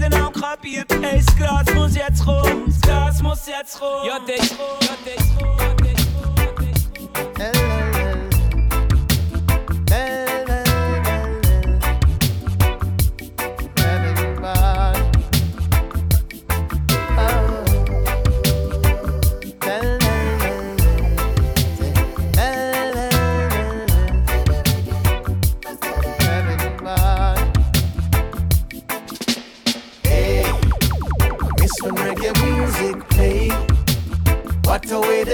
Jeder 0.00 0.26
auch 0.26 0.32
kapiert. 0.32 0.92
Ey, 0.92 1.22
das 1.24 1.36
Glas 1.36 1.74
muss 1.74 1.96
jetzt 1.96 2.26
rum, 2.26 2.64
das 2.66 2.80
Glas 2.80 3.22
muss 3.22 3.46
jetzt 3.46 3.80
rum. 3.80 4.06
Ja, 4.06 4.18
dich, 4.18 4.36
ja, 4.36 4.96
dich, 5.04 5.26
ja, 5.38 5.74
dich, 5.74 5.85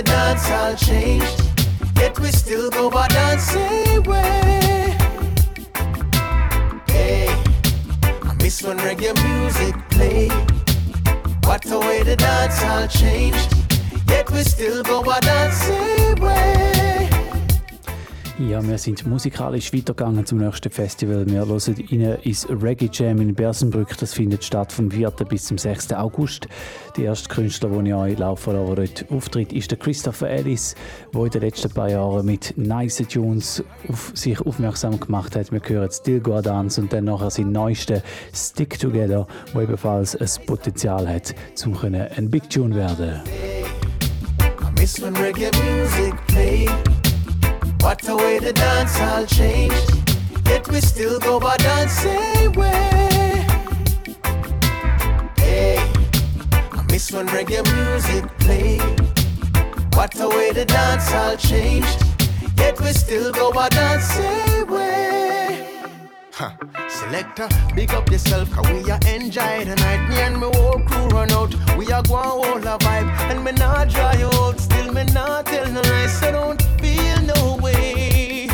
the 0.02 0.10
dance 0.10 0.50
all 0.50 0.74
changed. 0.74 1.42
Yet 1.96 2.18
we 2.18 2.30
still 2.32 2.70
go 2.70 2.90
by 2.90 3.08
dancing 3.08 3.60
eh, 3.60 3.98
way. 3.98 4.96
Hey, 6.88 7.28
I 8.22 8.34
miss 8.38 8.62
when 8.62 8.78
reggae 8.78 9.14
music 9.28 9.74
played. 9.90 10.32
What 11.44 11.70
a 11.70 11.78
way 11.78 12.02
the 12.02 12.16
dance 12.16 12.62
all 12.62 12.86
changed. 12.86 13.54
Yet 14.08 14.30
we 14.30 14.42
still 14.42 14.82
go 14.82 15.02
by 15.02 15.20
dancing 15.20 15.76
eh, 15.76 16.14
way. 16.20 16.81
Ja, 18.48 18.60
wir 18.66 18.76
sind 18.76 19.06
musikalisch 19.06 19.72
weitergegangen 19.72 20.26
zum 20.26 20.38
nächsten 20.38 20.68
Festival. 20.68 21.24
Wir 21.28 21.46
hören 21.46 21.60
rein 21.90 22.18
ins 22.22 22.48
Reggae 22.50 22.90
Jam 22.92 23.20
in 23.20 23.34
Bersenbrück. 23.36 23.96
Das 23.98 24.14
findet 24.14 24.42
statt 24.42 24.72
vom 24.72 24.90
4. 24.90 25.10
bis 25.28 25.44
zum 25.44 25.58
6. 25.58 25.92
August. 25.92 26.48
Der 26.96 27.04
erste 27.04 27.28
Künstler, 27.28 27.68
den 27.70 27.86
ich 27.86 27.94
euch 27.94 28.18
laufen 28.18 28.54
lasse, 28.54 28.74
der 28.74 28.86
dort 28.86 29.12
auftritt, 29.12 29.52
ist 29.52 29.70
der 29.70 29.78
Christopher 29.78 30.28
Ellis, 30.28 30.74
der 31.14 31.24
in 31.24 31.30
den 31.30 31.40
letzten 31.40 31.70
paar 31.70 31.88
Jahren 31.88 32.26
mit 32.26 32.54
nice 32.56 33.04
Tunes 33.08 33.62
auf 33.88 34.10
sich 34.14 34.40
aufmerksam 34.40 34.98
gemacht 34.98 35.36
hat. 35.36 35.52
Wir 35.52 35.60
hören 35.64 35.90
Still 35.92 36.18
Go 36.18 36.40
Dance 36.40 36.80
und 36.80 36.92
dann 36.92 37.04
nachher 37.04 37.30
sein 37.30 37.52
neuester 37.52 38.02
Stick 38.34 38.76
Together, 38.76 39.28
wo 39.52 39.60
ebenfalls 39.60 40.16
ein 40.16 40.46
Potenzial 40.46 41.08
hat, 41.08 41.32
um 41.64 41.76
ein 41.80 42.28
Big 42.28 42.50
Tune 42.50 42.74
werden. 42.74 43.20
I 44.40 44.80
miss 44.80 45.00
when 45.00 45.14
reggae 45.14 45.50
music. 45.62 47.01
What 47.82 48.08
a 48.08 48.14
way 48.14 48.38
the 48.38 48.52
dance 48.52 48.98
all 49.00 49.26
changed. 49.26 49.90
Yet 50.46 50.68
we 50.68 50.80
still 50.80 51.18
go 51.18 51.40
by 51.40 51.56
dancing 51.56 52.52
way. 52.52 53.44
Hey, 55.36 55.78
I 56.72 56.84
miss 56.88 57.10
when 57.10 57.26
reggae 57.26 57.64
music 57.74 58.24
played. 58.38 58.82
What 59.96 60.18
a 60.20 60.28
way 60.28 60.52
the 60.52 60.64
dance 60.64 61.12
all 61.12 61.36
changed. 61.36 62.04
Yet 62.56 62.80
we 62.80 62.92
still 62.92 63.32
go 63.32 63.50
by 63.52 63.68
dancing 63.68 64.66
way. 64.68 65.82
Huh. 66.32 66.52
Selector, 66.88 67.48
big 67.74 67.90
up 67.90 68.08
yourself, 68.10 68.48
cause 68.52 68.68
we 68.70 68.88
are 68.92 69.00
enjoy 69.08 69.64
the 69.64 69.74
night. 69.74 70.08
Me 70.08 70.16
and 70.20 70.38
my 70.38 70.50
whole 70.54 70.80
crew 70.86 71.08
run 71.08 71.32
out. 71.32 71.52
We 71.76 71.90
are 71.90 72.02
going 72.04 72.24
all 72.24 72.58
a 72.58 72.78
vibe. 72.78 73.08
And 73.30 73.44
me 73.44 73.52
not 73.52 73.88
dry 73.88 74.22
out, 74.22 74.60
me 74.92 75.04
not 75.12 75.46
tell 75.46 75.70
no 75.70 75.80
lies. 75.80 76.18
So 76.20 76.32
don't 76.32 76.62
feel 76.80 77.20
no 77.22 77.56
way. 77.62 78.48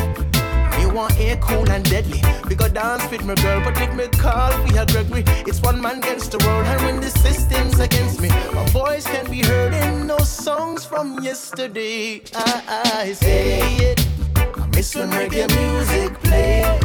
Me 0.77 0.85
want 0.85 1.19
air 1.19 1.37
cool 1.37 1.69
and 1.69 1.83
deadly. 1.89 2.21
We 2.47 2.55
go 2.55 2.67
dance 2.67 3.09
with 3.11 3.23
my 3.25 3.35
girl, 3.35 3.61
but 3.63 3.79
with 3.79 3.93
me 3.93 4.07
call 4.17 4.51
we 4.63 4.77
are 4.77 4.85
Gregory. 4.85 5.23
It's 5.45 5.61
one 5.61 5.81
man 5.81 5.97
against 5.99 6.31
the 6.31 6.39
world, 6.45 6.65
and 6.65 6.81
when 6.83 6.99
the 7.01 7.09
system's 7.09 7.79
against 7.79 8.21
me, 8.21 8.29
my 8.53 8.65
voice 8.69 9.05
can 9.05 9.29
be 9.29 9.41
heard 9.41 9.73
in 9.73 10.07
those 10.07 10.29
songs 10.29 10.85
from 10.85 11.19
yesterday. 11.19 12.21
I, 12.35 13.03
I 13.05 13.13
say 13.13 13.59
it. 13.91 14.07
I 14.35 14.67
miss 14.75 14.95
when 14.95 15.09
reggae 15.11 15.47
music 15.59 16.19
play. 16.21 16.79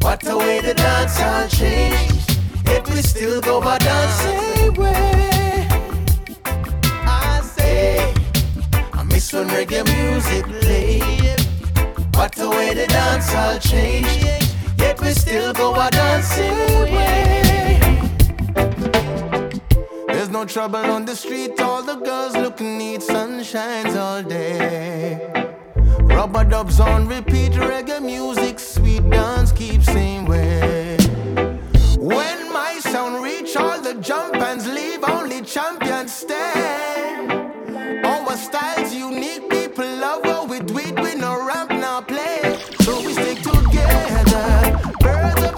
What 0.00 0.26
a 0.26 0.36
way 0.36 0.60
the 0.60 0.74
dance 0.74 1.20
all 1.20 1.48
changed. 1.48 2.38
Yet 2.66 2.88
we 2.88 3.02
still 3.02 3.40
go 3.40 3.60
by 3.60 3.78
dancing 3.78 4.74
way. 4.74 5.33
When 9.32 9.48
reggae 9.48 9.84
music 9.96 10.44
played. 10.60 11.40
What 12.14 12.38
a 12.38 12.50
way 12.50 12.74
the 12.74 12.86
dance 12.86 13.34
all 13.34 13.58
changed. 13.58 14.52
Yet 14.76 15.00
we 15.00 15.10
still 15.12 15.52
go 15.52 15.72
by 15.74 15.88
dancing 15.90 16.54
way. 16.94 17.90
There's 20.08 20.28
no 20.28 20.44
trouble 20.44 20.84
on 20.96 21.04
the 21.04 21.16
street, 21.16 21.58
all 21.60 21.82
the 21.82 21.96
girls 21.96 22.36
looking 22.36 22.78
neat, 22.78 23.00
sunshines 23.00 23.96
all 23.96 24.22
day. 24.22 25.18
Rubber 26.02 26.44
dubs 26.44 26.78
on 26.78 27.08
repeat, 27.08 27.52
reggae 27.52 28.00
music, 28.00 28.60
sweet 28.60 29.08
dance 29.10 29.50
keeps 29.52 29.86
same 29.86 30.26
way. 30.26 30.96
When 31.98 32.52
my 32.52 32.78
sound 32.80 33.24
reach 33.24 33.56
all 33.56 33.80
the 33.80 33.94
jump 33.94 34.34
leave, 34.66 35.02
only 35.02 35.40
champions 35.42 36.12
stand. 36.12 37.43
Our 38.34 38.40
style's 38.40 38.92
unique, 38.92 39.48
people 39.48 39.86
love 39.86 40.24
what 40.24 40.48
we 40.48 40.58
do 40.58 40.74
we 40.74 41.14
no 41.14 41.46
ramp, 41.46 41.70
now 41.70 42.00
play. 42.00 42.58
So 42.80 43.00
we 43.00 43.12
stick 43.12 43.38
together. 43.42 44.76
Birds 44.98 45.53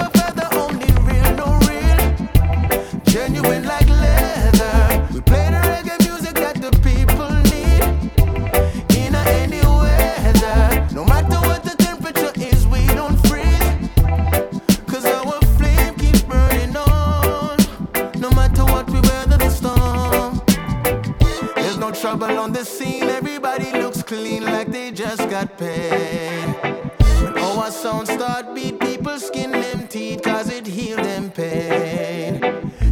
trouble 22.19 22.39
on 22.39 22.53
the 22.53 22.65
scene. 22.65 23.05
Everybody 23.05 23.71
looks 23.73 24.03
clean 24.03 24.45
like 24.45 24.69
they 24.69 24.91
just 24.91 25.29
got 25.29 25.59
paid. 25.59 26.57
Oh, 26.63 27.57
when 27.57 27.59
our 27.59 27.71
sound 27.71 28.09
start 28.09 28.55
beat, 28.55 28.81
people 28.81 29.19
skin 29.19 29.51
them 29.51 29.87
teeth 29.89 30.23
cause 30.23 30.49
it 30.51 30.67
heal 30.67 30.97
them 30.97 31.31
pain. 31.31 32.41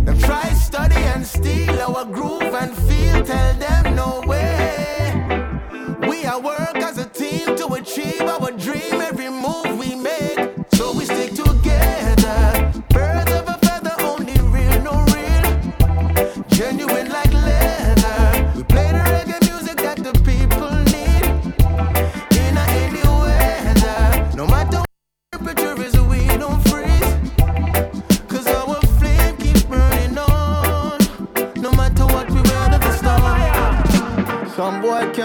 Them 0.04 0.18
try 0.18 0.44
study 0.52 1.02
and 1.14 1.26
steal 1.26 1.80
our 1.80 2.04
groove 2.04 2.54
and 2.62 2.76
feel. 2.86 3.24
Tell 3.24 3.54
them 3.54 3.96
no 3.96 4.22
way. 4.26 5.48
We 6.08 6.26
are 6.26 6.40
work 6.40 6.76
as 6.76 6.98
a 6.98 7.06
team 7.06 7.56
to 7.56 7.66
achieve 7.74 8.22
our 8.22 8.50
dream. 8.52 9.03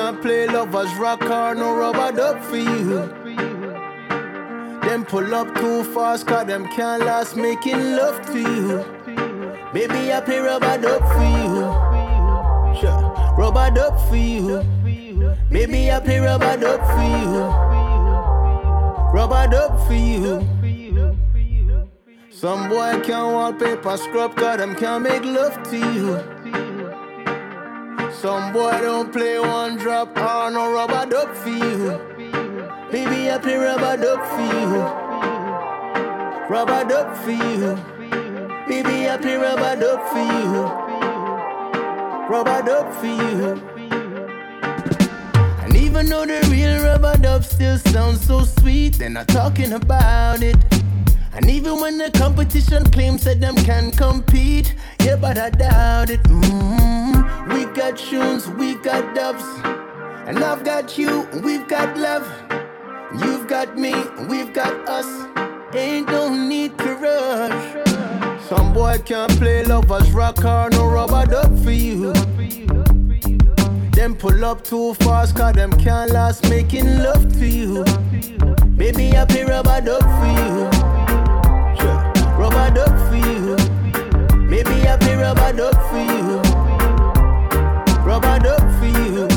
Can't 0.10 0.23
play 0.23 0.48
lovers 0.48 0.91
rock 0.95 1.22
or 1.22 1.53
no 1.53 1.76
rubber 1.76 2.11
dub 2.11 2.41
for 2.41 2.57
you. 2.57 3.06
Them 4.81 5.06
pull 5.06 5.36
up 5.36 5.53
too 5.53 5.84
fast 5.94 6.26
cause 6.26 6.48
them 6.48 6.68
can't 6.69 7.06
last 7.06 7.36
making 7.36 7.95
love 7.95 8.19
to 8.31 8.40
you. 8.40 8.84
Baby, 9.72 10.11
I 10.11 10.19
play 10.22 10.40
rubber 10.40 10.81
dub 10.81 11.02
for 11.14 11.30
you. 11.44 11.61
Sure. 12.80 13.36
Rubber 13.38 13.69
dub 13.69 13.99
for 14.10 14.15
you. 14.15 14.64
Baby, 15.52 15.91
I 15.91 15.99
play 15.99 16.18
rubber 16.18 16.57
dub 16.57 16.81
for 16.95 17.07
you. 17.22 17.41
Rubber 19.14 19.48
dub 19.48 19.80
for 19.86 19.94
you. 19.94 20.41
Some 22.31 22.68
boy 22.68 22.99
can't 23.03 23.31
wallpaper 23.31 23.95
scrub 23.98 24.36
cause 24.36 24.57
them 24.57 24.76
can't 24.76 25.03
make 25.03 25.23
love 25.23 25.61
to 25.69 25.77
you. 25.77 26.39
Some 28.22 28.52
boy 28.52 28.72
don't 28.82 29.14
play 29.14 29.40
one 29.40 29.78
drop 29.78 30.10
or 30.18 30.52
no 30.52 30.70
rubber 30.74 31.10
dub 31.10 31.34
for 31.36 31.48
you. 31.48 31.98
Baby, 32.91 33.32
I 33.32 33.38
play 33.41 33.56
rubber 33.56 33.96
dub 33.96 34.20
for 34.32 34.41
you. 34.41 34.82
Rubber 36.54 36.84
dub 36.84 37.16
for 37.16 37.32
you. 37.32 37.78
Baby, 38.68 39.10
I 39.10 39.16
play 39.22 39.38
rubber 39.38 39.80
dub 39.80 40.02
for 40.12 40.20
you. 40.20 40.64
Rubber 42.28 42.62
dub 42.62 42.94
for 42.96 43.06
you. 43.06 43.54
And 45.64 45.78
even 45.78 46.08
though 46.08 46.26
the 46.26 46.46
real 46.52 46.84
rubber 46.84 47.16
dub 47.16 47.46
still 47.46 47.78
sounds 47.78 48.28
so 48.28 48.44
sweet, 48.44 48.98
they're 48.98 49.10
not 49.10 49.30
talking 49.30 49.72
about 49.72 50.44
it. 50.44 50.58
And 51.32 51.50
even 51.50 51.80
when 51.80 51.98
the 51.98 52.12
competition 52.12 52.84
claims 52.91 53.24
that 53.24 53.40
them 53.40 53.56
can 53.56 53.91
compete, 53.91 54.76
yeah, 55.06 55.16
but 55.16 55.38
I 55.38 55.52
doubt 55.52 56.10
it. 56.10 56.22
mm 56.24 56.99
We 57.50 57.66
got 57.66 57.98
tunes, 57.98 58.48
we 58.48 58.76
got 58.76 59.16
dubs, 59.16 59.44
and 60.28 60.44
I've 60.44 60.64
got 60.64 60.98
you, 60.98 61.28
we've 61.44 61.68
got 61.68 61.98
love. 61.98 62.28
You've 63.20 63.48
got 63.48 63.78
me, 63.78 63.94
we've 64.28 64.54
got 64.54 64.88
us. 64.88 65.08
Ain't 65.74 66.08
no 66.08 66.30
need 66.34 66.78
to 66.78 66.96
rush. 66.96 68.42
Some 68.48 68.74
boy 68.74 68.98
can't 69.06 69.32
play 69.38 69.64
lovers 69.64 70.12
rock 70.12 70.44
or 70.46 70.70
no 70.72 70.88
rubber 70.88 71.26
dub 71.26 71.64
for 71.64 71.72
you. 71.72 72.14
Them 73.94 74.16
pull 74.16 74.46
up 74.46 74.64
too 74.64 74.94
fast, 74.96 75.36
cause 75.36 75.54
them 75.54 75.72
can't 75.72 76.12
last 76.12 76.50
making 76.50 77.00
love 77.00 77.32
to 77.40 77.48
you. 77.48 77.84
Baby, 78.78 79.16
I 79.18 79.26
play 79.26 79.44
rubber 79.44 79.82
dub 79.82 80.02
for 80.02 80.30
you. 80.40 80.70
Rubber 82.38 82.74
dub 82.74 82.96
for 83.10 83.16
you. 83.16 83.56
Baby, 84.50 84.88
I 84.88 84.98
play 84.98 85.16
rubber 85.16 85.54
dub 85.54 85.76
for 85.90 85.98
you. 85.98 86.49
Rubber 88.22 88.40
dub 88.40 88.80
for 88.80 88.86
you. 88.86 89.28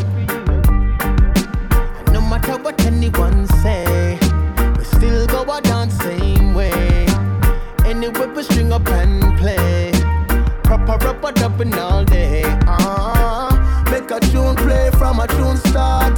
And 1.98 2.12
no 2.12 2.20
matter 2.20 2.58
what 2.58 2.84
anyone 2.84 3.46
say, 3.62 4.18
we 4.76 4.82
still 4.82 5.24
go 5.28 5.42
a 5.52 5.60
dance 5.60 5.96
same 5.98 6.52
way. 6.52 7.06
Anyway, 7.84 8.26
we 8.34 8.42
string 8.42 8.72
up 8.72 8.88
and 8.88 9.38
play. 9.38 9.92
Proper 10.64 10.98
rubber 11.06 11.30
dubbing 11.30 11.78
all 11.78 12.04
day. 12.04 12.42
Uh, 12.66 13.84
make 13.88 14.10
a 14.10 14.18
tune 14.18 14.56
play 14.56 14.90
from 14.98 15.20
a 15.20 15.28
tune 15.28 15.58
start. 15.58 16.12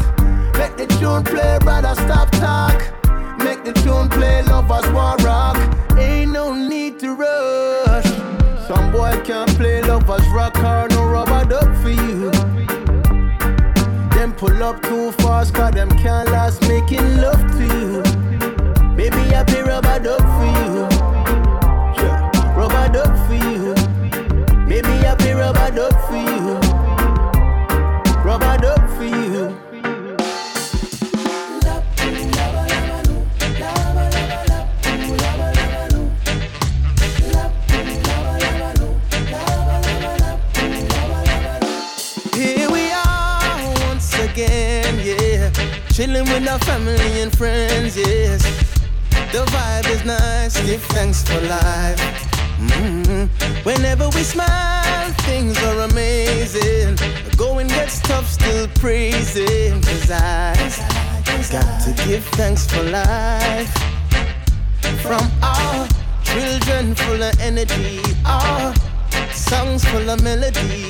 Make 0.57 0.79
the 0.79 0.87
tune 0.99 1.23
play, 1.23 1.59
brother, 1.61 1.95
stop 1.95 2.31
talk. 2.31 2.81
Make 3.41 3.63
the 3.65 3.75
tune 3.75 4.09
play, 4.09 4.41
lovers 4.43 4.89
war 4.93 5.17
rock. 5.19 5.59
Ain't 5.99 6.33
no 6.33 6.55
need 6.55 6.99
to 7.01 7.15
rush. 7.15 8.07
Some 8.67 8.91
boy 8.91 9.21
can't 9.23 9.51
play 9.59 9.83
lovers 9.83 10.27
rock 10.29 10.55
up 14.65 14.83
too 14.83 15.13
fast, 15.13 15.53
cause 15.53 15.73
them 15.73 15.91
can't 15.99 16.31
last 16.31 16.63
making 16.63 17.07
love 17.19 17.43
to 17.59 17.65
you. 17.77 18.03
Baby, 18.97 19.23
I 19.37 19.45
play 19.47 19.61
rubber 19.61 19.99
dub 19.99 20.23
Chilling 45.95 46.25
with 46.25 46.49
our 46.49 46.59
family 46.59 47.21
and 47.23 47.31
friends, 47.39 47.97
yes. 47.97 48.43
The 49.31 49.45
vibe 49.47 49.89
is 49.91 50.05
nice, 50.05 50.61
give 50.67 50.83
thanks 50.91 51.23
for 51.23 51.41
life. 51.43 52.01
Mhm. 52.59 53.29
Whenever 53.63 54.09
we 54.09 54.25
smile, 54.25 55.13
things 55.23 55.57
are 55.63 55.83
amazing. 55.83 56.99
Going 57.37 57.69
gets 57.69 58.01
tough, 58.01 58.29
still 58.29 58.67
praising. 58.81 59.81
Cause 59.83 60.11
I 60.11 60.55
got 61.53 61.81
to 61.85 61.93
give 62.09 62.25
thanks 62.39 62.67
for 62.67 62.83
life. 62.83 63.73
From 65.01 65.31
our 65.43 65.87
children 66.25 66.97
full 66.97 67.23
of 67.23 67.41
energy, 67.41 68.01
our 68.27 68.75
songs 69.33 69.85
full 69.85 70.11
of 70.11 70.21
melody. 70.25 70.89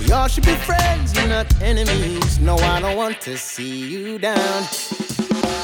We 0.00 0.12
all 0.12 0.28
should 0.28 0.46
be 0.46 0.54
friends, 0.54 1.14
not 1.14 1.46
enemies. 1.62 2.40
No, 2.40 2.56
I 2.56 2.80
don't 2.80 2.96
want 2.96 3.20
to 3.22 3.36
see 3.36 3.86
you 3.88 4.18
down. 4.18 4.66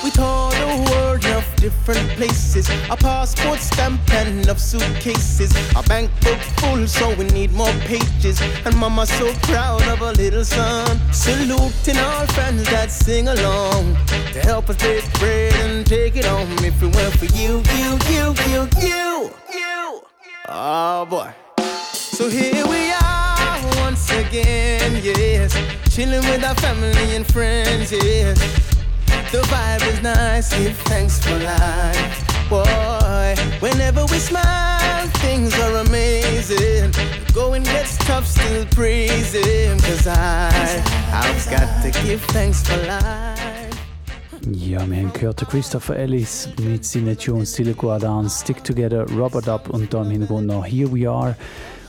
We 0.05 0.13
told 0.13 0.53
the 0.53 0.89
world 0.91 1.27
of 1.27 1.45
different 1.57 2.09
places. 2.11 2.69
A 2.91 2.97
passport 2.97 3.59
stamp 3.59 4.01
and 4.13 4.45
enough 4.45 4.61
suitcases. 4.61 5.51
A 5.75 5.83
bank 5.83 6.11
book 6.21 6.39
full, 6.59 6.87
so 6.87 7.15
we 7.17 7.25
need 7.25 7.53
more 7.53 7.73
pages. 7.91 8.41
And 8.65 8.77
mama's 8.77 9.11
so 9.11 9.33
proud 9.49 9.83
of 9.89 9.99
her 9.99 10.13
little 10.13 10.45
son. 10.45 11.01
Saluting 11.13 11.99
all 11.99 12.27
friends 12.29 12.65
that 12.71 12.91
sing 12.91 13.27
along 13.29 13.97
to 14.33 14.41
help 14.41 14.71
us 14.71 14.77
break 14.77 15.05
bread 15.19 15.55
and 15.55 15.85
take 15.85 16.15
it 16.15 16.25
home. 16.25 16.53
If 16.59 16.81
it 16.81 16.95
weren't 16.95 17.19
for 17.19 17.27
you, 17.35 17.63
you, 17.75 17.99
you, 18.13 18.35
you, 18.53 18.69
you, 18.81 19.31
you. 19.51 20.01
Oh 20.49 21.07
boy. 21.11 21.33
So 21.89 22.29
here 22.29 22.65
we 22.67 22.93
are 22.93 23.06
once 23.77 24.11
again, 24.11 25.01
yes. 25.03 25.55
Chilling 25.95 26.25
with 26.31 26.45
our 26.45 26.55
family 26.57 27.17
and 27.17 27.27
friends, 27.27 27.93
yes. 27.93 28.39
The 29.33 29.43
vibe 29.49 29.87
is 29.93 30.03
nice, 30.03 30.51
give 30.57 30.77
thanks 30.85 31.19
for 31.19 31.39
life. 31.39 32.49
Boy, 32.49 33.35
whenever 33.61 34.05
we 34.07 34.19
smile, 34.19 35.07
things 35.21 35.53
are 35.59 35.77
amazing. 35.79 36.93
Going 37.35 37.65
gets 37.65 37.97
tough, 37.99 38.27
still 38.27 38.65
praising. 38.67 39.79
Cause 39.81 40.07
I, 40.07 40.83
I've 41.13 41.51
got 41.51 41.83
to 41.83 41.91
give 42.07 42.23
thanks 42.27 42.63
for 42.63 42.77
life. 42.87 43.47
Ja, 44.53 44.89
wir 44.89 44.99
haben 44.99 45.13
gehört 45.13 45.45
Christopher 45.49 45.97
Ellis 45.97 46.49
mit 46.63 46.85
seiner 46.85 47.19
Tune 47.19 47.45
Still 47.45 47.75
Dance, 47.75 48.43
Stick 48.43 48.63
Together, 48.63 49.05
Rubber 49.11 49.43
Dub 49.43 49.69
und 49.71 49.93
da 49.93 50.03
im 50.03 50.11
Hintergrund 50.11 50.47
noch 50.47 50.65
Here 50.65 50.89
We 50.93 51.11
Are 51.11 51.35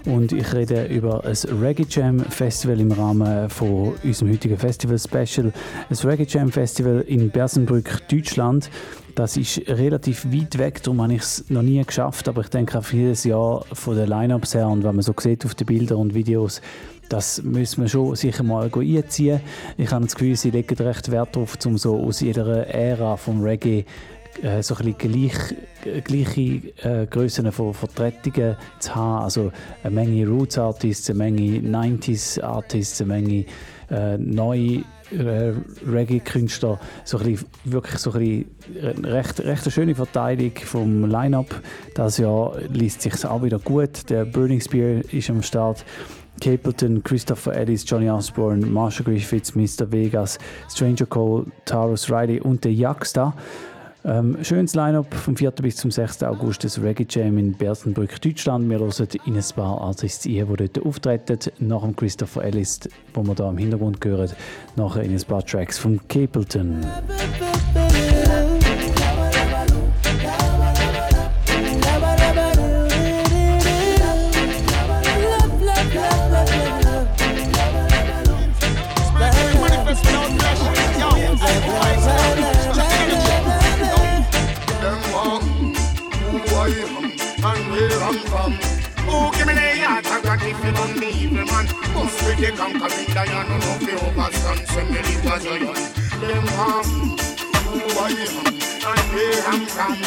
und 0.08 0.32
ich 0.32 0.54
rede 0.54 0.86
über 0.86 1.24
ein 1.26 1.36
Reggae 1.62 1.86
Jam 1.90 2.20
Festival 2.20 2.80
im 2.80 2.92
Rahmen 2.92 3.50
von 3.50 3.94
unserem 4.04 4.32
heutigen 4.32 4.58
Festival 4.58 4.98
Special. 4.98 5.52
Ein 5.90 5.98
Reggae 5.98 6.26
Jam 6.28 6.52
Festival 6.52 7.04
in 7.08 7.30
Bersenbrück, 7.30 8.08
Deutschland. 8.08 8.70
Das 9.16 9.36
ist 9.36 9.62
relativ 9.68 10.26
weit 10.32 10.58
weg, 10.58 10.84
darum 10.84 11.02
habe 11.02 11.16
ich 11.16 11.22
es 11.22 11.46
noch 11.50 11.64
nie 11.64 11.84
geschafft, 11.84 12.30
aber 12.30 12.42
ich 12.42 12.50
denke 12.50 12.78
auch 12.78 12.88
jedes 12.92 13.24
Jahr 13.24 13.66
von 13.74 13.96
den 13.96 14.08
Line-Ups 14.08 14.54
her 14.54 14.68
und 14.68 14.84
wenn 14.84 14.96
man 14.96 15.02
so 15.02 15.14
sieht 15.20 15.44
auf 15.46 15.56
den 15.56 15.66
Bildern 15.66 15.98
und 15.98 16.14
Videos, 16.14 16.62
das 17.10 17.42
müssen 17.42 17.84
wir 17.84 17.90
schon 17.90 18.16
sicher 18.16 18.44
mal 18.44 18.70
einziehen. 18.74 19.40
Ich 19.78 19.92
habe 19.92 20.06
das 20.06 20.16
Gefühl, 20.16 20.36
sie 20.36 20.52
legen 20.52 20.76
recht 20.76 21.10
Wert 21.10 21.36
darauf, 21.36 21.58
um 21.66 21.78
so 21.78 22.00
aus 22.00 22.20
jeder 22.20 22.68
Ära 22.68 23.18
vom 23.18 23.42
Reggae 23.42 23.86
äh, 24.42 24.62
so 24.62 24.76
ein 24.76 24.96
gleich, 24.98 25.56
gleiche 26.04 26.42
äh, 26.84 27.08
Grössen 27.08 27.52
von 27.52 27.74
Vertretungen 27.74 28.56
zu 28.80 28.96
haben. 28.96 29.24
Also 29.24 29.52
eine 29.84 29.96
Menge 29.96 30.28
Roots 30.28 30.58
Artists, 30.58 31.10
eine 31.10 31.20
Menge 31.20 31.60
90s 31.60 32.42
Artists, 32.42 33.02
eine 33.02 33.14
Menge 33.14 33.46
äh, 33.90 34.18
neue 34.18 34.84
äh, 35.12 35.54
Reggae-Künstler. 35.88 36.80
So 37.04 37.20
wirklich 37.64 37.98
so 37.98 38.12
ein 38.12 38.46
recht, 39.04 39.40
recht 39.40 39.64
eine 39.64 39.72
schöne 39.72 39.96
Verteilung 39.96 40.52
vom 40.56 41.10
Line-Up. 41.10 41.62
Das 41.96 42.18
Jahr 42.18 42.58
liest 42.72 43.02
sich 43.02 43.26
auch 43.26 43.44
wieder 43.44 43.60
gut. 43.60 44.10
Der 44.10 44.26
Burning 44.26 44.62
Spear 44.62 45.02
ist 45.12 45.30
am 45.30 45.42
Start. 45.42 45.86
Capleton, 46.40 47.04
Christopher 47.04 47.56
Ellis, 47.56 47.84
Johnny 47.88 48.10
Osborne, 48.10 48.64
Marshall 48.66 49.06
Griffiths, 49.06 49.56
Mr. 49.56 49.92
Vegas, 49.92 50.38
Stranger 50.70 51.08
Cole, 51.08 51.46
Taurus 51.66 52.12
Riley 52.12 52.40
und 52.40 52.64
der 52.64 52.74
Jaxta. 52.74 53.34
Ähm, 54.06 54.38
schönes 54.44 54.76
Line-Up 54.76 55.14
vom 55.14 55.36
4. 55.36 55.52
bis 55.52 55.78
zum 55.78 55.92
6. 55.92 56.24
August 56.24 56.64
des 56.64 56.82
Reggae 56.82 57.06
Jam 57.10 57.38
in 57.38 57.54
Bersenbrück, 57.54 58.22
Deutschland. 58.22 58.70
Wir 58.70 58.80
hören 58.80 59.08
in 59.26 59.36
ein 59.36 59.44
paar 59.56 59.82
Artists 59.82 60.26
ein, 60.26 60.32
die 60.32 60.56
dort 60.56 60.86
auftreten. 60.86 61.40
Nach 61.60 61.82
dem 61.82 61.96
Christopher 61.96 62.44
Ellis, 62.44 62.80
wo 63.14 63.24
wir 63.24 63.36
hier 63.36 63.50
im 63.50 63.58
Hintergrund 63.58 64.04
hören, 64.04 64.32
nachher 64.76 65.04
in 65.04 65.14
ein 65.14 65.24
paar 65.24 65.46
Tracks 65.46 65.78
von 65.78 66.00
Capleton. 66.08 66.86
The 92.38 92.52
conquering 92.56 93.14
lion, 93.16 93.50
no 93.50 93.58
no 93.58 93.72
fi 93.82 93.94
overstand. 93.98 94.68
Send 94.68 94.90
me 94.90 95.02
the 95.02 95.40
Zion. 95.40 95.74
Them 96.22 96.48
ham, 96.58 96.86
who 97.66 97.82
I 97.98 98.14
am, 98.26 98.46
and 98.48 99.06
where 99.14 99.42
I'm 99.48 99.66
from. 99.66 99.98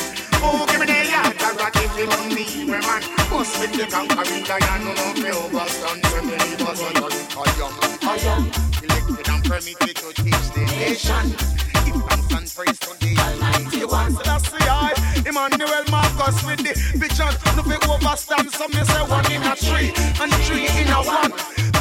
Oh, 0.42 0.64
give 0.68 0.80
me 0.80 0.86
the 0.86 1.10
yard, 1.10 1.36
I 1.38 1.54
got 1.58 1.76
it 1.76 1.90
the 1.96 2.04
evil 2.40 2.78
man. 2.78 3.02
Bust 3.30 3.60
with 3.60 3.72
the 3.72 3.86
conquering 3.90 4.44
lion, 4.46 4.80
no 4.84 4.92
no 4.94 5.06
fi 5.18 5.30
overstand. 5.30 6.06
Send 6.06 6.26
me 6.26 6.36
the 6.56 6.74
Zion. 6.74 7.12
I 7.36 7.50
am, 7.60 7.74
I 8.02 8.16
am, 8.30 8.44
elected 8.82 9.28
and 9.28 9.44
permitted 9.44 9.96
to 9.96 10.12
teach 10.14 10.46
the 10.54 10.62
nation. 10.78 11.26
Give 11.84 12.02
thanks 12.06 12.34
and 12.34 12.46
praise 12.54 12.78
to 12.78 12.90
the 13.00 13.10
Almighty 13.18 13.84
One. 13.84 14.14
That's 14.24 14.50
the 14.50 14.62
eye. 14.70 15.09
Emmanuel 15.26 15.84
Marcus 15.90 16.42
with 16.44 16.60
the 16.64 16.72
vision. 16.96 17.32
No 17.56 17.62
fi 17.62 17.76
overstand. 17.88 18.50
So 18.52 18.68
me 18.68 18.82
say 18.84 19.02
one 19.06 19.26
in 19.32 19.42
a 19.42 19.54
three 19.56 19.92
and 20.20 20.32
three 20.46 20.66
in 20.80 20.88
a 20.88 21.00
one. 21.02 21.32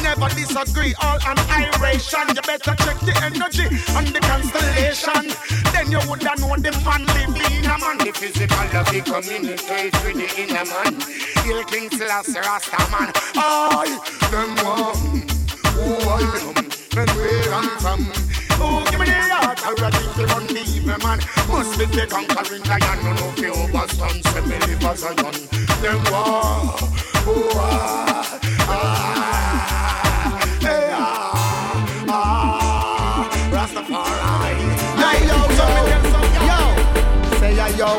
Never 0.02 0.28
disagree. 0.34 0.94
All 1.02 1.18
annihilation. 1.24 2.28
You 2.34 2.42
better 2.42 2.74
check 2.82 2.98
the 3.00 3.14
energy 3.22 3.66
and 3.96 4.08
the 4.08 4.20
constellation. 4.20 5.32
Then 5.72 5.90
you 5.90 6.00
woulda 6.08 6.34
know 6.40 6.56
the 6.56 6.72
man 6.84 7.06
live 7.14 7.36
in 7.36 7.64
a 7.64 7.76
man. 7.78 7.98
The 7.98 8.12
physical 8.12 8.64
love 8.72 8.90
the 8.90 9.00
communicate 9.04 9.94
with 10.04 10.16
the 10.16 10.28
inner 10.40 10.64
man. 10.64 11.00
Hill 11.44 11.64
King 11.64 11.90
Selassie 11.90 12.40
Rasta 12.40 12.78
man. 12.90 13.12
I 13.36 14.00
them 14.30 14.56
one. 14.64 15.28
Who 15.74 15.94
I 16.08 16.20
am 16.48 16.70
and 16.98 17.10
where 17.10 17.54
I'm 17.54 17.78
from. 17.78 18.29
Oh, 18.62 18.84
give 18.90 19.00
me 19.00 19.06
the 19.06 19.12
heart 19.12 19.66
already 19.66 19.98
to 19.98 20.26
run 20.26 20.46
the 20.46 20.62
evil 20.74 20.98
man. 20.98 21.18
Must 21.48 21.78
be 21.78 21.84
the 21.86 22.06
conquering 22.06 22.62
lion. 22.64 22.98
No, 23.04 23.10
no, 23.12 23.30
the 23.32 23.48
overstand. 23.50 24.22
Say 24.28 24.40
me 24.42 24.56
live 24.66 24.84
as 24.84 25.02
a 25.02 25.06
young. 25.14 25.40
Them 25.82 26.00
war. 26.12 26.76
Oh, 27.22 27.52
ah, 27.56 28.40
ah, 28.68 30.40
hey, 30.60 30.88
ah, 30.92 32.08
ah. 32.08 33.28
Rastafari. 33.52 34.66
Hey, 35.00 35.18
yo, 35.28 35.38
so 35.56 35.66
yo. 36.48 36.60
Say, 37.38 37.52
yeah, 37.56 37.76
yo. 37.76 37.90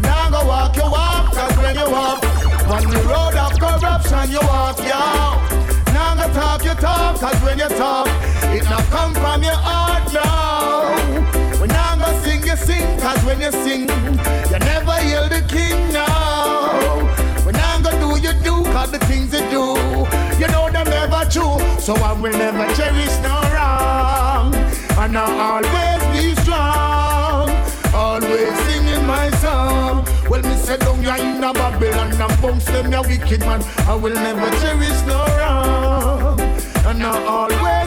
Now 0.00 0.30
go 0.30 0.40
walk 0.46 0.76
your 0.76 0.90
walk. 0.90 1.32
Cause 1.34 1.56
when 1.58 1.74
you 1.76 1.88
walk 1.90 2.22
on 2.68 2.82
the 2.84 3.00
road 3.06 3.34
of 3.34 3.52
corruption, 3.58 4.30
you 4.30 4.40
walk, 4.42 4.78
yo. 4.78 5.02
Now 5.92 6.14
go 6.14 6.26
talk 6.34 6.64
your 6.64 6.74
talk. 6.74 7.20
Cause 7.20 7.40
when 7.42 7.58
you 7.58 7.68
talk, 7.68 8.06
not 8.70 8.84
come 8.90 9.14
from 9.14 9.42
your 9.42 9.54
heart 9.54 10.12
now. 10.12 10.94
When 11.60 11.70
I'm 11.70 11.98
gonna 11.98 12.20
sing, 12.22 12.42
you 12.46 12.56
sing, 12.56 12.98
cause 13.00 13.22
when 13.24 13.40
you 13.40 13.52
sing, 13.52 13.82
you 14.50 14.58
never 14.58 14.96
hear 15.06 15.28
the 15.28 15.44
king 15.48 15.92
now. 15.92 17.04
When 17.44 17.56
I'm 17.56 17.82
gonna 17.82 18.00
do, 18.00 18.20
you 18.20 18.32
do, 18.42 18.64
cause 18.72 18.90
the 18.90 18.98
things 19.06 19.32
you 19.32 19.40
do, 19.50 19.64
you 20.40 20.48
know 20.52 20.70
them 20.70 20.88
never 20.88 21.24
true. 21.30 21.58
So 21.80 21.94
I 21.96 22.12
will 22.12 22.32
never 22.32 22.66
cherish 22.74 23.16
no 23.22 23.36
wrong. 23.54 24.54
And 24.98 25.16
I'll 25.16 25.62
always 25.62 26.02
be 26.12 26.34
strong. 26.42 27.50
Always 27.94 28.54
singing 28.66 29.06
my 29.06 29.30
song. 29.42 30.04
Well, 30.28 30.42
me 30.42 30.56
say 30.56 30.76
down 30.78 31.02
ya 31.02 31.16
in 31.16 31.44
a 31.44 31.52
Babylon 31.52 32.10
and 32.12 32.42
bounce 32.42 32.64
them 32.64 32.90
ya 32.90 33.02
wicked 33.02 33.40
man. 33.40 33.62
I 33.86 33.94
will 33.94 34.14
never 34.14 34.50
cherish 34.58 35.00
no 35.06 35.24
wrong. 35.38 36.40
And 36.86 37.02
I 37.02 37.24
always. 37.26 37.85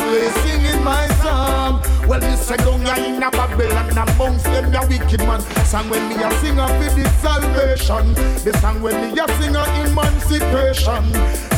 Always 0.00 0.34
singing 0.42 0.82
my 0.82 1.06
song. 1.22 1.80
Well, 2.08 2.18
me 2.18 2.34
say 2.34 2.56
down 2.56 2.82
ya 2.82 2.96
in 2.96 3.22
a 3.22 3.30
Babylon 3.30 3.94
bounce 4.18 4.42
them 4.42 4.72
ya 4.72 4.84
wicked 4.88 5.20
man. 5.20 5.40
Song 5.70 5.88
when 5.88 6.08
me 6.08 6.16
a 6.16 6.30
sing 6.42 6.56
for 6.56 6.90
the 6.98 7.08
salvation. 7.22 8.12
The 8.42 8.58
song 8.58 8.82
when 8.82 8.96
me 9.00 9.20
a 9.20 9.28
sing 9.38 9.54
a 9.54 9.62
emancipation. 9.86 11.04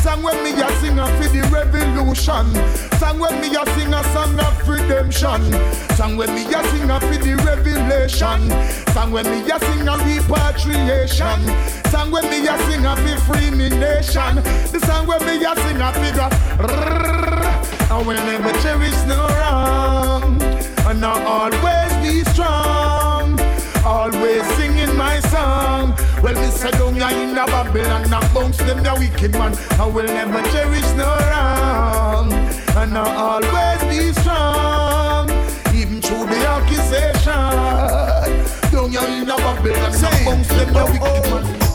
Song 0.05 0.21
when 0.21 0.37
me 0.43 0.51
a 0.53 0.69
sing 0.77 1.01
for 1.17 1.27
the 1.33 1.41
revolution. 1.49 2.53
Song 2.99 3.17
when 3.17 3.41
me 3.41 3.49
a 3.57 3.65
sing 3.73 3.93
a 3.93 4.03
song 4.13 4.37
of 4.37 4.69
redemption. 4.69 5.41
Song 5.97 6.15
when 6.15 6.29
me 6.35 6.45
a 6.45 6.61
sing 6.69 6.85
for 6.85 7.17
the 7.17 7.33
revelation. 7.41 8.41
Song 8.93 9.11
when 9.11 9.25
me 9.25 9.49
a 9.49 9.57
sing 9.57 9.87
a 9.87 9.97
repatriation. 10.05 11.41
Song 11.89 12.11
when 12.11 12.29
me 12.29 12.45
a 12.45 12.53
sing 12.69 12.85
for 12.85 13.33
free 13.33 13.49
me 13.49 13.69
nation. 13.69 14.35
The 14.69 14.79
song 14.85 15.07
when 15.07 15.25
me 15.25 15.43
a 15.43 15.55
sing 15.55 15.81
for 15.81 16.13
the. 16.13 17.76
I 17.89 18.03
will 18.05 18.13
never 18.13 18.51
cherish 18.61 19.05
no 19.07 19.25
wrong 19.39 20.07
and 20.87 21.03
I'll 21.03 21.27
always 21.27 21.93
be 22.01 22.23
strong. 22.31 23.39
Always 23.85 24.43
singing 24.55 24.95
my 24.95 25.19
song. 25.19 25.95
Well, 26.23 26.33
Miss 26.33 26.61
say 26.61 26.71
down 26.71 26.95
ya 26.95 27.09
in 27.09 27.37
a 27.37 27.45
Babylon, 27.45 28.09
knock 28.09 28.33
bounce 28.33 28.57
them 28.57 28.81
the 28.83 28.95
wicked 28.97 29.33
man. 29.33 29.53
I 29.79 29.85
will 29.85 30.05
never 30.05 30.41
cherish 30.49 30.89
no 30.95 31.09
wrong, 31.29 32.31
and 32.81 32.97
I'll 32.97 33.43
always 33.43 33.81
be 33.91 34.13
strong, 34.21 35.29
even 35.75 36.01
through 36.01 36.25
the 36.27 36.39
accusation. 36.55 37.33
Down 38.71 38.91
ya 38.91 39.05
in 39.05 39.29
a 39.29 39.35
Babylon, 39.37 39.91
knock 40.01 40.25
bounce 40.25 40.47
them 40.47 40.73
the 40.73 40.85
wicked 40.91 41.31
man. 41.31 41.66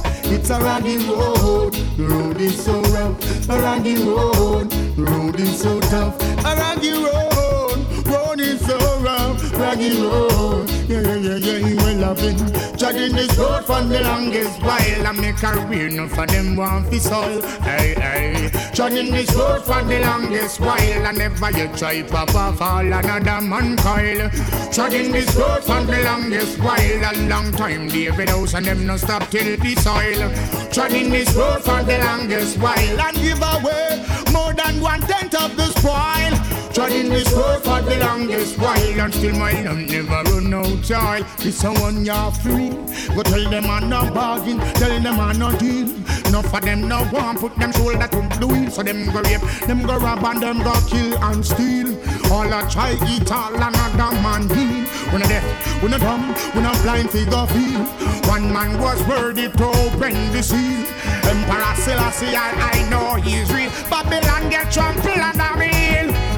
A 0.52 0.60
raggy 0.62 0.98
road, 0.98 1.72
the 1.96 2.04
road 2.04 2.38
is 2.38 2.62
so 2.62 2.78
rough. 2.82 3.48
A 3.48 3.58
raggy 3.58 3.94
road, 4.04 4.70
the 4.70 5.02
road 5.02 5.40
is 5.40 5.58
so 5.62 5.80
tough. 5.80 6.20
A 6.44 6.54
raggy 6.54 6.92
road, 6.92 7.78
road 8.06 8.38
is 8.38 8.60
so 8.60 8.76
rough. 9.00 9.40
Raggy 9.58 10.02
road, 10.02 10.68
yeah, 10.92 11.00
yeah, 11.00 11.16
yeah, 11.16 11.36
yeah, 11.36 11.68
he 11.68 11.74
will 11.74 12.04
have 12.04 12.16
been 12.16 13.12
this 13.16 13.36
road 13.38 13.64
for 13.64 13.80
the 13.82 14.00
longest 14.02 14.60
while. 14.62 15.06
I 15.06 15.12
make 15.12 15.42
a 15.42 15.52
career, 15.52 15.88
no 15.88 16.08
for 16.08 16.26
them 16.26 16.56
want 16.56 16.88
fi 16.88 16.98
soul 16.98 17.40
Hey, 17.62 17.94
hey. 17.94 18.50
Treading 18.74 19.12
this 19.12 19.34
road 19.34 19.62
for 19.62 19.82
the 19.82 20.00
longest 20.00 20.60
while. 20.60 21.06
I 21.06 21.12
never 21.12 21.50
yet 21.50 21.76
try 21.78 22.02
pop 22.02 22.34
off 22.34 22.60
all 22.60 22.80
another 22.80 23.40
man 23.40 23.76
coil 23.76 24.28
Treading 24.72 25.12
this 25.12 25.34
road 25.34 25.62
for 25.64 25.82
the 25.84 26.02
longest 26.04 26.58
while. 26.58 26.78
A 26.78 27.12
long 27.28 27.52
time 27.52 27.88
David 27.88 28.28
House 28.28 28.54
and 28.54 28.66
them 28.66 28.86
no 28.86 28.96
stop 28.96 29.28
till 29.30 29.56
the 29.56 29.74
soil. 29.76 30.70
Treading 30.72 31.10
this 31.10 31.34
road 31.34 31.62
for 31.62 31.82
the 31.82 31.98
longest 31.98 32.58
while. 32.58 33.00
And 33.00 33.16
give 33.16 33.40
away 33.40 34.04
more 34.32 34.52
than 34.52 34.80
one 34.80 35.00
tenth 35.00 35.34
of 35.34 35.56
the 35.56 35.66
spoil 35.78 36.51
Treading 36.74 37.10
this 37.10 37.30
road 37.32 37.62
for 37.62 37.82
the 37.82 37.98
longest 38.00 38.58
while 38.58 39.00
And 39.00 39.12
still 39.12 39.36
my 39.36 39.52
love 39.60 39.76
never 39.76 40.22
run 40.24 40.54
out 40.54 40.82
child. 40.82 41.26
This 41.36 41.58
someone 41.58 42.02
you're 42.02 42.32
free. 42.40 42.70
Go 43.14 43.22
tell 43.22 43.50
them 43.50 43.66
I'm 43.66 43.90
not 43.90 44.14
bargain 44.14 44.58
Tell 44.80 44.98
them 44.98 45.20
I'm 45.20 45.38
not 45.38 45.58
deal. 45.58 45.88
Enough 46.28 46.50
for 46.50 46.60
them 46.60 46.88
no 46.88 47.06
want 47.12 47.40
Put 47.40 47.56
them 47.58 47.72
shoulder 47.72 48.08
to 48.08 48.38
the 48.40 48.46
wheel. 48.46 48.70
So 48.70 48.82
them 48.82 49.04
go 49.12 49.20
rape 49.20 49.42
Them 49.66 49.82
go 49.82 49.98
rob 49.98 50.24
and 50.24 50.42
them 50.42 50.62
go 50.62 50.72
kill 50.88 51.22
and 51.22 51.44
steal. 51.44 51.92
All 52.32 52.48
a 52.48 52.66
try 52.70 52.96
eat 53.06 53.30
all 53.30 53.54
another 53.54 54.16
man 54.24 54.48
deal 54.48 54.88
We 55.12 55.18
no 55.20 55.26
deaf, 55.28 55.82
we 55.82 55.90
no 55.90 55.98
dumb 55.98 56.34
We 56.54 56.62
no 56.62 56.72
blind 56.80 57.10
figure 57.10 57.46
feel. 57.52 57.84
One 58.32 58.50
man 58.50 58.80
was 58.80 59.06
worthy 59.06 59.50
to 59.50 59.66
open 59.66 60.14
the 60.32 60.42
seal. 60.42 60.86
Emperor 61.28 61.74
Selassie 61.76 62.34
I, 62.34 62.48
I 62.72 62.88
know 62.88 63.20
he's 63.20 63.52
real. 63.52 63.70
Babylon 63.90 64.48
get 64.48 64.72
trampled 64.72 65.18
under 65.18 65.58
me 65.58 65.71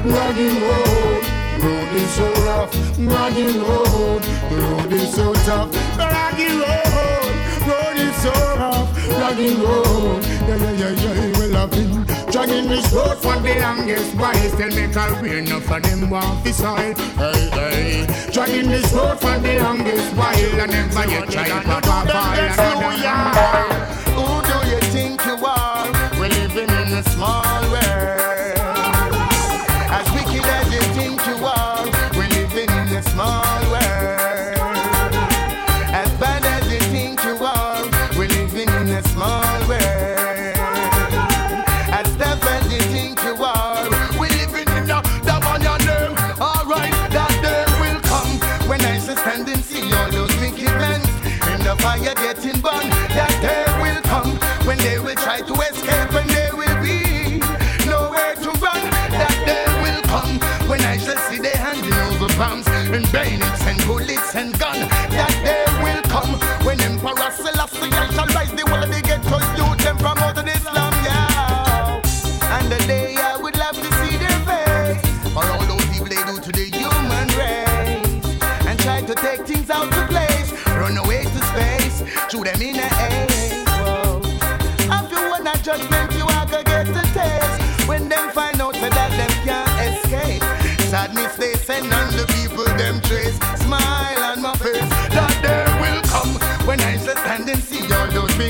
Raggy 0.05 0.49
road, 0.59 1.23
road 1.63 1.93
is 1.95 2.11
so 2.11 2.31
rough. 2.45 2.71
Raggy 2.99 3.57
road, 3.57 4.23
road 4.51 4.93
is 4.93 5.13
so 5.15 5.33
tough. 5.33 5.73
Raggy 5.97 6.45
road, 6.45 7.35
road 7.65 7.97
is 7.97 8.15
so 8.17 8.31
rough. 8.55 8.87
Raggy 9.09 9.55
road, 9.55 10.23
yeah 10.47 10.57
yeah 10.57 10.71
yeah 10.71 10.91
yeah. 10.91 11.39
Well 11.39 11.57
I've 11.57 11.71
been 11.71 12.05
dragging 12.31 12.67
this 12.69 12.93
road 12.93 13.17
for 13.17 13.39
the 13.39 13.59
longest 13.59 14.15
while. 14.15 14.35
Still 14.35 14.69
make 14.75 14.95
a 14.95 15.19
way 15.23 15.39
enough 15.39 15.63
for 15.63 15.79
them 15.79 16.07
want 16.11 16.43
the 16.43 16.53
soil. 16.53 16.93
Hey 17.17 17.49
hey, 17.49 18.31
dragging 18.31 18.69
this 18.69 18.93
road 18.93 19.19
for 19.19 19.39
the 19.39 19.59
longest 19.59 20.15
while. 20.15 20.61
And 20.61 20.71
never 20.71 21.05
you 21.09 21.25
try 21.25 21.47
to 21.47 21.61
pop 21.65 21.87
up 21.87 22.13
all. 22.13 22.35
Who 24.13 24.25
do 24.45 24.57
you 24.69 24.79
think 24.91 25.25
you 25.25 25.45
are? 25.45 25.91
We're 26.19 26.29
living 26.29 26.69
in 26.69 26.93
a 26.93 27.03
small 27.09 27.54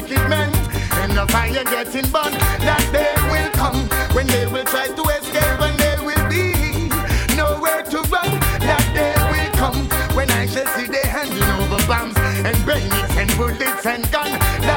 wicked 0.07 0.30
men 0.30 0.49
in 1.03 1.15
the 1.15 1.26
fire 1.30 1.64
getting 1.64 2.10
burned. 2.11 2.36
That 2.61 2.84
day 2.91 3.14
will 3.32 3.49
come 3.52 3.88
when 4.15 4.27
they 4.27 4.45
will 4.45 4.65
try 4.65 4.88
to 4.88 5.03
escape 5.18 5.60
and 5.61 5.77
they 5.80 5.98
will 6.06 6.26
be 6.30 6.90
nowhere 7.36 7.82
to 7.84 7.98
run. 8.14 8.40
That 8.61 8.86
day 8.94 9.14
will 9.32 9.52
come 9.57 9.88
when 10.15 10.30
I 10.32 10.45
shall 10.45 10.68
see 10.68 10.86
they 10.86 11.07
handing 11.07 11.49
over 11.57 11.82
bombs 11.88 12.18
and 12.18 12.57
bayonets 12.65 13.18
and 13.18 13.38
bullets 13.38 13.86
and 13.86 14.11
guns. 14.11 14.75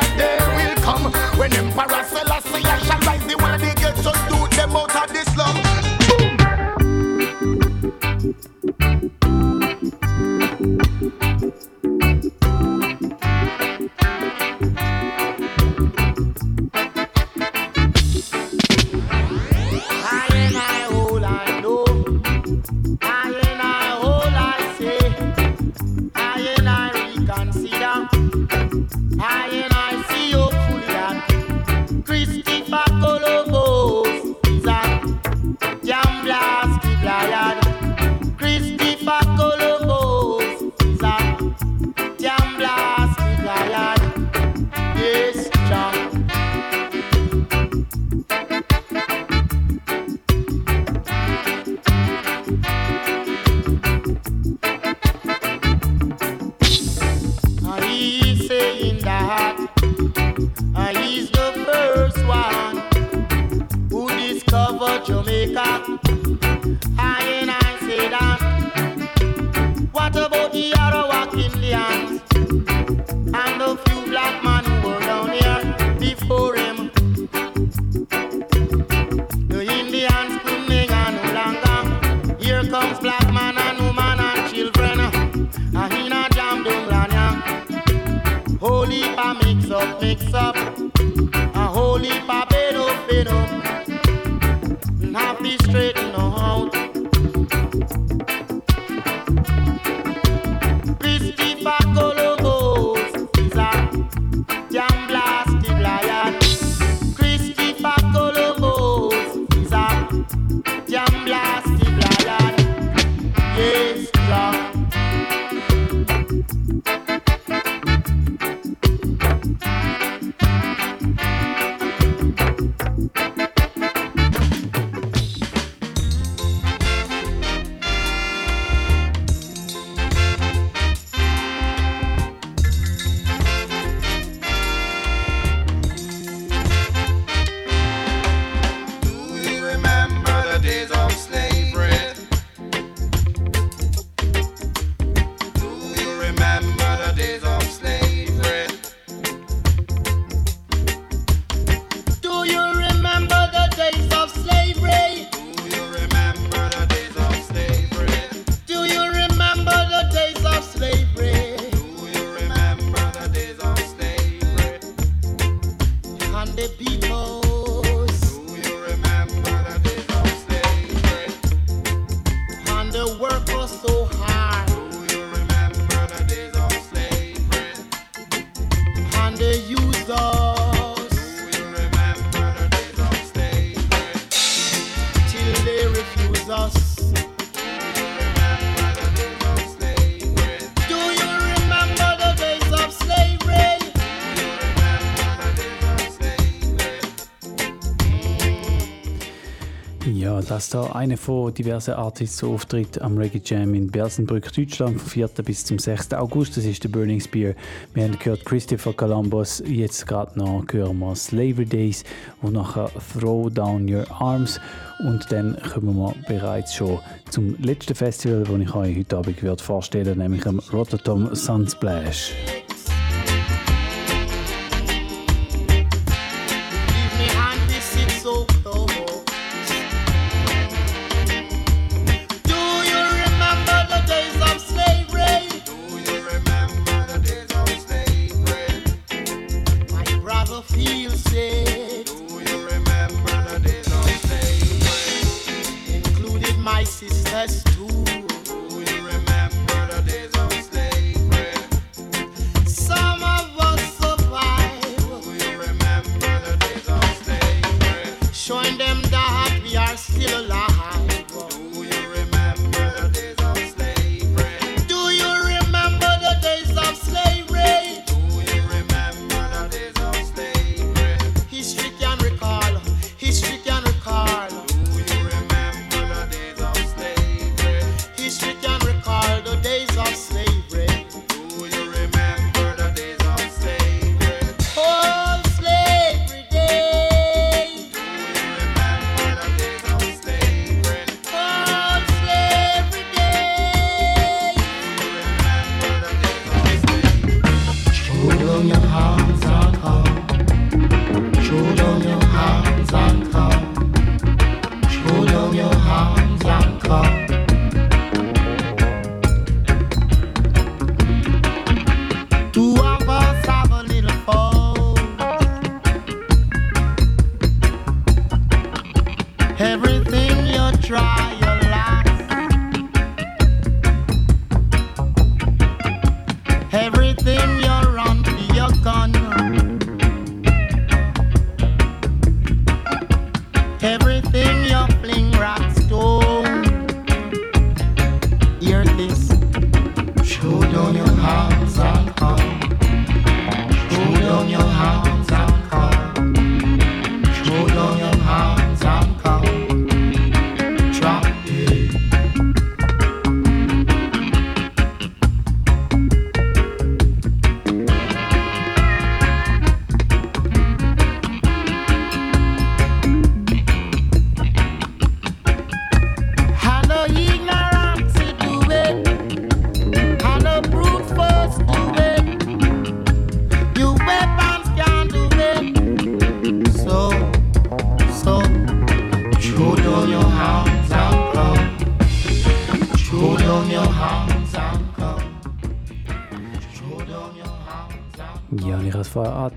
Ja, 200.68 200.80
das 200.80 200.90
da 200.90 200.96
eine 200.96 201.16
von 201.16 201.52
diversen 201.54 201.94
Artists 201.94 202.42
auftritt 202.44 203.00
am 203.00 203.16
Reggae 203.16 203.40
Jam 203.44 203.74
in 203.74 203.90
Bersenbrück, 203.90 204.52
Deutschland, 204.52 205.00
vom 205.00 205.08
4. 205.08 205.28
bis 205.44 205.64
zum 205.64 205.78
6. 205.78 206.14
August. 206.14 206.56
Das 206.56 206.64
ist 206.64 206.84
der 206.84 206.88
Burning 206.88 207.20
Spear. 207.20 207.54
Wir 207.94 208.04
haben 208.04 208.18
gehört 208.18 208.44
Christopher 208.44 208.92
Columbus, 208.92 209.62
jetzt 209.66 210.06
gerade 210.06 210.38
noch 210.38 210.64
hören 210.70 210.98
wir 210.98 211.14
Slavery 211.14 211.64
Days 211.64 212.04
und 212.42 212.54
nachher 212.54 212.90
Throw 213.12 213.50
Down 213.50 213.92
Your 213.92 214.04
Arms. 214.10 214.60
Und 215.06 215.30
dann 215.30 215.56
kommen 215.72 215.96
wir 215.96 216.14
bereits 216.26 216.74
schon 216.74 216.98
zum 217.30 217.56
letzten 217.60 217.94
Festival, 217.94 218.44
das 218.44 218.60
ich 218.60 218.74
euch 218.74 218.96
heute 218.98 219.16
Abend 219.16 219.60
vorstellen 219.60 220.06
werde, 220.06 220.20
nämlich 220.20 220.46
am 220.46 220.58
Rotterdam 220.72 221.34
Sunsplash. 221.34 222.32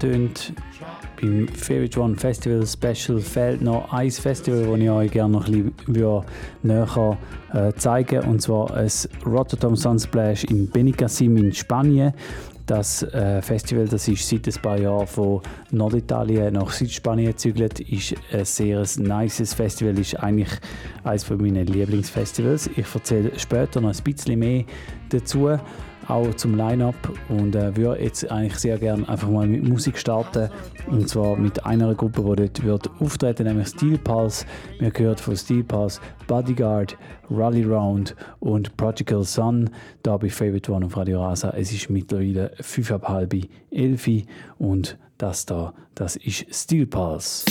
Angetönt, 0.02 0.53
beim 1.19 1.48
Favorite 1.49 1.99
One 1.99 2.15
Festival 2.15 2.65
Special 2.65 3.19
fehlt 3.19 3.61
noch 3.61 3.91
ein 3.94 4.10
Festival, 4.10 4.65
das 4.65 4.80
ich 4.80 4.90
euch 4.90 5.11
gerne 5.11 5.34
noch 5.34 5.48
ein 5.48 5.72
bisschen 5.86 6.23
näher 6.64 7.18
äh, 7.53 7.73
zeigen 7.73 8.22
Und 8.23 8.41
zwar 8.41 8.68
das 8.69 9.07
Rotterdam 9.26 9.76
Sunsplash 9.76 10.45
in 10.45 10.69
Benicassim 10.69 11.38
in 11.38 11.53
Spanien. 11.53 12.14
Das 12.65 13.03
äh, 13.03 13.41
Festival, 13.41 13.88
das 13.88 14.07
ist 14.07 14.28
seit 14.28 14.48
ein 14.48 14.61
paar 14.61 14.78
Jahren 14.78 15.07
von 15.07 15.41
Norditalien 15.72 16.53
nach 16.53 16.72
Südspanien 16.72 17.32
gezügelt, 17.32 17.80
ist 17.82 18.15
ein 18.32 18.45
sehr 18.45 18.86
nices 18.98 19.53
Festival, 19.53 19.98
ist 19.99 20.15
eigentlich 20.15 20.52
eines 21.03 21.30
meiner 21.30 21.64
Lieblingsfestivals. 21.64 22.69
Ich 22.76 22.86
erzähle 22.94 23.38
später 23.38 23.82
noch 23.82 23.94
ein 23.94 24.03
bisschen 24.03 24.40
mehr 24.40 24.64
dazu 25.10 25.49
auch 26.07 26.34
zum 26.36 26.56
Line-Up 26.56 26.95
und 27.30 27.56
äh, 27.56 27.76
würde 27.76 28.02
jetzt 28.02 28.30
eigentlich 28.32 28.56
sehr 28.56 28.78
gerne 28.78 29.07
einfach 29.07 29.30
mal 29.30 29.48
mit 29.48 29.68
Musik 29.68 29.98
starten 29.98 30.49
und 30.88 31.07
zwar 31.07 31.38
mit 31.38 31.65
einer 31.65 31.94
Gruppe, 31.95 32.22
die 32.36 32.48
dort 32.48 32.64
wird 32.64 32.90
auftreten, 32.99 33.48
nämlich 33.48 33.69
Steel 33.69 33.98
Pulse. 33.98 34.45
Wir 34.80 34.91
gehört 34.91 35.19
von 35.19 35.36
Steel 35.36 35.64
Pulse 35.64 35.99
Bodyguard, 36.28 36.98
Rally 37.30 37.64
Round 37.64 38.15
und 38.40 38.76
Prodigal 38.78 39.23
Sun, 39.23 39.69
da 40.03 40.18
bei 40.18 40.30
Favorite 40.30 40.72
One 40.72 40.86
auf 40.86 40.98
Radio 40.98 41.22
Rasa. 41.22 41.52
Es 41.52 41.72
ist 41.72 41.90
mittlerweile 41.90 42.53
5.30 42.61 43.48
11 43.72 44.26
und 44.57 44.98
das 45.18 45.45
da, 45.45 45.73
das 45.95 46.15
ist 46.15 46.45
Steel 46.53 46.88
Pulse. 46.88 47.45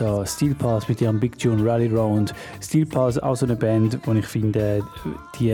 Da 0.00 0.24
Steel 0.24 0.54
Pulse 0.54 0.86
mit 0.88 1.00
ihrem 1.00 1.20
Big 1.20 1.38
Tune 1.38 1.64
Rally 1.64 1.88
Round. 1.88 2.34
Steel 2.60 2.86
Pulse 2.86 3.22
auch 3.22 3.36
so 3.36 3.46
eine 3.46 3.56
Band, 3.56 3.98
wo 4.04 4.12
ich 4.12 4.26
finde, 4.26 4.82
die, 5.38 5.52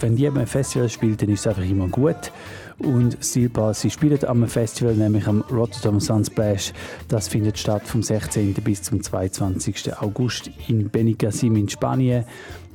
wenn 0.00 0.16
die 0.16 0.26
am 0.28 0.46
Festival 0.46 0.88
spielt, 0.88 1.22
dann 1.22 1.30
ist 1.30 1.40
es 1.40 1.46
einfach 1.46 1.68
immer 1.68 1.88
gut. 1.88 2.32
Und 2.78 3.18
Steel 3.20 3.48
Pulse, 3.48 3.82
sie 3.82 3.90
spielen 3.90 4.24
am 4.24 4.46
Festival, 4.46 4.94
nämlich 4.94 5.26
am 5.26 5.42
Rotterdam 5.50 6.00
Sunsplash. 6.00 6.72
Das 7.08 7.28
findet 7.28 7.58
statt 7.58 7.82
vom 7.84 8.02
16. 8.02 8.54
bis 8.54 8.82
zum 8.82 9.02
22. 9.02 9.98
August 9.98 10.50
in 10.68 10.88
Benicassim 10.88 11.56
in 11.56 11.68
Spanien. 11.68 12.24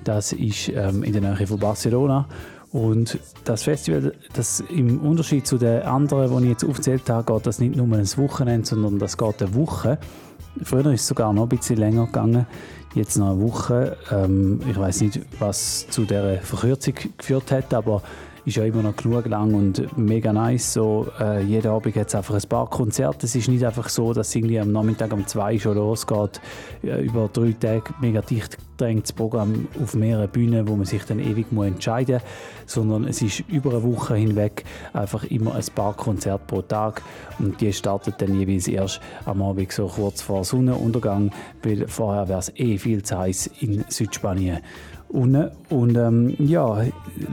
Das 0.03 0.33
ist 0.33 0.69
ähm, 0.69 1.03
in 1.03 1.13
der 1.13 1.21
Nähe 1.21 1.47
von 1.47 1.59
Barcelona. 1.59 2.27
Und 2.71 3.19
das 3.45 3.63
Festival, 3.63 4.13
das 4.33 4.59
im 4.59 4.99
Unterschied 4.99 5.47
zu 5.47 5.57
den 5.57 5.83
anderen, 5.83 6.37
die 6.39 6.43
ich 6.43 6.49
jetzt 6.49 6.65
aufgezählt 6.65 7.09
habe, 7.09 7.33
geht 7.33 7.47
das 7.47 7.59
nicht 7.59 7.75
nur 7.77 7.85
ein 7.85 8.05
Wochenende, 8.17 8.67
sondern 8.67 8.99
das 8.99 9.17
geht 9.17 9.41
eine 9.41 9.55
Woche. 9.55 9.97
Früher 10.65 10.87
ist 10.87 11.01
es 11.01 11.07
sogar 11.07 11.31
noch 11.31 11.43
ein 11.43 11.49
bisschen 11.49 11.77
länger 11.77 12.07
gegangen, 12.07 12.47
jetzt 12.95 13.17
noch 13.17 13.33
eine 13.33 13.41
Woche. 13.41 13.97
Ähm, 14.11 14.59
ich 14.67 14.75
weiß 14.75 15.01
nicht, 15.01 15.21
was 15.37 15.87
zu 15.89 16.05
der 16.05 16.41
Verkürzung 16.41 16.95
geführt 17.17 17.51
hat, 17.51 17.71
aber 17.71 18.01
ist 18.45 18.57
ja 18.57 18.63
immer 18.63 18.83
noch 18.83 18.95
genug 18.95 19.25
lang 19.25 19.53
und 19.53 19.97
mega 19.97 20.31
nice. 20.31 20.73
So, 20.73 21.07
äh, 21.19 21.41
jeden 21.43 21.71
Abend 21.71 21.95
hat 21.95 22.07
es 22.07 22.15
einfach 22.15 22.35
ein 22.35 22.49
paar 22.49 22.69
Konzerte. 22.69 23.25
Es 23.25 23.35
ist 23.35 23.47
nicht 23.47 23.65
einfach 23.65 23.89
so, 23.89 24.13
dass 24.13 24.27
es 24.27 24.35
irgendwie 24.35 24.59
am 24.59 24.71
Nachmittag 24.71 25.11
um 25.13 25.25
zwei 25.25 25.57
schon 25.57 25.75
losgeht. 25.75 26.39
Äh, 26.83 27.05
über 27.05 27.29
drei 27.31 27.53
Tage 27.53 27.93
mega 27.99 28.21
dicht 28.21 28.57
gedrängtes 28.77 29.13
Programm 29.13 29.67
auf 29.81 29.95
mehreren 29.95 30.29
Bühnen, 30.29 30.67
wo 30.67 30.75
man 30.75 30.85
sich 30.85 31.03
dann 31.05 31.19
ewig 31.19 31.51
muss 31.51 31.67
entscheiden 31.67 32.15
muss, 32.15 32.73
sondern 32.73 33.05
es 33.05 33.21
ist 33.21 33.39
über 33.47 33.71
eine 33.71 33.83
Woche 33.83 34.15
hinweg 34.15 34.65
einfach 34.93 35.23
immer 35.23 35.55
ein 35.55 35.63
paar 35.73 35.93
Konzerte 35.93 36.43
pro 36.45 36.61
Tag 36.61 37.01
und 37.39 37.61
die 37.61 37.71
startet 37.71 38.21
dann 38.21 38.37
jeweils 38.37 38.67
erst 38.67 38.99
am 39.25 39.41
Abend 39.41 39.71
so 39.71 39.87
kurz 39.87 40.21
vor 40.21 40.43
Sonnenuntergang, 40.43 41.31
weil 41.63 41.87
vorher 41.87 42.27
wäre 42.27 42.39
es 42.39 42.51
eh 42.55 42.77
viel 42.77 43.01
zu 43.01 43.17
heiß 43.17 43.49
in 43.61 43.85
Südspanien 43.87 44.59
unten. 45.15 45.49
Und 45.69 45.95
ähm, 45.95 46.35
ja, 46.37 46.83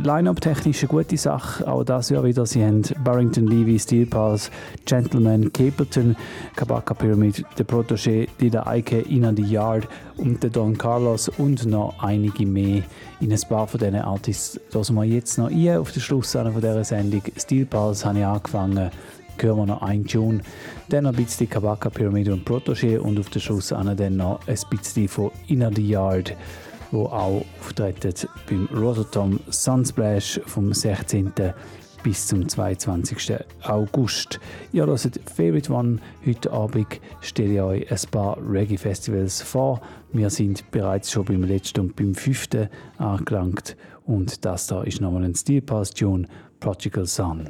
Line-Up-technisch 0.03 0.83
eine 0.83 0.89
gute 0.89 1.17
Sache. 1.17 1.67
Auch 1.67 1.85
das 1.85 2.09
Jahr 2.09 2.25
wieder. 2.25 2.47
Sie 2.47 2.65
haben 2.65 2.83
Barrington 3.05 3.47
Levy, 3.47 3.79
Steel 3.79 4.07
Pulse, 4.07 4.51
Gentleman, 4.87 5.53
Capleton, 5.53 6.17
Kabaka 6.57 6.95
Pyramid, 6.95 7.45
The 7.57 7.65
Protégé, 7.65 8.29
Dida 8.41 8.67
Eike, 8.67 9.05
Ina 9.11 9.33
the 9.35 9.43
Yard 9.43 9.87
und 10.17 10.43
der 10.43 10.51
Don 10.51 10.79
Carlos 10.79 11.29
und 11.29 11.67
noch 11.67 11.95
einige 12.03 12.47
mehr. 12.47 12.83
In 13.21 13.33
ein 13.33 13.41
paar 13.49 13.67
von 13.67 13.79
diesen 13.81 13.97
Artists 13.97 14.59
hören 14.73 14.95
wir 14.95 15.05
jetzt 15.05 15.39
noch 15.39 15.51
ein 15.51 15.77
auf 15.77 15.93
den 15.93 16.01
Schluss 16.01 16.33
von 16.33 16.55
dieser 16.55 16.85
Sendung. 16.85 17.23
Steel 17.37 17.67
Pulse 17.67 18.07
habe 18.07 18.19
ich 18.21 18.25
angefangen 18.25 18.91
hören 19.39 19.57
wir 19.57 19.67
noch 19.67 19.83
ein 19.83 20.07
Tune, 20.07 20.41
dann 20.89 21.07
ein 21.07 21.15
bisschen 21.15 21.49
Kabaka 21.49 21.91
Pyramid 21.91 22.29
und 22.29 22.49
Protégé 22.49 22.99
und 22.99 23.19
auf 23.19 23.29
den 23.31 23.41
Schluss 23.41 23.69
dann 23.69 24.17
noch 24.17 24.41
ein 24.47 24.59
bisschen 24.71 25.09
von 25.09 25.33
Inner 25.49 25.71
the 25.75 25.89
Yard 25.89 26.37
wo 26.93 27.07
auch 27.07 27.45
auftreten 27.61 28.29
beim 28.49 28.69
Rotterdam 28.73 29.41
Sunsplash 29.51 30.41
vom 30.47 30.73
16. 30.73 31.33
bis 32.03 32.27
zum 32.27 32.49
22. 32.49 33.35
August. 33.63 34.39
Ihr 34.73 34.87
hört 34.87 35.21
Favorite 35.35 35.73
One. 35.73 35.99
Heute 36.27 36.53
Abend 36.53 37.01
stelle 37.21 37.55
ich 37.55 37.61
euch 37.61 37.91
ein 37.91 38.11
paar 38.11 38.37
Reggae-Festivals 38.39 39.43
vor. 39.43 39.81
Wir 40.13 40.31
sind 40.31 40.71
bereits 40.71 41.11
schon 41.11 41.25
beim 41.25 41.45
letzten 41.45 41.81
und 41.81 41.97
beim 41.97 42.15
fünften 42.15 42.69
angelangt. 42.99 43.77
Und 44.05 44.45
das 44.45 44.67
da 44.67 44.83
ist 44.83 45.01
nochmal 45.01 45.25
ein 45.25 45.35
Steel 45.35 45.63
Pass 45.63 45.91
Tune, 45.91 46.27
Prodigal 46.61 47.07
Sun. 47.07 47.49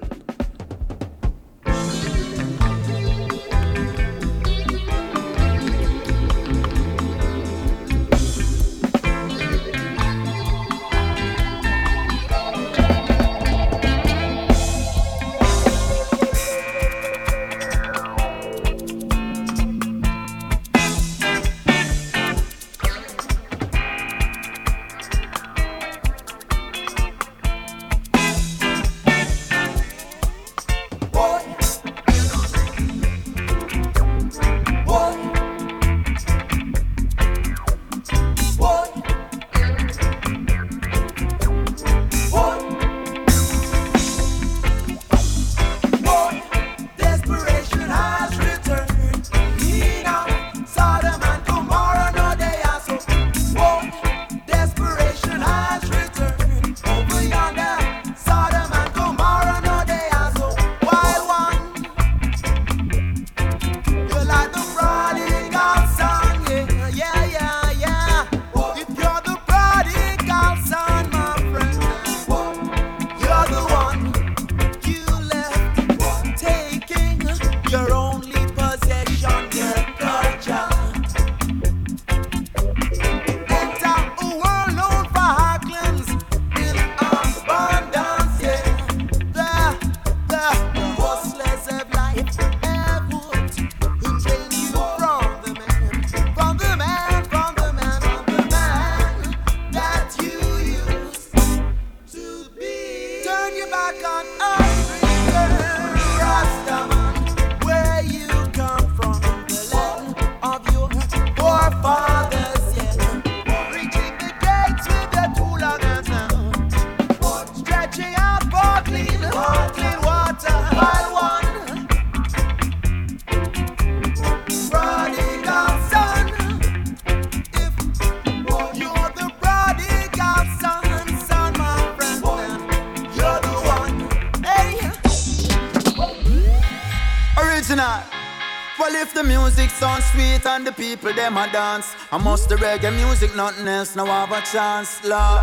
People 140.72 141.12
them 141.14 141.38
a 141.38 141.50
dance. 141.50 141.94
I 142.10 142.18
must 142.18 142.50
the 142.50 142.56
reggae 142.56 142.94
music, 142.94 143.34
nothing 143.34 143.66
else, 143.66 143.96
now 143.96 144.04
have 144.04 144.32
a 144.32 144.42
chance, 144.42 145.02
Lord. 145.02 145.42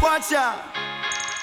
Watch 0.00 0.32
out. 0.32 0.73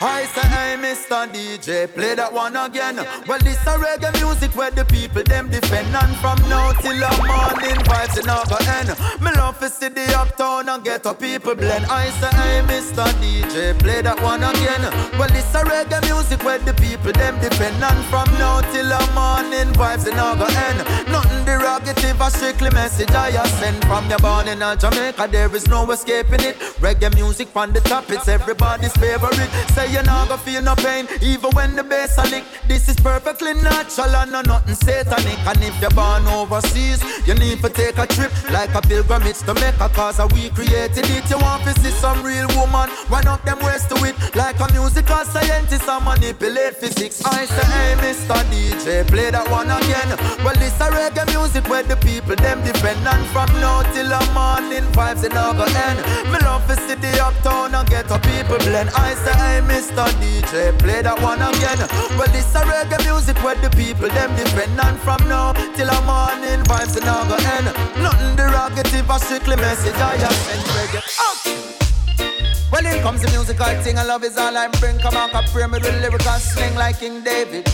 I 0.04 0.26
say, 0.26 0.42
hey, 0.42 0.78
Mr. 0.82 1.30
DJ, 1.30 1.86
play 1.94 2.16
that 2.16 2.34
one 2.34 2.56
again. 2.56 2.96
Well, 3.28 3.38
this 3.38 3.62
a 3.68 3.78
reggae 3.78 4.12
music 4.18 4.50
where 4.56 4.72
the 4.72 4.84
people 4.84 5.22
them 5.22 5.48
defend. 5.48 5.94
And 5.96 6.16
from 6.18 6.42
now 6.50 6.72
till 6.82 6.98
the 6.98 7.12
morning, 7.22 7.78
vibes 7.86 8.18
in 8.18 8.26
go 8.26 8.58
end. 8.66 8.90
Me 9.22 9.30
love 9.38 9.60
to 9.60 9.70
see 9.70 9.90
the 9.90 10.10
uptown 10.18 10.70
and 10.70 10.84
get 10.84 11.06
a 11.06 11.14
people 11.14 11.54
blend. 11.54 11.86
I 11.86 12.10
say, 12.18 12.34
hey, 12.34 12.66
Mr. 12.66 13.06
DJ, 13.22 13.78
play 13.78 14.02
that 14.02 14.20
one 14.24 14.42
again. 14.42 14.82
Well, 15.20 15.30
this 15.30 15.54
a 15.54 15.62
reggae 15.62 16.02
music 16.10 16.42
where 16.44 16.58
the 16.58 16.74
people 16.74 17.12
them 17.14 17.38
defend. 17.40 17.78
And 17.84 18.04
from 18.10 18.26
now 18.42 18.62
till 18.74 18.90
the 18.90 18.98
morning, 19.14 19.70
vibes 19.78 20.10
in 20.10 20.18
go 20.18 20.50
end. 20.50 20.82
Nothing 21.14 21.46
derogative, 21.46 22.18
a 22.26 22.32
strictly 22.32 22.72
message 22.72 23.12
I 23.12 23.30
send 23.62 23.86
from 23.86 24.10
your 24.10 24.18
born 24.18 24.48
in 24.48 24.66
Jamaica. 24.80 25.30
There 25.30 25.56
is 25.56 25.68
no 25.68 25.86
escaping 25.92 26.42
it. 26.42 26.58
Reggae 26.82 27.14
music 27.14 27.48
from 27.50 27.72
the 27.72 27.80
top, 27.82 28.10
it's 28.10 28.28
everybody's 28.28 28.92
favorite. 28.94 29.50
Say 29.74 29.92
you're 29.94 30.02
not 30.02 30.30
gonna 30.30 30.42
feel 30.42 30.64
no 30.64 30.76
pain, 30.76 31.08
even 31.22 31.52
when 31.52 31.76
the 31.76 31.84
bass 31.84 32.18
a 32.18 32.24
lick. 32.34 32.44
This 32.68 32.90
is 32.90 32.96
perfectly 32.96 33.54
natural 33.54 34.16
and 34.16 34.32
no 34.32 34.42
nothing 34.42 34.74
satanic. 34.74 35.38
And 35.46 35.64
if 35.64 35.80
you're 35.80 35.92
born 35.92 36.26
overseas, 36.26 37.04
you 37.28 37.36
need 37.36 37.62
to 37.62 37.70
take 37.70 38.00
a 38.00 38.08
trip 38.08 38.32
like 38.50 38.74
a 38.74 38.82
pilgrimage 38.82 39.40
to 39.46 39.54
make 39.54 39.80
a 39.80 39.90
cause 39.90 40.20
we 40.34 40.50
created 40.50 41.06
it. 41.06 41.30
You 41.30 41.38
want 41.38 41.64
to 41.66 41.80
see 41.82 41.92
some 41.92 42.24
real 42.24 42.48
woman, 42.58 42.90
run 43.12 43.28
up 43.28 43.46
them 43.46 43.60
ways 43.60 43.86
to 43.86 43.96
it 44.04 44.16
like 44.36 44.60
a 44.60 44.68
musical 44.74 45.24
scientist 45.26 45.88
and 45.88 46.04
manipulate 46.04 46.78
physics. 46.78 47.22
I 47.24 47.46
say, 47.46 47.68
hey, 47.78 47.94
Mr. 48.02 48.42
DJ, 48.50 49.08
play 49.08 49.30
that 49.30 49.46
one 49.52 49.70
again. 49.70 50.10
Well, 50.44 50.58
this 50.58 50.74
a 50.82 50.90
reggae 50.90 51.30
music 51.30 51.70
where 51.70 51.84
the 51.84 51.96
people 51.98 52.36
them 52.36 52.64
depend 52.66 53.06
on 53.08 53.22
from 53.30 53.54
now 53.62 53.84
till 53.94 54.10
the 54.10 54.22
morning 54.34 54.90
vibes 54.98 55.24
in 55.24 55.38
our 55.38 55.54
end. 55.86 56.00
Me 56.32 56.40
love 56.42 56.71
to 56.76 56.82
see 56.88 57.20
uptown 57.20 57.76
and 57.76 57.90
get 57.90 58.10
a 58.12 58.20
people 58.20 58.58
blend. 58.60 58.90
I 58.96 59.14
say, 59.16 59.36
hey, 59.36 59.60
Mr. 59.68 60.08
DJ, 60.22 60.78
play 60.80 61.02
that 61.02 61.20
one 61.22 61.42
again. 61.42 61.80
Well, 62.18 62.32
this 62.32 62.48
a 62.56 62.64
reggae 62.64 63.04
music 63.04 63.38
where 63.44 63.56
the 63.56 63.70
people 63.72 64.08
them 64.10 64.32
depend 64.36 64.80
on 64.80 64.96
from 64.98 65.20
now 65.28 65.54
till 65.76 65.88
the 65.88 66.00
morning 66.08 66.64
vibes 66.66 66.96
and 66.96 67.06
now 67.06 67.28
go 67.28 67.36
end. 67.36 67.68
Nothing 68.00 68.36
derogative 68.36 69.10
or 69.10 69.20
strictly 69.20 69.56
message 69.58 69.96
I 69.96 70.16
have 70.18 70.40
sent 70.48 70.66
reggae. 70.78 71.02
Okay. 71.32 72.68
Well, 72.72 72.86
in 72.86 73.02
comes 73.02 73.22
the 73.22 73.30
musical 73.32 73.74
thing, 73.84 73.98
I 73.98 74.04
love 74.04 74.24
is 74.24 74.38
all 74.38 74.56
I 74.56 74.68
bring. 74.80 74.98
Come 75.00 75.18
on, 75.18 75.30
come 75.30 75.46
pray 75.52 75.68
me 75.68 75.80
with 75.80 76.02
lyrical 76.02 76.40
sling 76.40 76.76
like 76.76 77.00
King 77.00 77.24
David. 77.24 77.68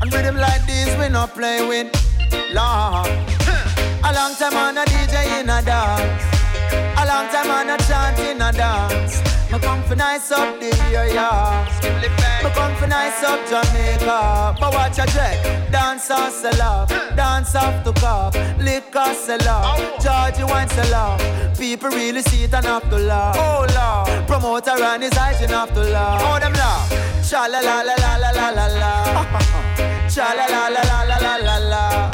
And 0.00 0.12
rhythm 0.12 0.36
like 0.36 0.64
this, 0.66 0.96
we 0.98 1.08
not 1.08 1.34
play 1.34 1.66
with. 1.66 1.90
Lord. 2.54 3.10
A 4.06 4.10
long 4.14 4.34
time 4.36 4.54
on 4.54 4.78
a 4.78 4.84
DJ 4.84 5.40
in 5.40 5.50
a 5.50 5.62
dance. 5.62 6.35
Long 7.06 7.28
time 7.28 7.50
on 7.50 7.70
a 7.70 7.78
chant 7.86 8.18
in 8.18 8.42
a 8.42 8.52
dance. 8.52 9.22
Me 9.52 9.58
come 9.60 9.82
for 9.84 9.94
nice 9.94 10.30
up 10.32 10.58
the 10.58 10.70
area. 10.92 11.30
Me 12.42 12.50
come 12.50 12.74
for 12.76 12.88
nice 12.88 13.22
up 13.22 13.40
Jamaica. 13.48 14.56
But 14.60 14.74
watch 14.74 14.98
a 14.98 15.06
check. 15.06 15.36
Dance 15.70 16.10
off 16.10 16.32
sell 16.32 16.62
off. 16.62 16.88
Dance 17.14 17.54
off 17.54 17.84
to 17.84 17.92
cop. 18.00 18.34
Liquor 18.58 19.14
sell 19.14 19.48
off. 19.48 19.78
Georgie 20.02 20.44
wine 20.44 20.68
sell 20.68 20.94
off. 20.94 21.20
People 21.58 21.90
really 21.90 22.22
see 22.22 22.44
it 22.44 22.54
and 22.54 22.66
have 22.66 22.88
to 22.90 22.98
laugh. 22.98 23.36
Oh 23.38 23.66
Lord. 23.78 24.26
Promoter 24.26 24.82
and 24.82 25.02
his 25.04 25.16
eyes 25.16 25.40
and 25.40 25.52
have 25.52 25.72
to 25.74 25.80
laugh. 25.80 26.20
Oh 26.24 26.38
them 26.40 26.52
laugh. 26.54 26.90
Cha 27.28 27.46
la 27.46 27.60
la 27.60 27.82
la 27.82 27.94
la 27.94 28.16
la 28.16 28.30
la 28.30 28.48
la 28.50 28.66
la. 28.80 28.92
Cha 30.08 30.34
la 30.34 30.46
la 30.46 30.68
la 30.68 30.82
la 30.82 31.02
la 31.02 31.16
la 31.18 31.36
la 31.36 31.56
la. 31.72 32.10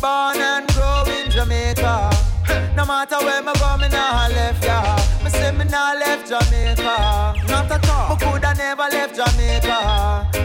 Born 0.00 0.40
and 0.40 0.66
grow 0.74 0.95
matter 2.86 3.18
where 3.18 3.42
me 3.42 3.52
go, 3.54 3.76
me 3.78 3.88
nah 3.88 4.28
left 4.28 4.64
ya. 4.64 4.96
Me 5.24 5.30
say 5.30 5.50
me 5.52 5.64
nah 5.64 5.92
left 5.94 6.28
Jamaica. 6.28 7.34
Not 7.48 7.70
at 7.70 7.88
all. 7.90 8.10
Me 8.10 8.22
coulda 8.22 8.54
never 8.54 8.88
left 8.90 9.16
Jamaica. 9.16 10.35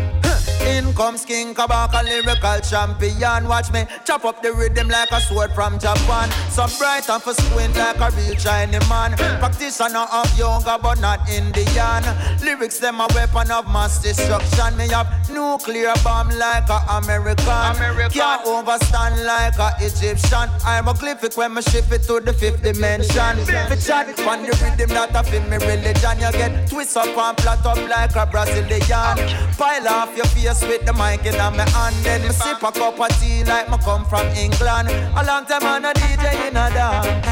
In 0.91 0.97
comes 0.97 1.23
King 1.23 1.55
Kabaka, 1.55 2.03
lyrical 2.03 2.59
champion. 2.59 3.47
Watch 3.47 3.72
me 3.72 3.85
chop 4.03 4.26
up 4.26 4.43
the 4.43 4.51
rhythm 4.51 4.89
like 4.89 5.11
a 5.11 5.22
sword 5.22 5.51
from 5.53 5.80
Japan. 5.80 6.30
So 6.49 6.68
bright 6.77 7.09
and 7.09 7.23
for 7.23 7.34
squint 7.34 7.77
like 7.77 7.95
a 7.95 8.09
real 8.18 8.35
Chinese 8.35 8.88
man. 8.89 9.13
Practitioner 9.39 10.05
of 10.11 10.27
yoga, 10.38 10.77
but 10.81 10.99
not 10.99 11.30
Indian. 11.30 12.03
Lyrics 12.43 12.80
them 12.80 12.99
a 12.99 13.07
weapon 13.15 13.51
of 13.51 13.72
mass 13.72 14.01
destruction. 14.01 14.76
Me 14.76 14.89
have 14.89 15.07
nuclear 15.31 15.93
bomb 16.03 16.30
like 16.38 16.68
a 16.68 16.84
American. 16.97 17.47
American. 17.47 18.11
Can't 18.11 18.45
overstand 18.45 19.23
like 19.23 19.57
a 19.59 19.72
Egyptian. 19.80 20.49
I'm 20.65 20.89
a 20.89 20.93
glyphic 20.93 21.38
when 21.38 21.53
me 21.53 21.61
shift 21.61 21.91
it 21.93 22.03
to 22.03 22.19
the 22.19 22.34
fifth 22.34 22.63
dimension. 22.63 23.38
Fi 23.45 23.76
chat 23.77 24.19
on 24.27 24.43
the 24.43 24.51
rhythm 24.59 24.89
that 24.89 25.15
a 25.15 25.23
feel 25.23 25.43
me 25.43 25.55
religion. 25.55 26.19
You 26.19 26.31
get 26.34 26.69
twist 26.69 26.97
up 26.97 27.18
and 27.18 27.39
flat 27.39 27.65
up 27.65 27.77
like 27.88 28.15
a 28.15 28.26
Brazilian. 28.30 29.15
Pile 29.57 29.88
off 29.88 30.18
your 30.18 30.26
face 30.26 30.61
with 30.63 30.81
the 30.86 30.94
mic 30.94 31.26
in 31.26 31.38
my 31.38 31.70
hand. 31.70 31.95
Then 32.03 32.22
me 32.24 32.30
sip 32.30 32.62
a 32.64 32.72
cup 32.72 32.99
of 32.99 33.20
tea 33.20 33.44
like 33.44 33.70
me 33.70 33.78
come 33.78 34.06
from 34.06 34.28
England. 34.36 34.90
A 34.90 35.24
long 35.26 35.45
time 35.45 35.64
on 35.64 35.86
a 35.86 35.94
DJ 35.94 36.48
in 36.48 36.58
a 36.58 36.70
dance. 36.70 37.28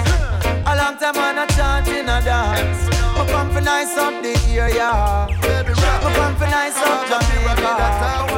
A 0.65 0.75
long 0.75 0.97
time 0.97 1.17
on 1.17 1.37
a 1.37 1.47
chant 1.55 1.87
in 1.87 2.09
a 2.09 2.21
dance. 2.21 2.87
Me 2.87 3.25
come 3.31 3.51
for 3.51 3.61
nice 3.61 3.97
up 3.97 4.13
the 4.23 4.33
area. 4.49 5.27
Me 5.29 6.13
come 6.15 6.35
for 6.35 6.45
nice 6.45 6.77
up 6.77 7.07
Jamaica. 7.07 8.28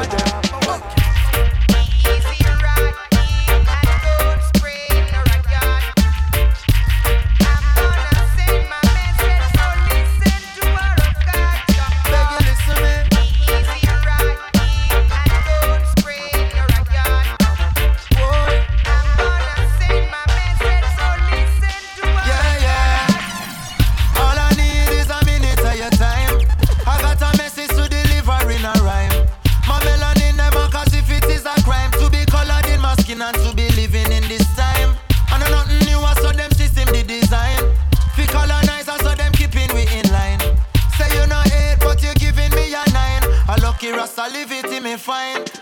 I 44.23 44.29
leave 44.29 44.51
it 44.51 44.65
in 44.65 44.83
me 44.83 44.97
fine. 44.97 45.60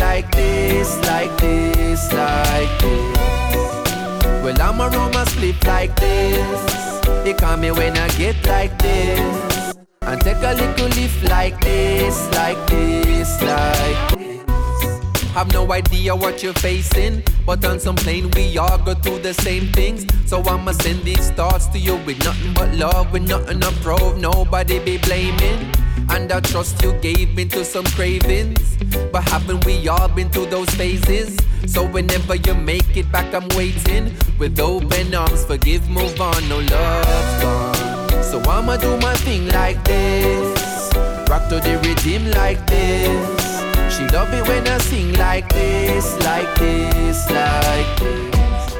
Like 0.00 0.30
this, 0.32 0.96
like 1.06 1.36
this, 1.38 2.12
like 2.12 2.80
this. 2.80 3.16
Well, 4.42 4.60
I'm 4.60 4.80
a 4.80 4.88
Roma 4.88 5.26
split 5.26 5.64
like 5.66 5.94
this. 6.00 7.00
They 7.24 7.34
call 7.34 7.56
me 7.56 7.70
when 7.70 7.96
I 7.96 8.08
get 8.16 8.36
like 8.46 8.76
this. 8.78 9.74
And 10.02 10.20
take 10.22 10.38
a 10.38 10.54
little 10.54 10.88
lift 10.88 11.22
like 11.28 11.60
this, 11.60 12.16
like 12.32 12.66
this, 12.66 13.40
like 13.42 14.18
this. 14.18 14.30
Have 15.34 15.52
no 15.52 15.70
idea 15.72 16.16
what 16.16 16.42
you're 16.42 16.54
facing, 16.54 17.22
but 17.46 17.64
on 17.64 17.78
some 17.78 17.94
plane 17.94 18.30
we 18.32 18.58
all 18.58 18.78
go 18.78 18.94
through 18.94 19.20
the 19.20 19.34
same 19.34 19.70
things. 19.72 20.04
So 20.26 20.42
I'ma 20.42 20.72
send 20.72 21.04
these 21.04 21.30
thoughts 21.30 21.66
to 21.68 21.78
you 21.78 21.96
with 22.04 22.18
nothing 22.24 22.52
but 22.54 22.74
love, 22.74 23.12
with 23.12 23.28
nothing 23.28 23.60
to 23.60 23.70
prove, 23.82 24.18
nobody 24.18 24.80
be 24.80 24.98
blaming. 24.98 25.72
And 26.10 26.32
I 26.32 26.40
trust 26.40 26.82
you 26.82 26.92
gave 26.94 27.34
me 27.34 27.44
to 27.46 27.64
some 27.64 27.84
cravings. 27.86 28.76
But 29.12 29.28
haven't 29.28 29.64
we 29.64 29.88
all 29.88 30.08
been 30.08 30.28
through 30.28 30.46
those 30.46 30.70
phases? 30.70 31.36
So 31.66 31.86
whenever 31.86 32.34
you 32.34 32.54
make 32.54 32.96
it 32.96 33.10
back, 33.12 33.32
I'm 33.32 33.48
waiting 33.56 34.12
with 34.38 34.58
open 34.58 35.14
arms. 35.14 35.44
Forgive, 35.44 35.88
move 35.88 36.20
on, 36.20 36.48
no 36.48 36.58
love's 36.58 37.42
gone. 37.42 38.22
So 38.22 38.40
I'ma 38.40 38.76
do 38.76 38.96
my 38.98 39.14
thing 39.14 39.48
like 39.48 39.82
this. 39.84 40.92
Rock 41.30 41.48
to 41.48 41.60
the 41.60 41.78
rhythm 41.84 42.30
like 42.32 42.64
this. 42.66 43.96
She 43.96 44.06
love 44.08 44.32
it 44.34 44.46
when 44.48 44.66
I 44.66 44.78
sing 44.78 45.12
like 45.14 45.48
this, 45.52 46.18
like 46.24 46.52
this, 46.58 47.30
like 47.30 47.98
this. 47.98 48.74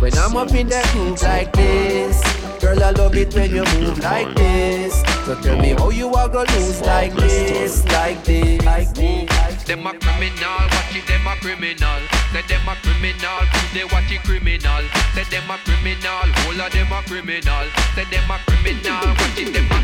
When 0.00 0.14
I'm 0.16 0.36
up 0.36 0.54
in 0.54 0.68
that 0.68 0.86
groove 0.92 1.22
like 1.22 1.52
this. 1.52 2.22
Girl, 2.60 2.82
I 2.82 2.90
love 2.90 3.14
it 3.16 3.34
when 3.34 3.54
you 3.54 3.64
move 3.80 3.98
like 3.98 4.34
this. 4.34 4.97
So 5.28 5.38
tell 5.42 5.60
me 5.60 5.76
how 5.76 5.90
you 5.90 6.08
are 6.14 6.26
gonna 6.26 6.50
lose 6.56 6.80
like 6.80 7.12
this, 7.12 7.84
like 7.92 8.24
this, 8.24 8.64
like 8.64 8.88
this. 8.94 9.28
Them 9.68 9.84
a 9.84 9.92
criminal, 9.92 10.56
watch 10.72 10.96
it, 10.96 11.04
them 11.04 11.28
a 11.28 11.36
criminal. 11.36 12.00
Say 12.32 12.40
them 12.48 12.64
a 12.64 12.72
criminal, 12.80 13.44
prove 13.52 13.72
they 13.76 13.84
watch 13.92 14.08
it 14.08 14.24
criminal. 14.24 14.82
Say 15.12 15.28
them 15.28 15.50
a 15.52 15.60
criminal, 15.68 16.24
whole 16.32 16.56
of 16.56 16.72
them 16.72 16.92
a 16.96 17.04
criminal. 17.04 17.66
Say 17.92 18.08
them 18.08 18.24
a 18.24 18.40
criminal, 18.48 19.04
watch 19.20 19.36
it, 19.36 19.52
them 19.52 19.68
a, 19.68 19.78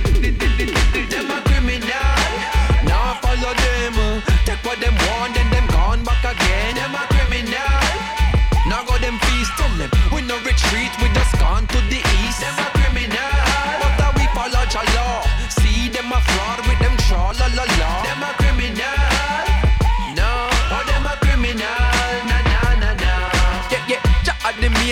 them 1.12 1.28
a 1.28 1.36
criminal. 1.44 2.16
Now 2.88 3.20
follow 3.20 3.52
them, 3.52 4.24
take 4.48 4.64
what 4.64 4.80
them 4.80 4.96
want, 4.96 5.36
then 5.36 5.44
them 5.52 5.68
gone 5.68 6.04
back 6.08 6.24
again. 6.24 6.72
Them 6.72 6.96
a 6.96 7.04
criminal. 7.12 7.84
Now 8.64 8.80
go 8.88 8.96
them 8.96 9.20
feast, 9.28 9.52
tell 9.60 9.68
them 9.76 9.92
we 10.08 10.24
no 10.24 10.40
retreat, 10.40 10.88
we 11.04 11.12
just 11.12 11.36
gone 11.36 11.68
to 11.68 11.78
the 11.92 12.00
east. 12.24 12.40
Them 12.40 12.56
a 12.56 12.64
criminal, 12.72 12.83
follow 14.44 14.64
your 14.74 14.84
law. 14.94 15.22
See 15.48 15.88
them 15.88 16.12
a 16.12 16.20
fraud 16.20 16.66
with 16.68 16.78
them 16.78 16.96
tra 16.96 17.32
la 17.38 17.46
la 17.56 17.64
la. 17.78 18.13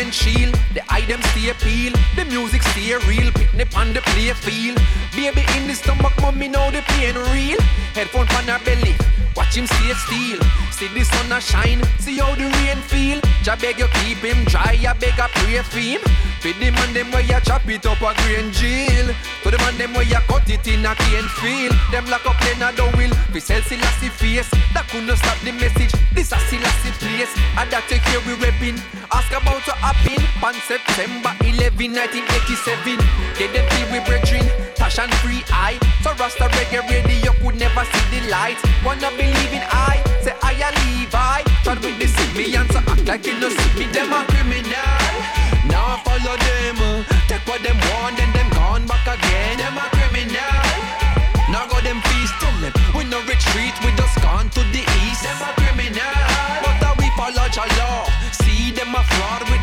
The 0.03 0.09
main 0.09 0.13
shield. 0.13 0.55
The 0.75 0.83
item 0.89 1.21
stay 1.31 1.53
peel, 1.55 1.93
the 2.17 2.25
music 2.25 2.63
stay 2.63 2.95
real. 3.09 3.31
Picnic 3.33 3.77
on 3.77 3.93
the 3.93 4.01
play 4.01 4.33
field. 4.33 4.81
Baby 5.15 5.45
in 5.57 5.69
the 5.69 5.75
stomach, 5.75 6.13
mommy 6.21 6.49
know 6.49 6.71
the 6.71 6.83
pain 6.83 7.15
real. 7.33 7.61
Headphone 7.95 8.29
on 8.37 8.45
her 8.45 8.59
belly. 8.65 8.95
Watch 9.37 9.57
him 9.57 9.67
stay 9.67 9.93
still. 10.05 10.41
See 10.71 10.89
the 10.89 11.05
sun 11.05 11.33
a 11.33 11.41
shine. 11.41 11.83
See 11.99 12.19
how 12.19 12.35
the 12.35 12.45
rain 12.45 12.81
feel. 12.83 13.21
Ja 13.45 13.57
beg 13.57 13.79
you 13.79 13.89
keep 14.01 14.19
him 14.19 14.45
dry. 14.45 14.77
I 14.81 14.93
beg 14.95 15.19
I 15.19 15.29
pray 15.29 15.63
for 15.63 15.79
him. 15.79 16.01
For 16.41 16.53
the 16.59 16.71
man 16.71 16.93
them 16.93 17.11
where 17.13 17.23
you 17.23 17.41
chop 17.41 17.69
it 17.69 17.87
up 17.87 18.01
a 18.01 18.13
green 18.23 18.53
jail. 18.53 19.15
To 19.43 19.51
the 19.51 19.59
man 19.59 19.79
them 19.79 19.95
where 19.95 20.05
you 20.05 20.21
cut 20.29 20.49
it 20.51 20.67
in 20.67 20.85
a 20.85 20.95
cane 20.95 21.29
field. 21.41 21.75
Them 21.93 22.07
lock 22.11 22.27
up 22.27 22.37
then 22.41 22.61
a 22.61 22.75
don't 22.77 22.95
will. 22.97 23.13
We 23.33 23.41
sell 23.41 23.63
Selassie 23.63 24.11
face. 24.11 24.51
That 24.75 24.89
couldn't 24.89 25.17
stop 25.17 25.39
the 25.41 25.53
message. 25.53 25.93
This 26.13 26.33
a 26.33 26.39
Selassie 26.51 26.93
place. 27.01 27.33
And 27.57 27.71
that 27.71 27.85
take 27.89 28.03
care 28.03 28.21
we 28.27 28.35
repping. 28.37 28.81
Ask 29.13 29.31
about 29.33 29.65
to 29.65 29.75
happen. 29.93 30.21
On 30.43 30.55
September 30.67 31.33
11, 31.45 31.93
1987. 31.93 32.99
Get 33.39 33.53
them 33.53 33.67
feel 33.71 33.89
we 33.93 34.01
brethren. 34.09 34.47
And 34.93 35.15
free 35.25 35.41
eye. 35.49 35.81
So 36.05 36.13
Rasta 36.21 36.53
reggae 36.53 36.85
radio 36.85 37.33
could 37.41 37.57
never 37.57 37.81
see 37.81 38.07
the 38.13 38.29
light. 38.29 38.61
Wanna 38.85 39.09
believe 39.17 39.53
in 39.57 39.65
I. 39.73 40.05
Say 40.21 40.37
I 40.45 40.53
a 40.53 40.69
Levi. 40.85 41.49
Try 41.65 41.81
with 41.81 41.97
the 41.97 42.09
me 42.37 42.53
and 42.55 42.69
so 42.71 42.77
act 42.85 43.07
like 43.09 43.25
you 43.25 43.33
no 43.41 43.49
see 43.49 43.73
me. 43.81 43.87
Them 43.89 44.13
a 44.13 44.21
criminal. 44.29 45.17
Now 45.65 45.97
I 45.97 46.03
follow 46.05 46.37
them. 46.37 47.09
Take 47.25 47.41
what 47.49 47.65
them 47.65 47.81
want, 47.89 48.21
then 48.21 48.37
them 48.37 48.51
gone 48.53 48.85
back 48.85 49.07
again. 49.17 49.65
Them 49.65 49.81
a 49.81 49.87
criminal. 49.97 50.93
Now 51.49 51.65
go 51.73 51.81
them 51.81 52.01
feast, 52.13 52.37
tell 52.37 52.53
them 52.61 52.73
we 52.93 53.09
no 53.09 53.17
retreat, 53.25 53.73
we 53.81 53.97
just 53.97 54.21
gone 54.21 54.51
to 54.53 54.61
the 54.77 54.85
east. 55.09 55.25
Them 55.25 55.41
a 55.41 55.51
criminal, 55.57 56.21
but 56.61 56.85
uh, 56.85 56.93
we 57.01 57.09
follow 57.17 57.49
your 57.49 57.69
law. 57.81 58.05
See 58.45 58.77
them 58.77 58.93
a 58.93 59.01
fraud 59.09 59.49
with 59.49 59.62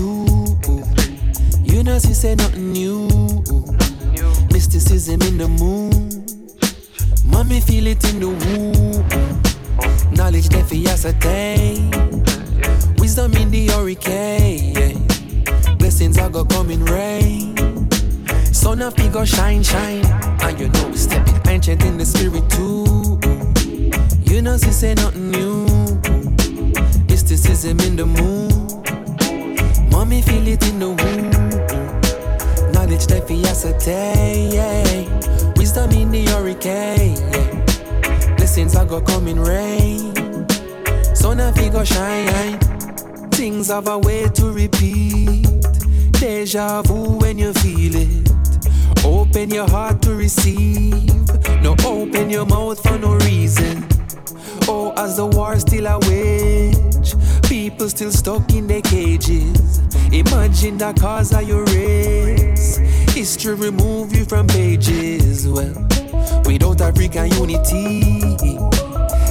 You 0.00 1.82
know 1.84 1.98
she 1.98 2.14
say 2.14 2.34
nothing 2.34 2.72
new. 2.72 3.06
Mysticism 4.50 5.20
in 5.20 5.36
the 5.36 5.46
moon. 5.46 6.24
Mommy 7.26 7.60
feel 7.60 7.86
it 7.86 8.02
in 8.10 8.20
the 8.20 8.28
womb. 8.28 10.14
Knowledge 10.14 10.48
that 10.48 10.64
for 10.66 10.76
ascertain. 10.88 11.90
Wisdom 12.96 13.34
in 13.34 13.50
the 13.50 13.66
hurricane. 13.66 15.06
Blessings 15.76 16.16
are 16.16 16.30
gonna 16.30 16.48
come 16.48 16.70
in 16.70 16.82
rain. 16.84 17.54
Sun 18.54 18.80
of 18.80 18.96
go 19.12 19.26
shine, 19.26 19.62
shine. 19.62 20.04
And 20.40 20.58
you 20.58 20.68
know 20.70 20.88
we 20.88 20.96
stepping 20.96 21.40
ancient 21.46 21.84
in 21.84 21.98
the 21.98 22.06
spirit 22.06 22.48
too. 22.48 23.20
You 24.24 24.40
know 24.40 24.56
she 24.56 24.70
say 24.70 24.94
nothing 24.94 25.30
new. 25.30 25.66
Mysticism 27.06 27.80
in 27.80 27.96
the 27.96 28.06
moon. 28.06 28.99
Mommy 30.00 30.22
feel 30.22 30.48
it 30.48 30.66
in 30.66 30.78
the 30.78 30.88
womb. 30.88 31.30
Knowledge 32.72 33.06
that 33.08 33.28
for 33.28 33.34
ascertain. 33.46 34.56
Wisdom 35.56 35.90
in 35.90 36.10
the 36.10 36.24
hurricane. 36.24 37.20
Blessings 38.36 38.74
are 38.76 38.86
gonna 38.86 39.04
come 39.04 39.28
in 39.28 39.38
rain. 39.38 40.14
Sun 41.14 41.38
of 41.40 41.54
go 41.54 41.84
shine. 41.84 42.58
Things 43.32 43.68
have 43.68 43.88
a 43.88 43.98
way 43.98 44.26
to 44.36 44.50
repeat. 44.50 45.46
Deja 46.12 46.80
vu 46.80 47.18
when 47.18 47.36
you 47.36 47.52
feel 47.52 47.94
it. 47.94 49.04
Open 49.04 49.50
your 49.50 49.68
heart 49.68 50.00
to 50.00 50.14
receive. 50.14 51.12
No 51.60 51.76
open 51.84 52.30
your 52.30 52.46
mouth 52.46 52.82
for 52.82 52.98
no 52.98 53.16
reason. 53.16 53.99
Oh, 54.72 54.92
as 54.96 55.16
the 55.16 55.26
war 55.26 55.58
still 55.58 55.84
a 55.88 55.98
wage, 55.98 57.16
people 57.48 57.88
still 57.88 58.12
stuck 58.12 58.52
in 58.52 58.68
their 58.68 58.80
cages. 58.80 59.80
Imagine 60.12 60.78
the 60.78 60.92
cause 60.92 61.34
of 61.34 61.42
your 61.42 61.64
race. 61.64 62.76
History 63.12 63.54
remove 63.54 64.14
you 64.14 64.24
from 64.24 64.46
pages. 64.46 65.48
Well, 65.48 65.74
without 66.46 66.80
African 66.82 67.32
unity, 67.32 68.22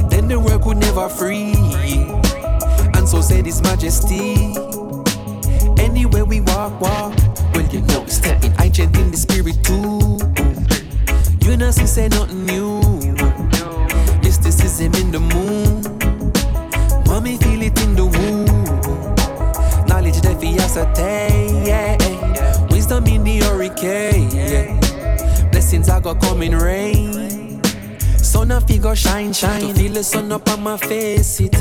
then 0.09 0.27
the 0.27 0.43
world 0.45 0.61
could 0.61 0.75
never 0.75 1.07
free. 1.07 1.53
And 2.95 3.07
so 3.07 3.21
said 3.21 3.45
His 3.45 3.61
Majesty. 3.61 4.35
Anywhere 5.81 6.25
we 6.25 6.41
walk, 6.41 6.81
walk. 6.81 7.15
Well, 7.55 7.65
you 7.71 7.79
know, 7.83 8.05
stepping 8.07 8.53
ancient 8.59 8.97
in 8.97 9.11
the 9.11 9.15
spirit 9.15 9.63
too. 9.63 10.19
You 11.49 11.55
know, 11.55 11.71
she 11.71 11.87
say 11.87 12.09
nothing 12.09 12.45
new. 12.45 12.88
That. 20.95 21.65
Yeah. 21.65 22.67
Wisdom 22.71 23.05
in 23.07 23.23
the 23.23 23.39
hurricane. 23.39 24.31
Yeah. 24.31 25.49
Blessings 25.51 25.89
are 25.89 26.01
gonna 26.01 26.19
come 26.19 26.41
in 26.41 26.55
rain. 26.55 27.61
Sun 28.17 28.51
of 28.51 28.67
figure 28.67 28.95
shine, 28.95 29.33
shine. 29.33 29.73
Feel 29.75 29.93
the 29.93 30.03
sun 30.03 30.31
up 30.31 30.47
on 30.49 30.63
my 30.63 30.77
face, 30.77 31.39
it 31.39 31.55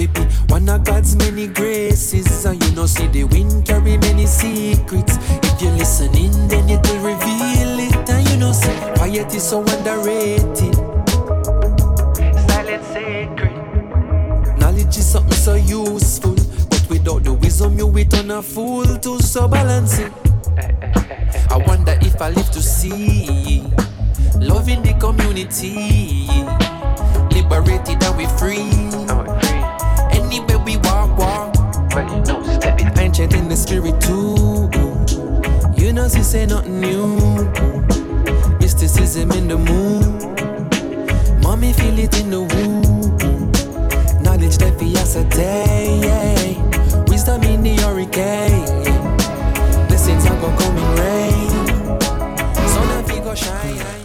to 0.00 0.08
be 0.08 0.24
one 0.48 0.68
of 0.68 0.84
God's 0.84 1.16
many 1.16 1.46
graces. 1.46 2.44
And 2.44 2.62
you 2.62 2.72
know, 2.72 2.86
see 2.86 3.06
the 3.08 3.24
wind 3.24 3.66
carry 3.66 3.98
many 3.98 4.26
secrets. 4.26 5.18
If 5.42 5.62
you're 5.62 5.72
listening, 5.72 6.32
then 6.48 6.68
it 6.68 6.86
will 6.86 7.02
reveal 7.02 7.78
it. 7.78 8.08
And 8.08 8.28
you 8.28 8.36
know, 8.38 8.52
see, 8.52 8.74
quiet 8.96 9.34
is 9.34 9.48
so 9.48 9.60
underrated. 9.60 10.79
Without 17.14 17.24
the 17.24 17.32
wisdom, 17.32 17.78
you 17.78 17.86
will 17.86 18.16
on 18.16 18.30
a 18.30 18.42
fool 18.42 18.84
to 18.84 19.18
so 19.22 19.48
balancing. 19.48 20.12
I 21.50 21.56
wonder 21.66 21.96
if 22.02 22.20
I 22.20 22.30
live 22.30 22.50
to 22.50 22.62
see 22.62 23.62
love 24.36 24.68
in 24.68 24.82
the 24.82 24.94
community, 24.98 26.26
liberated 27.34 28.02
and 28.02 28.16
we 28.16 28.26
free. 28.38 28.70
Anywhere 30.12 30.58
we 30.58 30.76
walk, 30.78 31.18
walk. 31.18 31.54
Ancient 32.98 33.34
in 33.34 33.48
the 33.48 33.56
spirit 33.56 34.00
too. 34.00 34.70
You 35.80 35.92
know, 35.92 36.08
she 36.08 36.22
say 36.22 36.46
nothing 36.46 36.80
new. 36.80 37.16
Mysticism 38.60 39.32
in 39.32 39.48
the 39.48 39.58
moon. 39.58 41.40
Mommy 41.40 41.72
feel 41.72 41.98
it 41.98 42.20
in 42.20 42.30
the 42.30 42.40
womb. 42.40 44.22
Knowledge 44.22 44.58
that 44.58 44.80
we 44.80 44.96
ascertain. 44.96 46.69
Wisdom 47.20 47.42
in 47.42 47.62
the 47.62 47.76
hurricane. 47.82 48.64
Blessings 49.88 50.24
are 50.24 50.40
gonna 50.40 50.56
come 50.56 50.78
in 50.78 50.96
rain. 50.96 52.00
Sun 52.66 53.10
and 53.10 53.24
go 53.24 53.34
shine. 53.34 53.99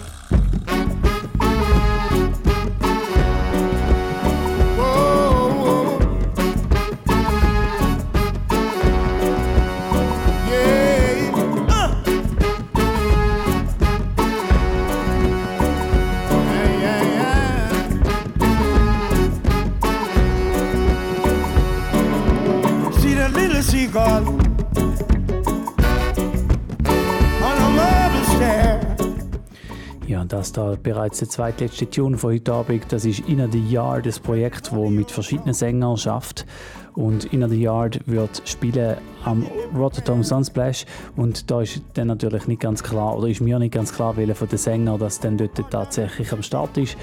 Da 30.55 30.75
bereits 30.81 31.19
der 31.19 31.29
zweitletzte 31.29 31.89
Tune 31.89 32.17
von 32.17 32.31
heute 32.31 32.53
Abend. 32.53 32.85
Das 32.89 33.05
ist 33.05 33.27
Inner 33.27 33.49
the 33.51 33.59
Yard, 33.59 34.05
das 34.05 34.19
Projekt, 34.19 34.71
das 34.71 34.89
mit 34.89 35.11
verschiedenen 35.11 35.53
Sängern 35.53 35.97
schafft. 35.97 36.45
Und 36.93 37.25
Inner 37.25 37.49
the 37.49 37.61
Yard 37.61 37.99
wird 38.05 38.41
spielen 38.45 38.95
am 39.25 39.45
Rotterdam 39.75 40.23
Sunsplash 40.23 40.85
und 41.17 41.51
da 41.51 41.61
ist 41.61 41.81
dann 41.95 42.07
natürlich 42.07 42.47
nicht 42.47 42.61
ganz 42.61 42.83
klar, 42.83 43.17
oder 43.17 43.27
ist 43.27 43.41
mir 43.41 43.59
nicht 43.59 43.73
ganz 43.73 43.91
klar, 43.91 44.15
welcher 44.15 44.35
von 44.35 44.47
den 44.47 44.57
Sängern 44.57 44.99
das 44.99 45.19
dann 45.19 45.37
dort 45.37 45.59
tatsächlich 45.69 46.31
am 46.31 46.41
Start 46.41 46.77
ist. 46.77 46.95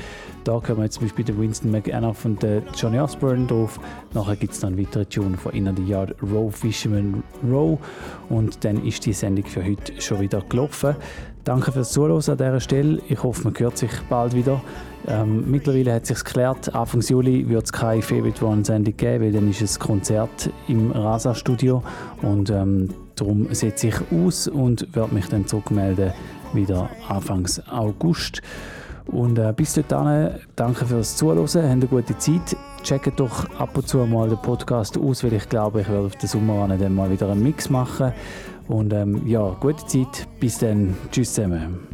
Da 0.45 0.61
kommen 0.61 0.83
jetzt 0.83 0.95
zum 0.95 1.05
Beispiel 1.05 1.25
der 1.25 1.39
Winston 1.39 1.71
McAnuff 1.71 2.25
und 2.25 2.43
der 2.43 2.63
Johnny 2.75 2.99
Osborne 2.99 3.47
drauf. 3.47 3.79
Nachher 4.15 4.37
gibt 4.37 4.55
es 4.55 4.61
dann 4.61 4.79
weitere 4.79 5.05
Tune 5.05 5.37
von 5.37 5.53
Inner 5.53 5.75
the 5.77 5.85
Yard, 5.85 6.15
Row 6.23 6.55
Fisherman 6.55 7.23
Row 7.49 7.79
und 8.29 8.65
dann 8.65 8.85
ist 8.85 9.05
die 9.05 9.13
Sendung 9.13 9.45
für 9.45 9.65
heute 9.65 10.01
schon 10.01 10.21
wieder 10.21 10.41
gelaufen. 10.49 10.97
Danke 11.45 11.73
fürs 11.73 11.91
Zuhören 11.91 12.23
an 12.29 12.37
dieser 12.37 12.61
Stelle. 12.61 13.01
Ich 13.09 13.21
hoffe, 13.23 13.43
man 13.43 13.55
hört 13.59 13.77
sich 13.77 13.91
bald 14.09 14.33
wieder. 14.33 14.61
Ähm, 15.09 15.51
mittlerweile 15.51 15.95
hat 15.95 16.07
sich 16.07 16.23
geklärt, 16.23 16.73
Anfang 16.73 17.01
Juli 17.01 17.49
wird 17.49 17.65
es 17.65 17.73
keine 17.73 18.01
Favorite 18.01 18.45
One 18.45 18.65
Sendung 18.65 18.97
geben, 18.97 19.25
weil 19.25 19.33
dann 19.33 19.51
ist 19.51 19.61
es 19.61 19.81
Konzert 19.81 20.51
im 20.69 20.93
Rasa 20.93 21.35
Studio 21.35 21.83
und 22.23 22.51
ähm, 22.51 22.91
darum 23.17 23.53
setze 23.53 23.89
ich 23.89 23.97
aus 24.13 24.47
und 24.47 24.95
werde 24.95 25.13
mich 25.13 25.27
dann 25.29 25.45
zurückmelden 25.45 26.13
wieder 26.53 26.89
Anfangs 27.09 27.61
August. 27.69 28.41
Und 29.07 29.37
äh, 29.39 29.53
bis 29.57 29.75
dahin, 29.89 30.39
danke 30.55 30.87
fürs 30.87 31.17
Zuhören, 31.17 31.49
habt 31.49 31.57
eine 31.57 31.87
gute 31.87 32.17
Zeit. 32.19 32.57
Checkt 32.85 33.19
doch 33.19 33.51
ab 33.59 33.77
und 33.77 33.89
zu 33.89 33.99
mal 33.99 34.29
den 34.29 34.39
Podcast 34.39 34.97
aus, 34.97 35.25
weil 35.25 35.33
ich 35.33 35.49
glaube, 35.49 35.81
ich 35.81 35.89
werde 35.89 36.07
auf 36.07 36.17
den 36.17 36.29
Sommer 36.29 36.69
dann 36.69 36.95
mal 36.95 37.11
wieder 37.11 37.29
einen 37.29 37.43
Mix 37.43 37.69
machen. 37.69 38.13
Und 38.73 38.93
ähm, 38.95 39.27
ja, 39.27 39.55
gute 39.61 39.85
Zeit. 39.85 40.27
Bis 40.41 40.59
dann. 40.59 40.97
Tschüss 41.11 41.35
zusammen. 41.35 41.89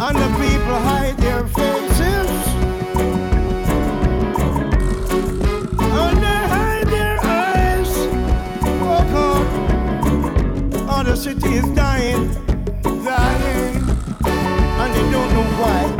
And 0.00 0.16
the 0.16 0.28
people 0.38 0.78
hide 0.80 1.16
their 1.18 1.44
faces. 1.48 2.30
And 5.78 6.16
they 6.22 6.40
hide 6.48 6.86
their 6.88 7.18
eyes. 7.22 7.90
Woke 8.80 9.12
up. 9.12 11.04
The 11.04 11.14
city 11.14 11.54
is 11.56 11.68
dying, 11.74 12.30
dying. 12.82 13.84
And 14.24 14.94
they 14.94 15.10
don't 15.10 15.32
know 15.34 15.44
why. 15.60 15.97